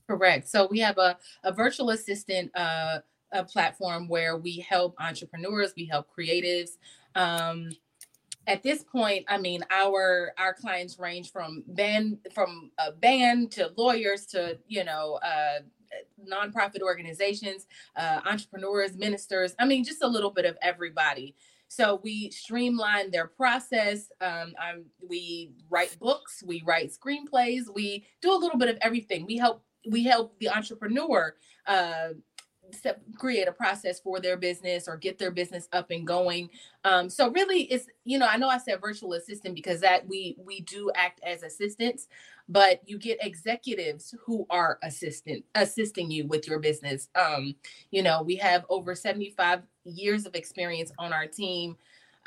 Correct. 0.07 0.47
So 0.47 0.67
we 0.69 0.79
have 0.79 0.97
a, 0.97 1.17
a 1.43 1.51
virtual 1.51 1.89
assistant 1.89 2.51
uh, 2.55 2.99
a 3.31 3.43
platform 3.43 4.07
where 4.07 4.37
we 4.37 4.59
help 4.59 4.95
entrepreneurs, 4.99 5.73
we 5.75 5.85
help 5.85 6.07
creatives. 6.17 6.71
Um, 7.15 7.71
at 8.47 8.63
this 8.63 8.83
point, 8.83 9.25
I 9.27 9.37
mean, 9.37 9.63
our 9.69 10.33
our 10.37 10.53
clients 10.53 10.97
range 10.99 11.31
from 11.31 11.63
band 11.67 12.17
from 12.33 12.71
a 12.79 12.91
band 12.91 13.51
to 13.51 13.71
lawyers 13.77 14.25
to 14.27 14.57
you 14.67 14.83
know 14.83 15.19
uh, 15.23 15.59
nonprofit 16.27 16.81
organizations, 16.81 17.67
uh, 17.95 18.21
entrepreneurs, 18.25 18.97
ministers. 18.97 19.55
I 19.59 19.65
mean, 19.65 19.83
just 19.83 20.01
a 20.01 20.07
little 20.07 20.31
bit 20.31 20.45
of 20.45 20.57
everybody. 20.61 21.35
So 21.71 22.01
we 22.03 22.29
streamline 22.31 23.11
their 23.11 23.27
process. 23.27 24.11
Um, 24.19 24.53
we 25.07 25.53
write 25.69 25.97
books, 26.01 26.43
we 26.45 26.61
write 26.65 26.91
screenplays, 26.91 27.73
we 27.73 28.05
do 28.21 28.33
a 28.33 28.35
little 28.35 28.59
bit 28.59 28.67
of 28.67 28.77
everything. 28.81 29.25
We 29.25 29.37
help 29.37 29.63
we 29.89 30.03
help 30.03 30.37
the 30.39 30.49
entrepreneur 30.49 31.33
uh, 31.67 32.09
create 33.17 33.47
a 33.47 33.51
process 33.51 33.99
for 33.99 34.19
their 34.19 34.37
business 34.37 34.87
or 34.87 34.97
get 34.97 35.17
their 35.17 35.31
business 35.31 35.67
up 35.73 35.91
and 35.91 36.05
going. 36.05 36.49
Um, 36.83 37.09
so 37.09 37.31
really, 37.31 37.63
it's 37.63 37.87
you 38.05 38.17
know 38.17 38.27
I 38.27 38.37
know 38.37 38.49
I 38.49 38.57
said 38.57 38.81
virtual 38.81 39.13
assistant 39.13 39.55
because 39.55 39.81
that 39.81 40.07
we 40.07 40.35
we 40.37 40.61
do 40.61 40.91
act 40.95 41.21
as 41.23 41.43
assistants, 41.43 42.07
but 42.49 42.81
you 42.85 42.97
get 42.97 43.17
executives 43.21 44.15
who 44.25 44.45
are 44.49 44.79
assistant 44.83 45.43
assisting 45.55 46.11
you 46.11 46.27
with 46.27 46.47
your 46.47 46.59
business. 46.59 47.09
Um, 47.15 47.55
you 47.91 48.03
know 48.03 48.23
we 48.23 48.35
have 48.37 48.65
over 48.69 48.95
seventy 48.95 49.31
five 49.31 49.61
years 49.85 50.25
of 50.25 50.35
experience 50.35 50.91
on 50.99 51.13
our 51.13 51.27
team. 51.27 51.77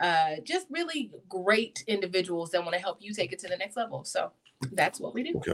Uh, 0.01 0.37
just 0.43 0.67
really 0.71 1.13
great 1.29 1.85
individuals 1.87 2.51
that 2.51 2.61
want 2.63 2.75
to 2.75 2.81
help 2.81 2.99
you 3.01 3.13
take 3.13 3.33
it 3.33 3.39
to 3.39 3.49
the 3.49 3.57
next 3.57 3.77
level. 3.77 4.03
So 4.05 4.33
that's 4.73 4.99
what 4.99 5.15
we 5.15 5.23
do. 5.23 5.37
Okay. 5.37 5.53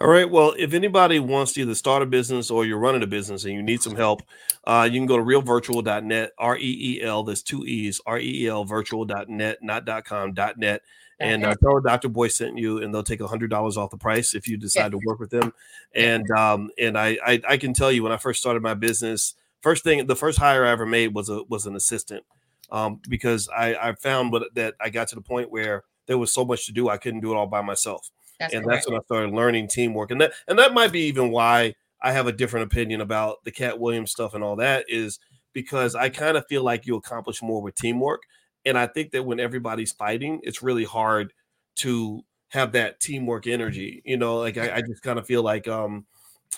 All 0.00 0.08
right. 0.08 0.28
Well, 0.28 0.54
if 0.58 0.74
anybody 0.74 1.18
wants 1.18 1.52
to 1.52 1.62
either 1.62 1.74
start 1.74 2.02
a 2.02 2.06
business 2.06 2.50
or 2.50 2.64
you're 2.64 2.78
running 2.78 3.02
a 3.02 3.06
business 3.06 3.44
and 3.44 3.54
you 3.54 3.62
need 3.62 3.82
some 3.82 3.96
help, 3.96 4.22
uh, 4.64 4.88
you 4.90 4.98
can 4.98 5.06
go 5.06 5.16
to 5.16 5.22
reelvirtual.net, 5.22 6.32
R 6.38 6.56
E 6.56 6.96
E 6.98 7.02
L, 7.02 7.22
there's 7.22 7.42
two 7.42 7.64
E's, 7.64 8.00
R 8.06 8.18
E 8.18 8.44
E 8.44 8.46
L 8.48 8.64
virtual.net, 8.64 9.58
not 9.62 10.04
.com, 10.04 10.34
.net. 10.56 10.82
And 11.18 11.44
uh, 11.44 11.54
tell 11.54 11.80
Dr. 11.80 12.08
Boyce 12.08 12.36
sent 12.36 12.56
you, 12.56 12.78
and 12.78 12.94
they'll 12.94 13.02
take 13.02 13.20
a 13.20 13.26
hundred 13.26 13.50
dollars 13.50 13.76
off 13.76 13.90
the 13.90 13.98
price 13.98 14.34
if 14.34 14.48
you 14.48 14.56
decide 14.56 14.92
to 14.92 15.00
work 15.04 15.20
with 15.20 15.30
them. 15.30 15.52
And 15.94 16.30
um, 16.30 16.70
and 16.78 16.96
I, 16.96 17.18
I 17.24 17.40
I 17.46 17.56
can 17.58 17.74
tell 17.74 17.92
you 17.92 18.02
when 18.02 18.10
I 18.10 18.16
first 18.16 18.40
started 18.40 18.62
my 18.62 18.72
business, 18.72 19.34
first 19.60 19.84
thing 19.84 20.06
the 20.06 20.16
first 20.16 20.38
hire 20.38 20.64
I 20.64 20.70
ever 20.70 20.86
made 20.86 21.14
was 21.14 21.28
a 21.28 21.42
was 21.42 21.66
an 21.66 21.76
assistant, 21.76 22.24
um, 22.70 23.00
because 23.06 23.50
I 23.50 23.74
I 23.74 23.94
found 23.96 24.32
that 24.54 24.74
I 24.80 24.88
got 24.88 25.08
to 25.08 25.14
the 25.14 25.20
point 25.20 25.50
where 25.50 25.84
there 26.06 26.16
was 26.16 26.32
so 26.32 26.42
much 26.42 26.64
to 26.66 26.72
do 26.72 26.88
I 26.88 26.96
couldn't 26.96 27.20
do 27.20 27.32
it 27.32 27.36
all 27.36 27.46
by 27.46 27.60
myself. 27.60 28.10
That's 28.40 28.54
and 28.54 28.64
correct. 28.64 28.78
that's 28.78 28.90
when 28.90 28.98
I 28.98 29.04
started 29.04 29.34
learning 29.34 29.68
teamwork. 29.68 30.10
And 30.10 30.20
that 30.22 30.32
and 30.48 30.58
that 30.58 30.74
might 30.74 30.90
be 30.90 31.02
even 31.02 31.30
why 31.30 31.74
I 32.02 32.12
have 32.12 32.26
a 32.26 32.32
different 32.32 32.72
opinion 32.72 33.02
about 33.02 33.44
the 33.44 33.52
Katt 33.52 33.78
Williams 33.78 34.10
stuff 34.10 34.34
and 34.34 34.42
all 34.42 34.56
that 34.56 34.86
is 34.88 35.20
because 35.52 35.94
I 35.94 36.08
kind 36.08 36.36
of 36.36 36.46
feel 36.48 36.64
like 36.64 36.86
you 36.86 36.96
accomplish 36.96 37.42
more 37.42 37.60
with 37.60 37.74
teamwork. 37.74 38.22
And 38.64 38.78
I 38.78 38.86
think 38.86 39.12
that 39.12 39.24
when 39.24 39.40
everybody's 39.40 39.92
fighting, 39.92 40.40
it's 40.42 40.62
really 40.62 40.84
hard 40.84 41.32
to 41.76 42.22
have 42.48 42.72
that 42.72 42.98
teamwork 42.98 43.46
energy. 43.46 44.02
You 44.06 44.16
know, 44.16 44.38
like 44.38 44.56
I, 44.56 44.76
I 44.76 44.80
just 44.80 45.02
kind 45.02 45.18
of 45.18 45.26
feel 45.26 45.42
like 45.42 45.68
um 45.68 46.06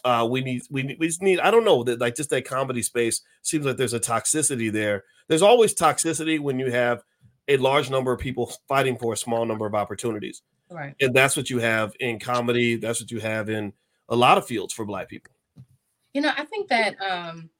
uh 0.04 0.26
we 0.30 0.40
need 0.40 0.62
we 0.70 0.84
need, 0.84 0.98
we 1.00 1.08
just 1.08 1.20
need 1.20 1.40
I 1.40 1.50
don't 1.50 1.64
know 1.64 1.82
that 1.82 2.00
like 2.00 2.14
just 2.14 2.30
that 2.30 2.44
comedy 2.44 2.82
space 2.82 3.22
seems 3.42 3.66
like 3.66 3.76
there's 3.76 3.92
a 3.92 4.00
toxicity 4.00 4.70
there. 4.70 5.02
There's 5.26 5.42
always 5.42 5.74
toxicity 5.74 6.38
when 6.38 6.60
you 6.60 6.70
have 6.70 7.02
a 7.48 7.56
large 7.56 7.90
number 7.90 8.12
of 8.12 8.20
people 8.20 8.52
fighting 8.68 8.96
for 8.96 9.12
a 9.12 9.16
small 9.16 9.44
number 9.44 9.66
of 9.66 9.74
opportunities. 9.74 10.42
Right. 10.72 10.94
And 11.00 11.14
that's 11.14 11.36
what 11.36 11.50
you 11.50 11.58
have 11.58 11.94
in 12.00 12.18
comedy, 12.18 12.76
that's 12.76 13.00
what 13.00 13.10
you 13.10 13.20
have 13.20 13.48
in 13.48 13.72
a 14.08 14.16
lot 14.16 14.38
of 14.38 14.46
fields 14.46 14.72
for 14.72 14.84
black 14.84 15.08
people. 15.08 15.32
You 16.14 16.20
know, 16.20 16.32
I 16.36 16.44
think 16.44 16.68
that 16.68 17.00
um 17.00 17.50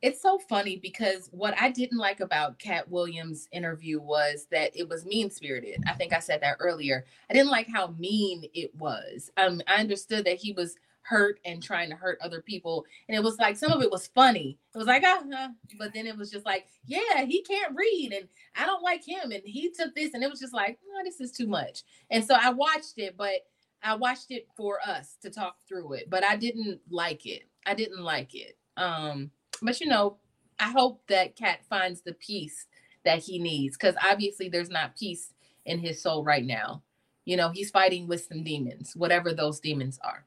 it's 0.00 0.22
so 0.22 0.38
funny 0.38 0.76
because 0.76 1.28
what 1.32 1.54
I 1.60 1.70
didn't 1.70 1.98
like 1.98 2.20
about 2.20 2.58
Katt 2.58 2.88
Williams' 2.88 3.48
interview 3.50 4.00
was 4.00 4.46
that 4.52 4.70
it 4.76 4.88
was 4.88 5.04
mean 5.04 5.28
spirited. 5.30 5.82
I 5.88 5.94
think 5.94 6.12
I 6.12 6.20
said 6.20 6.40
that 6.42 6.58
earlier. 6.60 7.04
I 7.28 7.34
didn't 7.34 7.50
like 7.50 7.66
how 7.68 7.94
mean 7.98 8.44
it 8.54 8.72
was. 8.76 9.30
Um, 9.36 9.60
I 9.66 9.80
understood 9.80 10.24
that 10.26 10.38
he 10.38 10.52
was 10.52 10.76
hurt 11.08 11.40
and 11.44 11.62
trying 11.62 11.90
to 11.90 11.96
hurt 11.96 12.18
other 12.20 12.42
people, 12.42 12.84
and 13.08 13.16
it 13.16 13.22
was 13.22 13.38
like 13.38 13.56
some 13.56 13.72
of 13.72 13.82
it 13.82 13.90
was 13.90 14.08
funny. 14.08 14.58
It 14.74 14.78
was 14.78 14.86
like, 14.86 15.02
ah, 15.04 15.22
uh, 15.36 15.48
but 15.78 15.92
then 15.94 16.06
it 16.06 16.16
was 16.16 16.30
just 16.30 16.46
like, 16.46 16.66
yeah, 16.86 17.24
he 17.24 17.42
can't 17.42 17.74
read, 17.76 18.12
and 18.12 18.28
I 18.56 18.66
don't 18.66 18.82
like 18.82 19.06
him, 19.06 19.30
and 19.30 19.42
he 19.44 19.70
took 19.70 19.94
this, 19.94 20.14
and 20.14 20.22
it 20.22 20.30
was 20.30 20.40
just 20.40 20.54
like, 20.54 20.78
no, 20.86 21.02
this 21.04 21.20
is 21.20 21.32
too 21.32 21.46
much. 21.46 21.82
And 22.10 22.24
so 22.24 22.34
I 22.40 22.50
watched 22.50 22.94
it, 22.98 23.16
but 23.16 23.46
I 23.82 23.94
watched 23.94 24.30
it 24.30 24.48
for 24.56 24.78
us 24.86 25.16
to 25.22 25.30
talk 25.30 25.56
through 25.66 25.94
it, 25.94 26.10
but 26.10 26.24
I 26.24 26.36
didn't 26.36 26.80
like 26.90 27.26
it. 27.26 27.44
I 27.66 27.74
didn't 27.74 28.02
like 28.02 28.34
it. 28.34 28.56
Um, 28.76 29.30
but 29.62 29.80
you 29.80 29.86
know, 29.86 30.16
I 30.58 30.70
hope 30.70 31.02
that 31.08 31.36
Katt 31.36 31.64
finds 31.68 32.02
the 32.02 32.14
peace 32.14 32.66
that 33.04 33.20
he 33.20 33.38
needs 33.38 33.76
because 33.76 33.94
obviously 34.02 34.48
there's 34.48 34.70
not 34.70 34.96
peace 34.96 35.32
in 35.64 35.78
his 35.78 36.02
soul 36.02 36.24
right 36.24 36.44
now. 36.44 36.82
You 37.24 37.36
know, 37.36 37.50
he's 37.50 37.70
fighting 37.70 38.08
with 38.08 38.24
some 38.24 38.42
demons, 38.42 38.94
whatever 38.96 39.32
those 39.32 39.60
demons 39.60 39.98
are. 40.02 40.24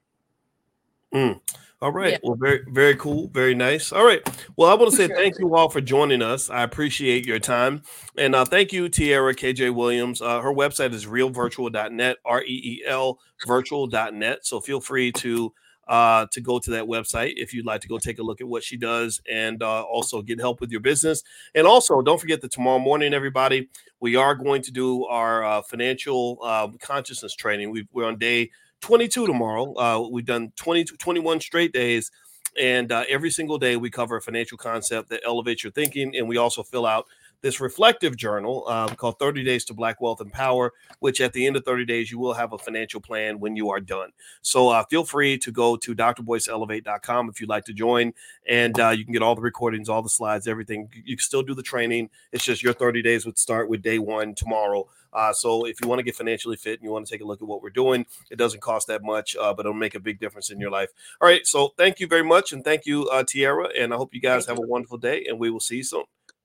Mm. 1.14 1.40
All 1.82 1.92
right. 1.92 2.12
Yeah. 2.12 2.18
Well, 2.22 2.36
very, 2.36 2.64
very 2.68 2.96
cool. 2.96 3.30
Very 3.30 3.56
nice. 3.56 3.92
All 3.92 4.06
right. 4.06 4.22
Well, 4.56 4.70
I 4.70 4.76
want 4.76 4.92
to 4.92 4.98
say 4.98 5.08
thank 5.08 5.40
you 5.40 5.56
all 5.56 5.68
for 5.68 5.82
joining 5.82 6.22
us. 6.22 6.48
I 6.48 6.62
appreciate 6.62 7.26
your 7.26 7.40
time. 7.40 7.82
And 8.20 8.36
uh, 8.36 8.46
thank 8.46 8.72
you, 8.72 8.88
Tiara 8.88 9.34
KJ 9.34 9.74
Williams. 9.74 10.22
Uh, 10.22 10.42
her 10.42 10.54
website 10.54 10.94
is 10.94 11.08
reelvirtual.net, 11.08 12.18
R 12.24 12.44
E 12.44 12.46
E 12.46 12.84
L 12.86 13.20
virtual.net. 13.48 14.46
So 14.46 14.60
feel 14.60 14.80
free 14.80 15.12
to 15.14 15.52
uh, 15.88 16.28
to 16.32 16.40
go 16.40 16.60
to 16.60 16.70
that 16.70 16.86
website 16.86 17.34
if 17.36 17.52
you'd 17.52 17.66
like 17.66 17.82
to 17.82 17.88
go 17.88 17.98
take 17.98 18.20
a 18.20 18.24
look 18.24 18.40
at 18.40 18.48
what 18.48 18.64
she 18.64 18.78
does 18.78 19.20
and 19.30 19.64
uh, 19.64 19.82
also 19.82 20.22
get 20.22 20.40
help 20.40 20.62
with 20.62 20.70
your 20.70 20.80
business. 20.80 21.24
And 21.56 21.66
also, 21.66 22.02
don't 22.04 22.22
forget 22.22 22.42
that 22.42 22.52
tomorrow 22.52 22.80
morning, 22.80 23.14
everybody, 23.14 23.70
we 24.00 24.16
are 24.16 24.36
going 24.36 24.62
to 24.62 24.72
do 24.72 25.06
our 25.08 25.44
uh, 25.44 25.62
financial 25.64 26.38
uh, 26.44 26.68
consciousness 26.80 27.36
training. 27.36 27.72
we 27.72 28.04
are 28.04 28.06
on 28.06 28.20
day 28.20 28.52
22 28.82 29.28
tomorrow. 29.28 29.74
Uh, 29.78 30.08
we've 30.10 30.26
done 30.26 30.52
20, 30.56 30.86
21 30.86 31.40
straight 31.40 31.74
days. 31.74 32.12
And 32.60 32.92
uh, 32.92 33.06
every 33.08 33.32
single 33.32 33.58
day, 33.58 33.78
we 33.78 33.90
cover 33.90 34.18
a 34.18 34.22
financial 34.22 34.58
concept 34.58 35.10
that 35.10 35.22
elevates 35.26 35.64
your 35.64 35.72
thinking. 35.72 36.16
And 36.18 36.28
we 36.28 36.38
also 36.38 36.64
fill 36.64 36.86
out 36.86 37.06
this 37.42 37.60
reflective 37.60 38.16
journal 38.16 38.66
uh, 38.68 38.88
called 38.96 39.18
30 39.20 39.44
Days 39.44 39.66
to 39.66 39.74
Black 39.74 40.00
Wealth 40.00 40.22
and 40.22 40.32
Power, 40.32 40.74
which 41.00 41.20
at 41.22 41.34
the 41.34 41.46
end 41.46 41.56
of 41.56 41.66
30 41.66 41.86
days, 41.86 42.12
you 42.12 42.20
will 42.20 42.34
have 42.34 42.54
a 42.54 42.58
financial 42.58 43.02
plan 43.02 43.40
when 43.40 43.56
you 43.56 43.70
are 43.72 43.80
done. 43.80 44.12
So 44.42 44.70
uh, 44.70 44.84
feel 44.90 45.04
free 45.04 45.38
to 45.40 45.52
go 45.52 45.76
to 45.78 45.96
drboyceelevate.com 45.96 47.30
if 47.30 47.42
you'd 47.42 47.50
like 47.50 47.66
to 47.66 47.74
join, 47.74 48.14
and 48.48 48.80
uh, 48.80 48.90
you 48.90 49.04
can 49.04 49.14
get 49.14 49.24
all 49.24 49.36
the 49.36 49.42
recordings, 49.42 49.90
all 49.90 50.02
the 50.02 50.10
slides, 50.10 50.48
everything. 50.48 50.90
You 50.94 51.18
can 51.18 51.24
still 51.24 51.44
do 51.44 51.56
the 51.56 51.64
training. 51.64 52.10
It's 52.32 52.44
just 52.44 52.62
your 52.62 52.74
30 52.74 53.02
days 53.02 53.26
would 53.26 53.40
start 53.40 53.70
with 53.70 53.82
day 53.82 54.00
one 54.00 54.36
tomorrow. 54.36 54.88
Uh, 55.14 55.34
so 55.34 55.66
if 55.66 55.82
you 55.82 55.88
want 55.88 56.00
to 56.00 56.04
get 56.04 56.16
financially 56.16 56.58
fit 56.58 56.80
and 56.80 56.84
you 56.84 56.92
want 56.92 57.06
to 57.06 57.12
take 57.12 57.22
a 57.22 57.26
look 57.26 57.42
at 57.42 57.48
what 57.48 57.62
we're 57.62 57.70
doing, 57.70 58.06
it 58.30 58.38
doesn't 58.38 58.62
cost 58.62 58.88
that 58.88 59.04
much, 59.04 59.36
uh, 59.36 59.54
but 59.54 59.66
it'll 59.66 59.74
make 59.74 59.96
a 59.96 60.00
big 60.00 60.20
difference 60.20 60.50
in 60.50 60.60
your 60.60 60.72
life. 60.72 60.90
All 61.20 61.28
right. 61.28 61.46
So 61.46 61.74
thank 61.78 62.00
you 62.00 62.08
very 62.08 62.24
much. 62.24 62.54
And 62.54 62.64
thank 62.64 62.86
you, 62.86 63.08
uh, 63.10 63.24
Tiara. 63.24 63.70
And 63.78 63.94
I 63.94 63.98
hope 63.98 64.14
you 64.14 64.22
guys 64.22 64.46
have 64.46 64.58
a 64.58 64.62
wonderful 64.62 64.98
day 64.98 65.26
and 65.28 65.40
we 65.40 65.50
will 65.50 65.60
see 65.60 65.78
you 65.78 65.84
soon. 65.84 66.04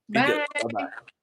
Bye. 0.09 0.45
Bye-bye. 0.61 1.13